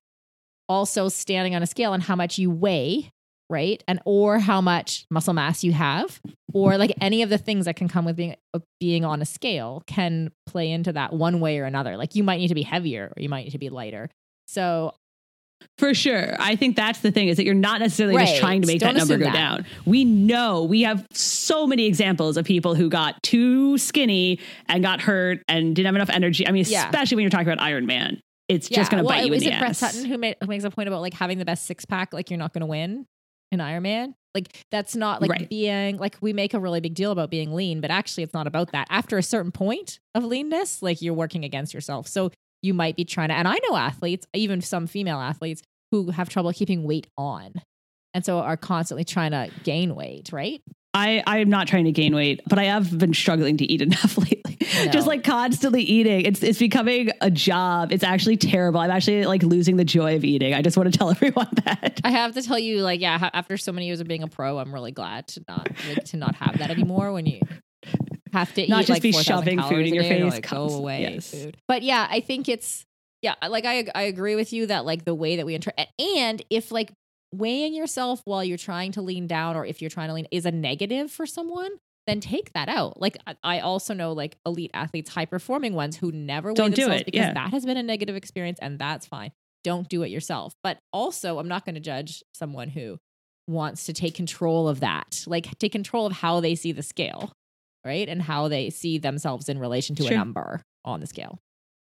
also 0.69 1.09
standing 1.09 1.55
on 1.55 1.62
a 1.62 1.67
scale 1.67 1.93
and 1.93 2.03
how 2.03 2.17
much 2.17 2.38
you 2.38 2.51
weigh 2.51 3.11
right 3.51 3.85
and 3.87 4.01
or 4.07 4.38
how 4.38 4.61
much 4.61 5.05
muscle 5.11 5.35
mass 5.35 5.62
you 5.62 5.73
have 5.73 6.21
or 6.55 6.79
like 6.79 6.93
any 7.01 7.21
of 7.23 7.29
the 7.29 7.37
things 7.37 7.67
that 7.67 7.77
can 7.77 7.88
come 7.88 8.05
with 8.07 8.17
being 8.17 8.35
being 8.81 9.05
on 9.05 9.21
a 9.21 9.27
scale 9.27 9.83
can 9.87 10.31
play 10.47 10.71
into 10.71 10.93
that 10.93 11.12
one 11.12 11.40
way 11.40 11.59
or 11.59 11.64
another 11.64 11.97
like 11.97 12.14
you 12.14 12.23
might 12.23 12.38
need 12.38 12.49
to 12.49 12.55
be 12.55 12.62
heavier 12.62 13.12
or 13.14 13.21
you 13.23 13.29
might 13.29 13.45
need 13.45 13.51
to 13.51 13.59
be 13.59 13.69
lighter 13.69 14.09
so 14.47 14.95
For 15.79 15.94
sure. 15.94 16.35
I 16.38 16.57
think 16.57 16.77
that's 16.77 17.00
the 17.00 17.11
thing 17.11 17.29
is 17.29 17.37
that 17.38 17.44
you're 17.44 17.55
not 17.55 17.81
necessarily 17.81 18.16
just 18.16 18.37
trying 18.38 18.61
to 18.62 18.66
make 18.66 18.81
Don't 18.81 18.94
that 18.94 19.00
number 19.00 19.18
go 19.18 19.24
that. 19.24 19.33
down. 19.33 19.66
We 19.85 20.05
know 20.05 20.64
we 20.64 20.83
have 20.83 21.07
so 21.12 21.66
many 21.66 21.87
examples 21.87 22.37
of 22.37 22.44
people 22.44 22.74
who 22.74 22.88
got 22.88 23.22
too 23.22 23.77
skinny 23.79 24.38
and 24.68 24.83
got 24.83 25.00
hurt 25.00 25.42
and 25.48 25.74
didn't 25.74 25.87
have 25.87 25.94
enough 25.96 26.11
energy. 26.11 26.46
I 26.46 26.53
mean, 26.53 26.64
Yeah. 26.68 26.87
especially 26.87 27.16
when 27.16 27.22
you're 27.22 27.31
talking 27.31 27.48
about 27.48 27.64
Ironman. 27.66 28.20
It's 28.48 28.68
just 28.68 28.90
going 28.90 29.03
to 29.03 29.07
well, 29.07 29.18
bite 29.18 29.27
you 29.27 29.33
in 29.33 29.40
the 29.40 29.46
it 29.46 29.59
Brett 29.59 29.70
ass. 29.70 29.79
Sutton 29.79 30.05
who, 30.05 30.18
made, 30.18 30.37
who 30.40 30.46
makes 30.46 30.64
a 30.64 30.70
point 30.70 30.87
about 30.88 31.00
like 31.00 31.14
having 31.14 31.38
the 31.38 31.44
best 31.46 31.64
six 31.66 31.85
pack 31.87 32.12
like 32.12 32.31
you're 32.31 32.38
not 32.38 32.53
going 32.53 32.61
to 32.61 32.66
win 32.66 33.07
in 33.50 33.59
Ironman 33.61 34.14
like 34.35 34.55
that's 34.72 34.96
not 34.96 35.22
like 35.22 35.31
Right. 35.31 35.48
being 35.48 35.96
like 35.96 36.16
we 36.20 36.33
make 36.33 36.55
a 36.55 36.59
really 36.59 36.81
big 36.81 36.94
deal 36.94 37.12
about 37.12 37.31
being 37.31 37.55
lean 37.55 37.81
but 37.81 37.90
actually 37.92 38.24
it's 38.24 38.35
not 38.35 38.46
about 38.48 38.72
that 38.72 38.87
after 38.90 39.16
a 39.16 39.22
certain 39.22 39.53
point 39.53 40.00
of 40.14 40.24
leanness 40.24 40.83
like 40.83 41.00
you're 41.00 41.14
working 41.14 41.44
against 41.44 41.72
yourself 41.72 42.09
so 42.09 42.31
you 42.64 42.74
might 42.74 42.96
be 42.96 43.05
trying 43.05 43.29
to 43.29 43.35
and 43.35 43.46
I 43.46 43.59
know 43.68 43.77
athletes 43.77 44.27
even 44.35 44.61
some 44.61 44.87
female 44.87 45.20
athletes 45.20 45.62
who 45.90 46.11
have 46.11 46.29
trouble 46.29 46.53
keeping 46.53 46.83
weight 46.85 47.07
on 47.16 47.55
and 48.14 48.24
so 48.24 48.38
are 48.38 48.57
constantly 48.57 49.05
trying 49.05 49.33
to 49.33 49.50
gain 49.62 49.94
weight 49.94 50.31
right 50.33 50.62
I 50.94 51.24
I'm 51.27 51.50
not 51.50 51.66
trying 51.66 51.87
to 51.87 51.92
gain 51.92 52.14
weight, 52.14 52.40
but 52.46 52.59
I 52.59 52.64
have 52.64 52.96
been 52.96 53.12
struggling 53.12 53.57
to 53.57 53.64
eat 53.64 53.83
enough 53.88 54.16
lately. 54.16 54.57
Just 54.90 55.07
like 55.07 55.24
constantly 55.24 55.83
eating. 55.83 56.24
It's 56.24 56.42
it's 56.42 56.61
becoming 56.61 57.11
a 57.20 57.31
job. 57.31 57.92
It's 57.92 58.05
actually 58.05 58.37
terrible. 58.37 58.81
I'm 58.81 58.90
actually 58.90 59.24
like 59.24 59.42
losing 59.42 59.77
the 59.77 59.85
joy 59.85 60.14
of 60.16 60.24
eating. 60.24 60.55
I 60.55 60.62
just 60.62 60.77
want 60.77 60.92
to 60.92 60.96
tell 60.96 61.11
everyone 61.11 61.48
that. 61.64 62.00
I 62.05 62.11
have 62.11 62.35
to 62.35 62.42
tell 62.42 62.59
you, 62.59 62.81
like, 62.81 63.00
yeah, 63.00 63.31
after 63.33 63.57
so 63.57 63.72
many 63.72 63.87
years 63.87 64.00
of 64.00 64.07
being 64.07 64.22
a 64.22 64.29
pro, 64.29 64.59
I'm 64.59 64.72
really 64.72 64.92
glad 64.92 65.27
to 65.29 65.44
not 65.48 65.68
like 65.88 66.05
to 66.05 66.16
not 66.16 66.37
have 66.37 66.59
that 66.59 66.70
anymore. 66.70 67.12
When 67.12 67.27
you 67.27 67.40
have 68.35 68.53
to 68.55 68.66
Not 68.68 68.83
eat 68.83 68.87
just 68.87 68.90
like 68.90 69.03
be 69.03 69.12
4,000 69.12 69.25
shoving 69.25 69.62
food 69.62 69.87
in 69.87 69.94
your 69.94 70.05
face 70.05 70.33
like, 70.33 70.51
go 70.51 70.68
away 70.68 71.01
Yes. 71.03 71.31
food. 71.31 71.57
But 71.66 71.83
yeah, 71.83 72.07
I 72.11 72.20
think 72.20 72.49
it's 72.49 72.85
yeah, 73.23 73.35
like 73.49 73.64
I 73.64 73.87
I 73.94 74.03
agree 74.03 74.35
with 74.37 74.53
you 74.53 74.66
that 74.66 74.85
like 74.85 75.05
the 75.07 75.14
way 75.14 75.37
that 75.37 75.47
we 75.47 75.55
enter 75.55 75.73
and 75.99 76.42
if 76.51 76.70
like 76.70 76.92
weighing 77.33 77.75
yourself 77.75 78.20
while 78.27 78.44
you're 78.44 78.59
trying 78.59 78.92
to 78.92 79.03
lean 79.03 79.27
down 79.27 79.57
or 79.57 79.64
if 79.64 79.81
you're 79.81 79.90
trying 79.90 80.09
to 80.09 80.14
lean 80.14 80.27
is 80.31 80.44
a 80.47 80.53
negative 80.53 81.11
for 81.11 81.25
someone. 81.27 81.70
Then 82.07 82.20
take 82.20 82.53
that 82.53 82.68
out. 82.68 83.01
Like 83.01 83.16
I- 83.42 83.61
also 83.61 83.94
know, 83.94 84.12
like 84.12 84.37
elite 84.44 84.70
athletes, 84.75 85.09
high 85.09 85.25
performing 85.25 85.73
ones 85.73 85.97
who 85.97 86.12
never 86.12 86.51
weigh 86.51 86.55
Don't 86.55 86.75
do 86.75 86.83
themselves 86.83 87.01
it, 87.01 87.07
because 87.07 87.18
yeah. 87.29 87.33
that 87.33 87.51
has 87.51 87.64
been 87.64 87.79
a 87.79 87.83
negative 87.83 88.14
experience, 88.14 88.59
and 88.61 88.79
that's 88.79 89.07
fine. 89.07 89.33
Don't 89.62 89.88
do 89.88 90.03
it 90.03 90.11
yourself. 90.11 90.53
But 90.62 90.77
also, 90.92 91.38
I'm 91.38 91.49
not 91.49 91.64
going 91.64 91.77
to 91.77 91.81
judge 91.81 92.23
someone 92.35 92.68
who 92.68 92.99
wants 93.49 93.87
to 93.87 93.94
take 93.94 94.14
control 94.14 94.68
of 94.68 94.81
that, 94.81 95.25
like 95.27 95.59
take 95.59 95.73
control 95.73 96.05
of 96.05 96.12
how 96.12 96.40
they 96.40 96.55
see 96.55 96.73
the 96.73 96.83
scale, 96.83 97.33
right? 97.85 98.09
And 98.09 98.20
how 98.23 98.49
they 98.49 98.70
see 98.70 98.99
themselves 98.99 99.49
in 99.49 99.59
relation 99.59 99.94
to 99.97 100.03
Sure. 100.05 100.12
a 100.12 100.16
number 100.16 100.62
on 100.85 101.01
the 101.01 101.07
scale. 101.07 101.38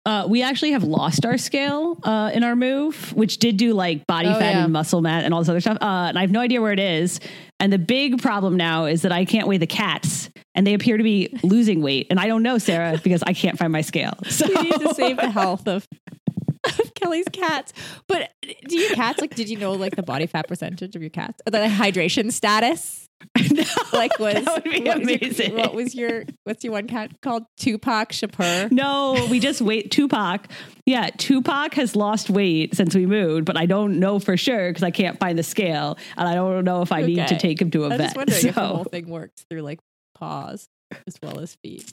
Uh, 0.05 0.27
we 0.29 0.43
actually 0.43 0.73
have 0.73 0.83
lost 0.83 1.25
our 1.25 1.39
scale 1.39 1.97
uh, 2.03 2.33
in 2.35 2.43
our 2.43 2.57
move, 2.57 3.13
which 3.15 3.39
did 3.39 3.57
do 3.57 3.73
like 3.73 4.05
body 4.09 4.27
Oh, 4.29 4.35
fat 4.37 4.55
yeah. 4.55 4.65
and 4.65 4.73
muscle 4.73 5.01
mat 5.01 5.25
and 5.25 5.33
all 5.33 5.41
this 5.41 5.49
other 5.49 5.61
stuff. 5.61 5.79
Uh, 5.81 6.07
and 6.09 6.19
I 6.19 6.23
have 6.23 6.33
no 6.33 6.41
idea 6.41 6.61
where 6.61 6.73
it 6.73 6.81
is. 6.81 7.21
And 7.61 7.73
the 7.73 7.79
big 7.79 8.21
problem 8.21 8.57
now 8.57 8.87
is 8.87 9.03
that 9.03 9.13
I 9.13 9.25
can't 9.25 9.47
weigh 9.47 9.59
the 9.59 9.67
cats, 9.69 10.29
and 10.57 10.67
they 10.67 10.75
appear 10.75 10.97
to 10.97 11.05
be 11.05 11.39
losing 11.45 11.83
weight. 11.83 12.09
And 12.11 12.19
I 12.19 12.27
don't 12.27 12.43
know, 12.43 12.59
Sarah, 12.59 13.01
because 13.05 13.23
I 13.25 13.33
can't 13.33 13.57
find 13.57 13.73
my 13.73 13.83
scale. 13.83 14.15
So 14.29 14.49
We 14.49 14.55
need 14.71 14.81
to 14.81 14.93
save 14.95 15.19
the 15.19 15.31
health 15.31 15.69
of, 15.69 15.87
of 16.65 16.95
Kelly's 16.95 17.27
cats. 17.33 17.73
But 18.09 18.33
do 18.67 18.77
your 18.77 18.97
cats 18.97 19.21
like? 19.21 19.37
Did 19.37 19.49
you 19.49 19.57
know 19.57 19.71
like 19.75 19.95
the 19.95 20.03
body 20.03 20.27
fat 20.27 20.49
percentage 20.49 20.97
of 20.97 21.03
your 21.03 21.11
cats? 21.11 21.41
or 21.47 21.53
The 21.53 21.59
hydration 21.59 22.33
status. 22.33 23.07
No, 23.53 23.63
Like 23.93 24.19
was 24.19 24.45
that 24.45 24.55
would 24.55 24.65
be 24.65 24.81
what 24.83 24.99
was 24.99 25.09
your- 25.09 25.19
amazing. 25.19 25.57
what 25.57 25.75
was 25.75 25.95
your 25.95 26.25
what's 26.45 26.65
your 26.65 26.73
one 26.73 26.87
cat 26.87 27.11
called? 27.23 27.45
Tupac 27.59 28.11
Shakur. 28.13 28.71
No, 28.71 29.27
we 29.31 29.41
just 29.41 29.61
wait. 29.61 29.91
Tupac. 29.91 30.47
Yeah, 30.87 31.11
Tupac 31.17 31.75
has 31.75 31.95
lost 31.95 32.31
weight 32.31 32.75
since 32.75 32.95
we 32.95 33.07
moved, 33.07 33.45
but 33.45 33.57
I 33.57 33.67
don't 33.67 34.01
know 34.01 34.19
for 34.19 34.37
sure 34.37 34.71
because 34.71 34.83
I 34.83 34.91
can't 34.91 35.19
find 35.19 35.39
the 35.39 35.43
scale. 35.43 35.99
And 36.17 36.29
I 36.29 36.35
don't 36.35 36.65
know 36.65 36.83
if 36.83 36.91
I 36.93 37.03
need 37.03 37.27
to 37.29 37.39
take 37.39 37.61
him 37.61 37.71
to 37.73 37.85
a 37.85 37.91
I'm 37.91 37.99
vet. 37.99 38.01
just 38.07 38.17
wondering 38.17 38.47
if 38.47 38.55
the 38.55 38.61
whole 38.61 38.85
thing 38.85 39.09
works 39.09 39.45
through 39.51 39.61
like 39.63 39.79
paws 40.15 40.69
as 41.07 41.17
well 41.23 41.39
as 41.41 41.57
feet. 41.63 41.93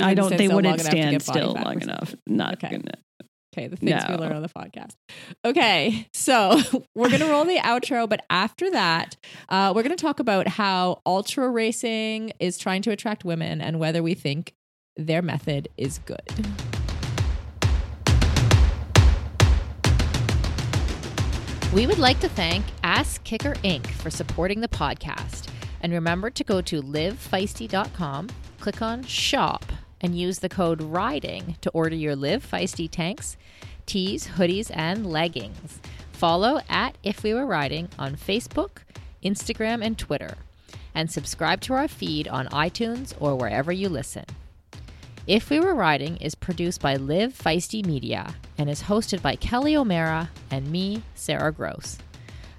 I 0.00 0.14
don't. 0.14 0.36
They 0.36 0.48
wouldn't 0.48 0.64
long 0.66 0.74
enough 0.74 0.78
to 0.78 0.84
stand 0.90 1.22
still 1.22 1.54
long 1.54 1.80
enough. 1.82 2.14
Not 2.26 2.54
Okay. 2.62 2.70
gonna. 2.76 2.92
Okay, 3.58 3.66
the 3.68 3.76
things 3.76 4.02
we 4.08 4.14
learn 4.14 4.32
on 4.32 4.42
the 4.42 4.48
podcast. 4.48 4.94
Okay, 5.44 6.08
so 6.12 6.60
we're 6.94 7.10
gonna 7.10 7.28
roll 7.28 7.44
the 7.44 7.58
outro, 7.58 8.08
but 8.08 8.24
after 8.30 8.70
that, 8.70 9.16
uh, 9.48 9.72
we're 9.74 9.82
gonna 9.82 9.96
talk 9.96 10.20
about 10.20 10.46
how 10.46 11.02
ultra 11.04 11.48
racing 11.48 12.32
is 12.38 12.56
trying 12.58 12.82
to 12.82 12.90
attract 12.90 13.24
women 13.24 13.60
and 13.60 13.80
whether 13.80 14.02
we 14.02 14.14
think 14.14 14.54
their 14.96 15.22
method 15.22 15.68
is 15.76 15.98
good. 15.98 16.22
We 21.74 21.86
would 21.86 21.98
like 21.98 22.18
to 22.20 22.28
thank 22.30 22.64
Ask 22.82 23.22
Kicker 23.24 23.52
Inc. 23.56 23.86
for 23.88 24.08
supporting 24.08 24.60
the 24.60 24.68
podcast. 24.68 25.48
And 25.82 25.92
remember 25.92 26.30
to 26.30 26.42
go 26.42 26.60
to 26.62 26.82
livefeisty.com, 26.82 28.28
click 28.58 28.82
on 28.82 29.02
shop, 29.04 29.64
and 30.00 30.18
use 30.18 30.38
the 30.38 30.48
code 30.48 30.80
RIDING 30.80 31.56
to 31.60 31.70
order 31.70 31.96
your 31.96 32.16
Live 32.16 32.48
Feisty 32.48 32.90
tanks, 32.90 33.36
tees, 33.86 34.28
hoodies, 34.36 34.70
and 34.74 35.06
leggings. 35.06 35.80
Follow 36.12 36.60
at 36.68 36.96
If 37.02 37.22
We 37.22 37.34
Were 37.34 37.46
Riding 37.46 37.88
on 37.98 38.16
Facebook, 38.16 38.78
Instagram, 39.24 39.84
and 39.84 39.98
Twitter. 39.98 40.36
And 40.94 41.10
subscribe 41.10 41.60
to 41.62 41.74
our 41.74 41.88
feed 41.88 42.26
on 42.28 42.48
iTunes 42.48 43.14
or 43.20 43.36
wherever 43.36 43.70
you 43.70 43.88
listen. 43.88 44.24
If 45.26 45.50
We 45.50 45.60
Were 45.60 45.74
Riding 45.74 46.16
is 46.16 46.34
produced 46.34 46.80
by 46.80 46.96
Live 46.96 47.34
Feisty 47.34 47.84
Media 47.84 48.34
and 48.56 48.70
is 48.70 48.84
hosted 48.84 49.22
by 49.22 49.36
Kelly 49.36 49.76
O'Mara 49.76 50.30
and 50.50 50.72
me, 50.72 51.02
Sarah 51.14 51.52
Gross. 51.52 51.98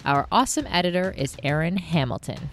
Our 0.04 0.26
awesome 0.32 0.66
editor 0.68 1.14
is 1.18 1.36
Aaron 1.42 1.76
Hamilton. 1.76 2.48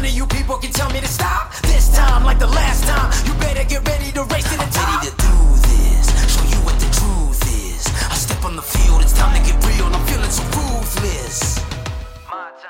None 0.00 0.08
of 0.08 0.16
you 0.16 0.26
people 0.28 0.56
can 0.56 0.72
tell 0.72 0.88
me 0.92 0.98
to 0.98 1.06
stop. 1.06 1.52
This 1.60 1.94
time, 1.94 2.24
like 2.24 2.38
the 2.38 2.46
last 2.46 2.84
time, 2.84 3.12
you 3.26 3.34
better 3.38 3.68
get 3.68 3.86
ready 3.86 4.10
to 4.12 4.24
race 4.32 4.44
to 4.44 4.56
the 4.56 4.64
top. 4.72 5.04
Ready 5.04 5.10
to 5.10 5.16
do 5.20 5.68
this, 5.68 6.34
show 6.34 6.42
you 6.48 6.64
what 6.64 6.80
the 6.80 6.86
truth 6.86 7.42
is. 7.52 7.86
I 8.10 8.14
step 8.14 8.42
on 8.42 8.56
the 8.56 8.62
field, 8.62 9.02
it's 9.02 9.12
time 9.12 9.36
to 9.38 9.46
get 9.46 9.62
real. 9.62 9.84
and 9.84 9.94
I'm 9.94 10.06
feeling 10.06 10.30
so 10.30 10.42
ruthless. 10.44 11.60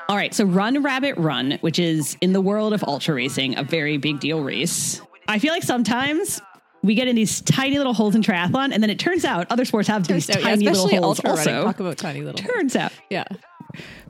All 0.09 0.17
right, 0.17 0.33
so 0.33 0.43
Run 0.43 0.83
Rabbit 0.83 1.15
Run, 1.17 1.57
which 1.61 1.79
is 1.79 2.17
in 2.19 2.33
the 2.33 2.41
world 2.41 2.73
of 2.73 2.83
ultra 2.83 3.15
racing, 3.15 3.57
a 3.57 3.63
very 3.63 3.95
big 3.95 4.19
deal 4.19 4.43
race. 4.43 5.01
I 5.29 5.39
feel 5.39 5.53
like 5.53 5.63
sometimes 5.63 6.41
we 6.83 6.95
get 6.95 7.07
in 7.07 7.15
these 7.15 7.39
tiny 7.39 7.77
little 7.77 7.93
holes 7.93 8.13
in 8.13 8.23
triathlon, 8.23 8.73
and 8.73 8.83
then 8.83 8.89
it 8.89 8.99
turns 8.99 9.23
out 9.23 9.47
other 9.49 9.63
sports 9.63 9.87
have 9.87 10.05
these 10.05 10.25
So, 10.25 10.33
yeah, 10.37 10.47
tiny 10.47 10.65
little 10.65 10.89
holes 10.89 11.01
ultra 11.01 11.29
running. 11.29 11.55
also. 11.55 11.63
Talk 11.63 11.79
about 11.79 11.97
tiny 11.97 12.23
little. 12.23 12.45
Turns 12.45 12.75
out. 12.75 12.91
Yeah. 13.09 13.23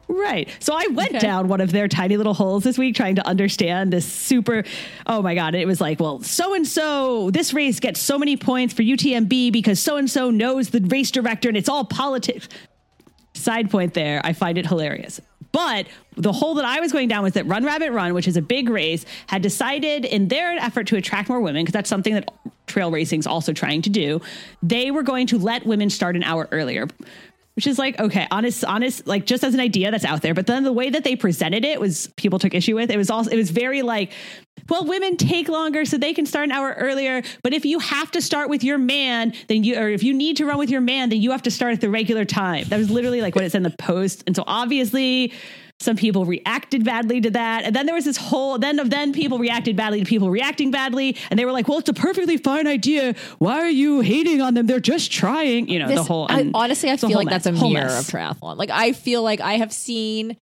Right. 0.07 0.49
So 0.59 0.73
I 0.73 0.87
went 0.91 1.11
Okay. 1.11 1.19
down 1.19 1.47
one 1.47 1.61
of 1.61 1.71
their 1.71 1.87
tiny 1.87 2.17
little 2.17 2.33
holes 2.33 2.63
this 2.63 2.77
week 2.77 2.95
trying 2.95 3.15
to 3.15 3.25
understand 3.27 3.93
this 3.93 4.05
super. 4.05 4.63
Oh 5.07 5.21
my 5.21 5.35
God. 5.35 5.55
It 5.55 5.65
was 5.65 5.79
like, 5.79 5.99
well, 5.99 6.21
so 6.21 6.53
and 6.53 6.67
so, 6.67 7.31
this 7.31 7.53
race 7.53 7.79
gets 7.79 7.99
so 7.99 8.19
many 8.19 8.35
points 8.35 8.73
for 8.73 8.83
UTMB 8.83 9.51
because 9.51 9.79
so 9.79 9.97
and 9.97 10.09
so 10.09 10.29
knows 10.29 10.69
the 10.69 10.81
race 10.81 11.11
director 11.11 11.47
and 11.47 11.57
it's 11.57 11.69
all 11.69 11.85
politics. 11.85 12.49
Side 13.33 13.71
point 13.71 13.93
there. 13.93 14.19
I 14.23 14.33
find 14.33 14.57
it 14.57 14.67
hilarious. 14.67 15.21
But 15.53 15.87
the 16.15 16.31
hole 16.31 16.55
that 16.55 16.65
I 16.65 16.79
was 16.79 16.91
going 16.93 17.07
down 17.09 17.23
was 17.23 17.33
that 17.33 17.45
Run 17.45 17.65
Rabbit 17.65 17.91
Run, 17.91 18.13
which 18.13 18.27
is 18.27 18.37
a 18.37 18.41
big 18.41 18.69
race, 18.69 19.05
had 19.27 19.41
decided 19.41 20.05
in 20.05 20.27
their 20.29 20.53
effort 20.57 20.87
to 20.87 20.95
attract 20.95 21.27
more 21.29 21.41
women, 21.41 21.63
because 21.63 21.73
that's 21.73 21.89
something 21.89 22.13
that 22.13 22.29
trail 22.67 22.89
racing's 22.89 23.27
also 23.27 23.51
trying 23.51 23.81
to 23.81 23.89
do, 23.89 24.21
they 24.63 24.91
were 24.91 25.03
going 25.03 25.27
to 25.27 25.37
let 25.37 25.65
women 25.65 25.89
start 25.89 26.15
an 26.15 26.23
hour 26.23 26.47
earlier. 26.53 26.87
Which 27.55 27.67
is 27.67 27.77
like, 27.77 27.99
okay, 27.99 28.27
honest, 28.31 28.63
honest, 28.63 29.05
like 29.05 29.25
just 29.25 29.43
as 29.43 29.53
an 29.53 29.59
idea 29.59 29.91
that's 29.91 30.05
out 30.05 30.21
there. 30.21 30.33
But 30.33 30.47
then 30.47 30.63
the 30.63 30.71
way 30.71 30.89
that 30.89 31.03
they 31.03 31.17
presented 31.17 31.65
it 31.65 31.81
was 31.81 32.07
people 32.15 32.39
took 32.39 32.53
issue 32.53 32.75
with. 32.75 32.89
It 32.89 32.97
was 32.97 33.09
also, 33.09 33.29
it 33.29 33.35
was 33.35 33.51
very 33.51 33.81
like, 33.81 34.11
well, 34.69 34.85
women 34.85 35.17
take 35.17 35.49
longer 35.49 35.83
so 35.83 35.97
they 35.97 36.13
can 36.13 36.25
start 36.25 36.45
an 36.45 36.51
hour 36.53 36.73
earlier. 36.77 37.23
But 37.43 37.53
if 37.53 37.65
you 37.65 37.79
have 37.79 38.09
to 38.11 38.21
start 38.21 38.49
with 38.49 38.63
your 38.63 38.77
man, 38.77 39.33
then 39.47 39.65
you, 39.65 39.77
or 39.77 39.89
if 39.89 40.01
you 40.01 40.13
need 40.13 40.37
to 40.37 40.45
run 40.45 40.59
with 40.59 40.69
your 40.69 40.79
man, 40.79 41.09
then 41.09 41.21
you 41.21 41.31
have 41.31 41.41
to 41.43 41.51
start 41.51 41.73
at 41.73 41.81
the 41.81 41.89
regular 41.89 42.23
time. 42.23 42.69
That 42.69 42.77
was 42.77 42.89
literally 42.89 43.21
like 43.21 43.35
what 43.35 43.43
it 43.43 43.51
said 43.51 43.57
in 43.57 43.63
the 43.63 43.69
post. 43.71 44.23
And 44.27 44.35
so 44.35 44.45
obviously, 44.47 45.33
some 45.81 45.95
people 45.95 46.25
reacted 46.25 46.85
badly 46.85 47.21
to 47.21 47.31
that. 47.31 47.63
And 47.63 47.75
then 47.75 47.85
there 47.85 47.95
was 47.95 48.05
this 48.05 48.17
whole, 48.17 48.57
then 48.57 48.79
of 48.79 48.89
then 48.89 49.13
people 49.13 49.39
reacted 49.39 49.75
badly 49.75 49.99
to 49.99 50.05
people 50.05 50.29
reacting 50.29 50.71
badly. 50.71 51.17
And 51.29 51.39
they 51.39 51.45
were 51.45 51.51
like, 51.51 51.67
well, 51.67 51.79
it's 51.79 51.89
a 51.89 51.93
perfectly 51.93 52.37
fine 52.37 52.67
idea. 52.67 53.15
Why 53.39 53.59
are 53.59 53.69
you 53.69 54.01
hating 54.01 54.41
on 54.41 54.53
them? 54.53 54.67
They're 54.67 54.79
just 54.79 55.11
trying, 55.11 55.67
you 55.67 55.79
know, 55.79 55.87
the 55.87 56.03
whole. 56.03 56.27
I, 56.29 56.49
honestly, 56.53 56.89
I 56.89 56.97
feel 56.97 57.11
like 57.11 57.29
that's 57.29 57.45
a 57.45 57.51
mirror 57.51 57.85
mess. 57.85 58.07
of 58.07 58.13
triathlon. 58.13 58.57
Like 58.57 58.69
I 58.69 58.93
feel 58.93 59.23
like 59.23 59.41
I 59.41 59.53
have 59.53 59.73
seen 59.73 60.37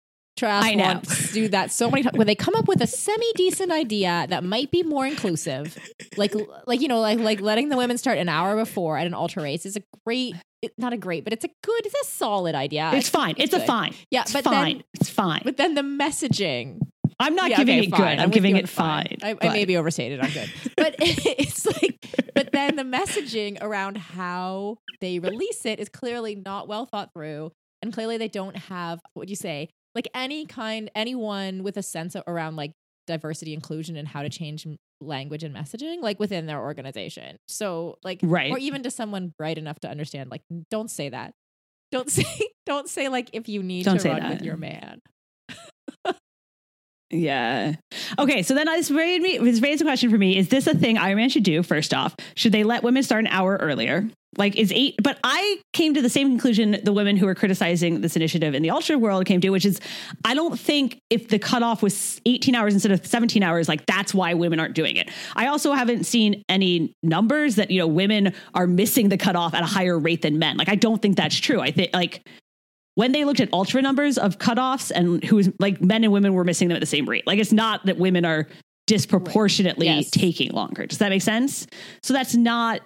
I 0.44 0.76
know. 0.76 0.84
triathlon 1.02 1.34
do 1.34 1.48
that 1.50 1.72
so 1.72 1.90
many 1.90 2.04
times 2.04 2.18
where 2.18 2.26
they 2.26 2.36
come 2.36 2.56
up 2.56 2.68
with 2.68 2.82
a 2.82 2.88
semi 2.88 3.32
decent 3.36 3.72
idea 3.72 4.26
that 4.30 4.44
might 4.44 4.72
be 4.72 4.84
more 4.84 5.06
inclusive, 5.06 5.78
like 6.18 6.34
like 6.66 6.82
you 6.82 6.88
know 6.88 7.00
like 7.00 7.20
like 7.20 7.42
letting 7.42 7.70
the 7.70 7.78
women 7.78 7.98
start 7.98 8.18
an 8.18 8.30
hour 8.30 8.56
before 8.56 8.98
at 8.98 9.08
an 9.08 9.14
ultra 9.14 9.44
race 9.44 9.66
is 9.66 9.76
a 9.76 9.82
great. 10.06 10.36
It, 10.64 10.72
not 10.80 10.92
a 10.92 10.98
great, 10.98 11.24
but 11.24 11.34
it's 11.34 11.46
a 11.46 11.50
good, 11.64 11.86
it's 11.86 11.94
a 11.94 12.06
solid 12.12 12.56
idea. 12.56 12.90
It's 12.96 13.10
fine. 13.10 13.36
It's 13.38 13.54
a 13.54 13.60
good. 13.60 13.68
fine. 13.68 13.94
Yeah, 14.10 14.22
It's 14.22 14.34
but 14.34 14.44
fine. 14.44 14.78
then- 14.78 14.84
it's 14.96 15.08
fine. 15.08 15.42
But 15.44 15.58
then 15.58 15.76
the 15.76 15.84
messaging 15.84 16.80
I'm 17.20 17.36
not 17.36 17.52
Yeah, 17.52 17.58
giving 17.58 17.78
okay, 17.80 17.88
it 17.88 17.92
fine. 17.92 18.00
good. 18.18 18.24
I'm, 18.24 18.30
with 18.30 18.34
giving 18.34 18.56
it 18.58 18.68
fine. 18.68 19.18
I, 19.22 19.30
I 19.30 19.34
but- 19.36 19.52
maybe 19.52 19.78
overstated. 19.78 20.20
I'm 20.20 20.32
good, 20.32 20.52
but 20.78 20.96
it's 21.00 21.66
like, 21.66 21.98
but 22.34 22.52
then 22.52 22.76
the 22.76 22.82
messaging 22.84 23.62
around 23.62 23.98
how 23.98 24.78
they 25.00 25.20
release 25.20 25.64
it 25.66 25.80
is 25.80 25.90
clearly 25.90 26.34
not 26.36 26.68
well 26.68 26.88
thought 26.88 27.12
through, 27.14 27.52
and 27.84 27.94
clearly 27.94 28.18
they 28.18 28.28
don't 28.28 28.56
have 28.58 29.00
what 29.14 29.22
would 29.22 29.30
you 29.30 29.36
say, 29.36 29.70
like 29.98 30.08
any 30.14 30.46
kind, 30.46 30.92
anyone 30.96 31.64
with 31.64 31.76
a 31.78 31.82
sense 31.84 32.14
of, 32.16 32.24
around 32.28 32.56
like 32.56 32.72
diversity, 33.08 33.54
inclusion, 33.54 33.96
and 33.98 34.08
how 34.08 34.22
to 34.22 34.30
change 34.30 34.68
language 35.02 35.44
and 35.44 35.56
messaging, 35.56 36.02
like 36.02 36.20
within 36.20 36.46
their 36.46 36.60
organization. 36.62 37.38
So, 37.48 37.98
like, 38.04 38.20
Right. 38.22 38.52
or 38.52 38.58
even 38.60 38.84
to 38.84 38.92
someone 38.92 39.34
bright 39.40 39.58
enough 39.58 39.80
to 39.82 39.90
understand, 39.90 40.30
like, 40.30 40.42
don't 40.70 40.92
say 40.92 41.10
that. 41.10 41.34
Don't 41.92 42.10
say, 42.18 42.26
don't 42.66 42.88
say 42.88 43.08
like 43.10 43.30
if 43.34 43.50
you 43.50 43.64
need 43.64 43.86
Don't 43.86 44.00
to 44.02 44.10
run 44.10 44.20
that. 44.22 44.30
with 44.30 44.42
your 44.44 44.58
man. 44.58 45.00
Yeah. 47.10 47.76
Okay. 48.20 48.44
So 48.44 48.54
then 48.54 48.66
this 48.66 48.92
raised 48.92 49.22
me. 49.22 49.38
This 49.38 49.62
raised 49.62 49.82
a 49.82 49.86
question 49.86 50.10
for 50.10 50.18
me: 50.18 50.38
Is 50.38 50.50
this 50.50 50.68
a 50.68 50.76
thing 50.76 50.98
Ironman 50.98 51.32
should 51.32 51.44
do? 51.44 51.64
First 51.64 51.94
off, 51.94 52.16
should 52.36 52.52
they 52.52 52.64
let 52.64 52.84
women 52.84 53.04
start 53.04 53.24
an 53.24 53.28
hour 53.28 53.58
earlier? 53.62 54.10
Like, 54.38 54.56
is 54.56 54.72
eight? 54.76 54.96
But 55.02 55.18
I 55.24 55.60
came 55.74 55.94
to 55.94 56.02
the 56.02 56.10
same 56.10 56.28
conclusion 56.30 56.78
the 56.84 56.92
women 56.94 57.16
who 57.16 57.26
were 57.26 57.34
criticizing 57.34 58.02
this 58.02 58.16
initiative 58.16 58.54
in 58.54 58.62
the 58.62 58.70
ultra 58.70 58.98
world 58.98 59.26
came 59.26 59.40
to, 59.42 59.50
which 59.50 59.66
is 59.66 59.80
I 60.26 60.36
don't 60.36 60.60
think 60.60 61.00
if 61.10 61.30
the 61.30 61.40
cutoff 61.40 61.82
was 61.82 62.22
18 62.26 62.54
hours 62.54 62.74
instead 62.74 62.92
of 62.92 63.06
17 63.06 63.42
hours, 63.42 63.70
like 63.70 63.86
that's 63.86 64.14
why 64.14 64.34
women 64.34 64.60
aren't 64.60 64.76
doing 64.76 64.98
it. 64.98 65.10
I 65.36 65.48
also 65.48 65.72
haven't 65.74 66.06
seen 66.06 66.44
any 66.50 66.94
numbers 67.04 67.56
that 67.56 67.72
you 67.72 67.80
know 67.80 67.88
women 67.88 68.34
are 68.54 68.68
missing 68.68 69.10
the 69.10 69.18
cutoff 69.18 69.54
at 69.54 69.64
a 69.64 69.68
higher 69.68 69.98
rate 69.98 70.22
than 70.24 70.40
men. 70.40 70.58
Like, 70.58 70.70
I 70.70 70.76
don't 70.76 71.02
think 71.02 71.16
that's 71.16 71.40
true. 71.40 71.62
I 71.62 71.72
think 71.72 71.92
like 71.94 72.28
when 72.98 73.12
they 73.12 73.26
looked 73.26 73.40
at 73.40 73.48
ultra 73.54 73.80
numbers 73.80 74.18
of 74.18 74.40
cutoffs 74.40 74.90
and 74.90 75.24
who's 75.24 75.50
like 75.60 75.80
men 75.80 76.04
and 76.04 76.12
women 76.12 76.34
were 76.34 76.44
missing 76.44 76.68
them 76.68 76.76
at 76.76 76.80
the 76.80 76.88
same 76.88 77.08
rate. 77.08 77.28
Like 77.28 77.38
it's 77.38 77.52
not 77.54 77.86
that 77.86 77.98
women 78.00 78.26
are 78.26 78.48
disproportionately 78.88 79.86
Yes. 79.86 80.10
taking 80.10 80.50
longer. 80.50 80.88
Does 80.88 80.98
that 80.98 81.10
make 81.10 81.22
sense? 81.22 81.68
So 82.02 82.12
that's 82.12 82.34
not 82.36 82.82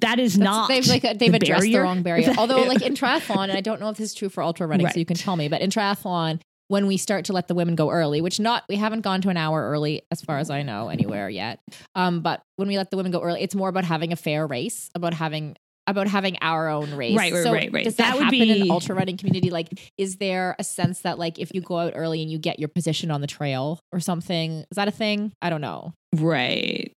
that 0.00 0.18
is 0.18 0.34
That's- 0.34 0.44
not 0.44 0.68
they've 0.68 0.86
like 0.86 1.02
they've 1.18 1.32
the 1.32 1.36
addressed 1.38 1.62
the 1.64 1.78
wrong 1.78 2.02
barrier. 2.02 2.34
Although 2.38 2.64
like 2.64 2.82
in 2.82 2.92
triathlon, 2.92 3.44
and 3.44 3.52
I 3.52 3.62
don't 3.62 3.80
know 3.80 3.88
if 3.88 3.96
this 3.96 4.10
is 4.10 4.14
true 4.14 4.28
for 4.28 4.42
ultra 4.42 4.66
running, 4.66 4.86
so 4.88 4.98
you 4.98 5.06
can 5.06 5.16
tell 5.16 5.36
me. 5.36 5.48
But 5.48 5.62
in 5.62 5.70
triathlon, 5.70 6.40
when 6.68 6.86
we 6.86 6.98
start 6.98 7.24
to 7.24 7.32
let 7.32 7.48
the 7.48 7.54
women 7.54 7.76
go 7.76 7.90
early, 7.90 8.20
which 8.20 8.38
not 8.38 8.64
we 8.68 8.76
haven't 8.76 9.00
gone 9.00 9.22
to 9.22 9.30
an 9.30 9.38
hour 9.38 9.70
early 9.70 10.02
as 10.10 10.20
far 10.20 10.36
as 10.36 10.50
I 10.50 10.62
know 10.62 10.90
anywhere 10.90 11.30
yet. 11.30 11.60
Um, 11.94 12.20
but 12.20 12.42
when 12.56 12.68
we 12.68 12.76
let 12.76 12.90
the 12.90 12.98
women 12.98 13.10
go 13.10 13.22
early, 13.22 13.40
it's 13.40 13.54
more 13.54 13.70
about 13.70 13.84
having 13.84 14.12
a 14.12 14.16
fair 14.16 14.46
race, 14.46 14.90
about 14.94 15.14
having 15.14 15.56
about 15.90 16.06
having 16.08 16.36
our 16.40 16.68
own 16.68 16.94
race. 16.94 17.16
Right, 17.16 17.32
right, 17.32 17.42
so 17.42 17.52
right, 17.52 17.72
right. 17.72 17.84
Does 17.84 17.96
that, 17.96 18.12
That 18.12 18.14
would 18.16 18.24
happen 18.24 18.42
in 18.42 18.48
be- 18.54 18.62
the 18.62 18.70
ultra 18.70 18.94
running 18.94 19.16
community? 19.16 19.50
Like, 19.50 19.68
is 19.98 20.16
there 20.16 20.56
a 20.58 20.64
sense 20.64 21.00
that 21.00 21.18
like 21.18 21.38
if 21.38 21.50
you 21.54 21.60
go 21.60 21.78
out 21.78 21.92
early 21.96 22.22
and 22.22 22.30
you 22.30 22.38
get 22.38 22.58
your 22.58 22.68
position 22.68 23.10
on 23.10 23.20
the 23.20 23.26
trail 23.26 23.80
or 23.92 24.00
something, 24.00 24.60
is 24.70 24.76
that 24.76 24.88
a 24.88 24.92
thing? 24.92 25.32
I 25.42 25.50
don't 25.50 25.60
know. 25.60 25.92
Right. 26.16 26.92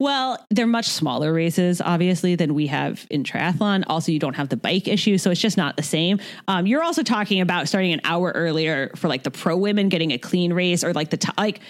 Well, 0.00 0.44
they're 0.50 0.66
much 0.66 0.88
smaller 0.88 1.32
races, 1.32 1.80
obviously, 1.80 2.34
than 2.34 2.54
we 2.54 2.66
have 2.68 3.06
in 3.10 3.22
triathlon. 3.22 3.84
Also, 3.86 4.10
you 4.10 4.18
don't 4.18 4.34
have 4.34 4.48
the 4.48 4.56
bike 4.56 4.88
issue, 4.88 5.18
so 5.18 5.30
it's 5.30 5.40
just 5.40 5.56
not 5.56 5.76
the 5.76 5.82
same. 5.82 6.18
Um, 6.48 6.66
you're 6.66 6.82
also 6.82 7.02
talking 7.02 7.40
about 7.40 7.68
starting 7.68 7.92
an 7.92 8.00
hour 8.02 8.32
earlier 8.34 8.90
for 8.96 9.08
like 9.08 9.22
the 9.24 9.30
pro 9.30 9.56
women 9.56 9.88
getting 9.88 10.10
a 10.12 10.18
clean 10.18 10.52
race, 10.52 10.82
or 10.82 10.92
like 10.92 11.10
the 11.10 11.18
t- 11.18 11.32
like. 11.36 11.60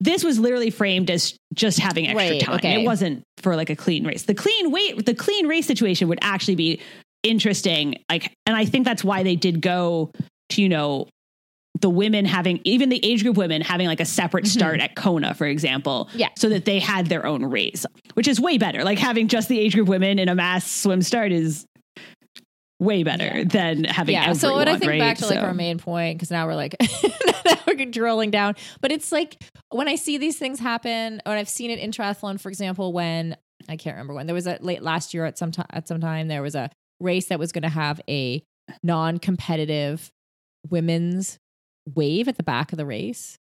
This 0.00 0.22
was 0.22 0.38
literally 0.38 0.70
framed 0.70 1.10
as 1.10 1.36
just 1.54 1.78
having 1.78 2.06
extra 2.06 2.30
Right, 2.30 2.40
time. 2.40 2.54
okay. 2.56 2.82
It 2.82 2.84
wasn't 2.84 3.22
for 3.38 3.56
like 3.56 3.70
a 3.70 3.76
clean 3.76 4.06
race. 4.06 4.24
The 4.24 4.34
clean 4.34 4.70
weight, 4.70 5.06
the 5.06 5.14
clean 5.14 5.46
race 5.46 5.66
situation 5.66 6.08
would 6.08 6.18
actually 6.20 6.56
be 6.56 6.80
interesting. 7.22 7.96
Like, 8.10 8.32
and 8.44 8.56
I 8.56 8.66
think 8.66 8.84
that's 8.84 9.02
why 9.02 9.22
they 9.22 9.36
did 9.36 9.60
go 9.60 10.12
to 10.50 10.62
you 10.62 10.68
know 10.68 11.08
the 11.80 11.90
women 11.90 12.24
having 12.24 12.60
even 12.64 12.88
the 12.88 13.04
age 13.04 13.22
group 13.22 13.36
women 13.36 13.60
having 13.60 13.86
like 13.86 14.00
a 14.00 14.04
separate 14.04 14.44
mm-hmm. 14.44 14.58
start 14.58 14.80
at 14.80 14.96
Kona, 14.96 15.34
for 15.34 15.46
example. 15.46 16.08
Yeah. 16.14 16.28
So 16.36 16.48
that 16.50 16.64
they 16.64 16.78
had 16.78 17.06
their 17.06 17.26
own 17.26 17.44
race, 17.44 17.84
which 18.14 18.28
is 18.28 18.40
way 18.40 18.58
better. 18.58 18.84
Like 18.84 18.98
having 18.98 19.28
just 19.28 19.48
the 19.48 19.58
age 19.58 19.74
group 19.74 19.88
women 19.88 20.18
in 20.18 20.28
a 20.28 20.34
mass 20.34 20.70
swim 20.70 21.02
start 21.02 21.32
is 21.32 21.66
way 22.78 23.02
better 23.02 23.24
Yeah. 23.38 23.44
than 23.44 23.84
having 23.84 24.14
yeah. 24.14 24.20
everyone, 24.20 24.38
so 24.38 24.56
when 24.56 24.68
I 24.68 24.78
think 24.78 24.90
right? 24.90 24.98
back 25.00 25.18
to 25.18 25.26
like 25.26 25.38
So- 25.38 25.40
our 25.44 25.54
main 25.54 25.78
point, 25.78 26.18
because 26.18 26.30
now 26.30 26.46
we're 26.46 26.54
like 26.54 26.76
now 27.44 27.56
we're 27.66 27.86
drilling 27.86 28.30
down. 28.30 28.54
But 28.80 28.92
it's 28.92 29.10
like 29.12 29.36
when 29.70 29.88
I 29.88 29.94
see 29.96 30.18
these 30.18 30.38
things 30.38 30.58
happen, 30.60 31.20
or 31.24 31.32
I've 31.32 31.48
seen 31.48 31.70
it 31.70 31.78
in 31.78 31.90
triathlon, 31.90 32.38
for 32.40 32.48
example, 32.50 32.92
when 32.92 33.36
I 33.68 33.76
can't 33.76 33.94
remember 33.94 34.14
when 34.14 34.26
there 34.26 34.34
was 34.34 34.46
a 34.46 34.58
late 34.60 34.82
last 34.82 35.14
year 35.14 35.24
at 35.24 35.38
some 35.38 35.50
time 35.52 35.66
at 35.70 35.88
some 35.88 36.00
time 36.00 36.28
there 36.28 36.42
was 36.42 36.54
a 36.54 36.70
race 37.00 37.26
that 37.28 37.38
was 37.38 37.52
going 37.52 37.62
to 37.62 37.68
have 37.68 38.00
a 38.08 38.42
non-competitive 38.82 40.10
women's 40.70 41.38
wave 41.94 42.28
at 42.28 42.36
the 42.36 42.42
back 42.42 42.72
of 42.72 42.78
the 42.78 42.86
race. 42.86 43.36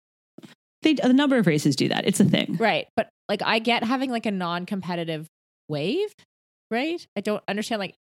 they, 0.82 0.96
a 1.02 1.12
number 1.12 1.38
of 1.38 1.46
races 1.46 1.76
do 1.76 1.88
that. 1.88 2.06
It's 2.06 2.20
a 2.20 2.24
thing. 2.24 2.56
Right. 2.58 2.86
But 2.96 3.08
like 3.28 3.40
I 3.44 3.58
get 3.60 3.84
having 3.84 4.10
like 4.10 4.26
a 4.26 4.30
non-competitive 4.30 5.28
wave, 5.68 6.12
right? 6.70 7.04
I 7.16 7.20
don't 7.20 7.42
understand 7.48 7.78
like 7.80 7.94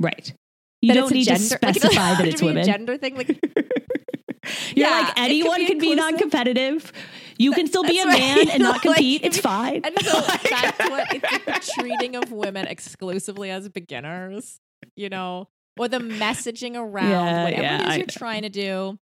Right. 0.00 0.34
You 0.86 0.94
don't 0.94 1.12
need 1.12 1.24
gender, 1.24 1.48
to 1.56 1.58
like, 1.62 1.74
specify 1.76 2.00
have 2.02 2.18
that 2.18 2.28
it's 2.28 2.40
be 2.40 2.46
a 2.46 2.50
women. 2.50 2.64
gender 2.64 2.96
thing. 2.98 3.16
Like 3.16 3.28
You're 4.74 4.86
Yeah, 4.88 4.90
like 4.90 5.12
anyone 5.18 5.64
can 5.66 5.78
be 5.78 5.92
inclusive. 5.92 5.96
non-competitive. 6.12 6.92
You 7.38 7.52
can 7.52 7.66
still 7.66 7.82
be 7.82 7.98
a 8.00 8.04
That's 8.04 8.18
man 8.18 8.36
right. 8.38 8.48
and 8.54 8.62
not 8.62 8.72
Like, 8.84 8.96
compete. 8.96 9.24
it's 9.24 9.38
fine. 9.38 9.80
And 9.84 9.94
so 10.02 10.20
that's 10.20 10.78
what 10.90 11.14
it's 11.14 11.32
like 11.32 11.44
the 11.46 11.72
treating 11.80 12.14
of 12.16 12.30
women 12.30 12.66
exclusively 12.66 13.50
as 13.50 13.68
beginners, 13.68 14.60
you 14.96 15.08
know, 15.08 15.48
or 15.78 15.88
the 15.88 15.98
messaging 15.98 16.76
around 16.76 17.10
Yeah, 17.10 17.44
whatever 17.44 17.62
yeah, 17.62 17.82
it 17.82 17.88
is 17.92 17.96
you're 17.96 18.06
trying 18.06 18.42
to 18.42 18.48
do. 18.50 18.98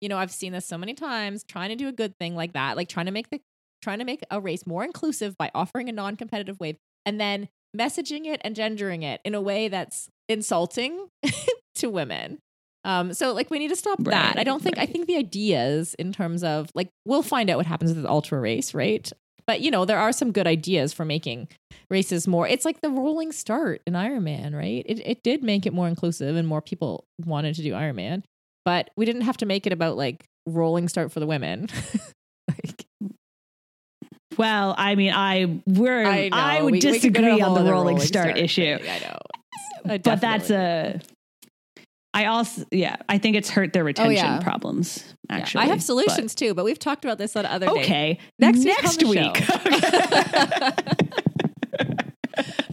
You 0.00 0.08
know, 0.10 0.18
I've 0.18 0.30
seen 0.30 0.52
this 0.52 0.66
so 0.66 0.76
many 0.76 0.92
times, 0.94 1.44
trying 1.44 1.70
to 1.70 1.76
do 1.76 1.88
a 1.88 1.92
good 1.92 2.16
thing 2.18 2.36
like 2.36 2.52
that, 2.52 2.76
like 2.76 2.88
trying 2.88 3.06
to 3.06 3.12
make 3.12 3.30
the 3.30 3.40
trying 3.82 3.98
to 4.00 4.04
make 4.04 4.22
a 4.30 4.40
race 4.40 4.66
more 4.66 4.84
inclusive 4.84 5.36
by 5.38 5.50
offering 5.54 5.88
a 5.88 5.92
non-competitive 5.92 6.58
wave 6.60 6.76
and 7.04 7.20
then 7.20 7.48
messaging 7.76 8.24
it 8.26 8.40
and 8.44 8.54
gendering 8.54 9.02
it 9.02 9.20
in 9.24 9.34
a 9.34 9.40
way 9.40 9.68
that's 9.68 10.08
insulting 10.28 11.08
to 11.76 11.88
women. 11.90 12.38
Um, 12.86 13.14
so 13.14 13.32
like 13.32 13.50
we 13.50 13.58
need 13.58 13.68
to 13.68 13.76
stop 13.76 14.02
that. 14.04 14.38
I 14.38 14.44
don't 14.44 14.62
think 14.62 14.78
I 14.78 14.84
think 14.86 15.06
the 15.06 15.16
ideas 15.16 15.94
in 15.98 16.12
terms 16.12 16.44
of 16.44 16.70
like 16.74 16.90
we'll 17.06 17.22
find 17.22 17.48
out 17.48 17.56
what 17.56 17.66
happens 17.66 17.92
with 17.94 18.02
the 18.02 18.08
ultra 18.10 18.38
race, 18.40 18.74
right? 18.74 19.10
But 19.46 19.60
you 19.62 19.70
know, 19.70 19.84
there 19.84 19.98
are 19.98 20.12
some 20.12 20.32
good 20.32 20.46
ideas 20.46 20.92
for 20.92 21.04
making 21.04 21.48
races 21.90 22.26
more. 22.28 22.46
It's 22.48 22.64
like 22.64 22.80
the 22.82 22.90
rolling 22.90 23.32
start 23.32 23.80
in 23.86 23.94
Ironman, 23.94 24.54
right? 24.54 24.82
It 24.86 25.00
it 25.04 25.22
did 25.22 25.42
make 25.42 25.64
it 25.66 25.72
more 25.72 25.88
inclusive 25.88 26.36
and 26.36 26.46
more 26.46 26.60
people 26.60 27.04
wanted 27.24 27.54
to 27.56 27.62
do 27.62 27.72
Ironman. 27.72 28.22
But 28.66 28.90
we 28.96 29.04
didn't 29.06 29.22
have 29.22 29.36
to 29.38 29.46
make 29.46 29.66
it 29.66 29.72
about 29.72 29.96
like 29.96 30.24
rolling 30.46 30.88
start 30.88 31.10
for 31.12 31.20
the 31.20 31.26
women. 31.26 31.68
like 32.48 32.84
Well, 34.36 34.74
I 34.76 34.94
mean, 34.94 35.12
I 35.14 35.62
we're 35.66 36.04
I 36.06 36.28
I, 36.32 36.56
would 36.62 36.66
we- 36.72 36.72
we 36.76 36.80
disagree 36.80 37.40
a 37.40 37.44
on 37.44 37.54
the 37.54 37.60
other 37.60 37.72
rolling, 37.72 38.00
start, 38.00 38.34
thing. 38.34 38.44
issue. 38.44 38.78
I 38.82 38.98
know. 39.00 39.18
I 39.86 39.98
but 39.98 40.20
that's 40.20 40.50
a 40.50 41.00
I 42.14 42.26
also 42.26 42.64
yeah, 42.70 42.96
I 43.08 43.18
think 43.18 43.36
it's 43.36 43.50
hurt 43.50 43.72
their 43.72 43.84
retention 43.84 44.24
Oh, 44.24 44.34
yeah. 44.34 44.40
problems 44.40 45.14
Yeah. 45.28 45.36
actually. 45.36 45.64
I 45.64 45.66
have 45.66 45.78
but- 45.78 45.84
solutions 45.84 46.34
too, 46.34 46.54
but 46.54 46.64
we've 46.64 46.78
talked 46.78 47.04
about 47.04 47.18
this 47.18 47.36
on 47.36 47.44
other 47.44 47.66
days. 47.66 47.76
Okay. 47.84 48.18
Next 48.38 48.60
next, 48.60 49.02
week 49.02 49.18
on 49.18 49.30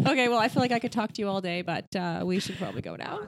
okay, 0.07 0.27
well, 0.27 0.39
I 0.39 0.47
feel 0.47 0.61
like 0.61 0.71
I 0.71 0.79
could 0.79 0.91
talk 0.91 1.11
to 1.13 1.21
you 1.21 1.27
all 1.27 1.41
day, 1.41 1.61
but 1.61 1.93
uh, 1.95 2.21
we 2.23 2.39
should 2.39 2.57
probably 2.57 2.81
go 2.81 2.95
now. 2.95 3.21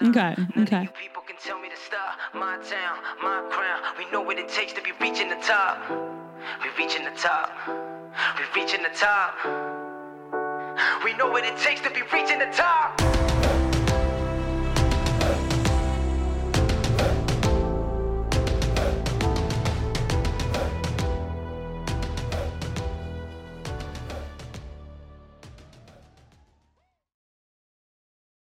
Okay, 0.00 0.34
okay. 0.58 0.88
people 0.98 1.22
can 1.26 1.36
tell 1.38 1.60
me 1.60 1.68
to 1.68 1.76
stop. 1.76 2.18
My 2.34 2.56
town, 2.64 2.98
my 3.22 3.46
crown. 3.50 3.80
We 3.98 4.10
know 4.10 4.22
what 4.22 4.38
it 4.38 4.48
takes 4.48 4.72
to 4.72 4.82
be 4.82 4.90
reaching 5.00 5.28
the 5.28 5.36
top. 5.36 5.78
We're 5.90 6.74
reaching 6.78 7.04
the 7.04 7.10
top. 7.10 7.50
We're 7.68 8.54
reaching 8.62 8.82
the 8.82 8.88
top. 8.94 9.34
We 11.04 11.14
know 11.14 11.28
what 11.28 11.44
it 11.44 11.58
takes 11.58 11.80
to 11.82 11.90
be 11.90 12.02
reaching 12.12 12.38
the 12.38 12.46
top. 12.46 13.61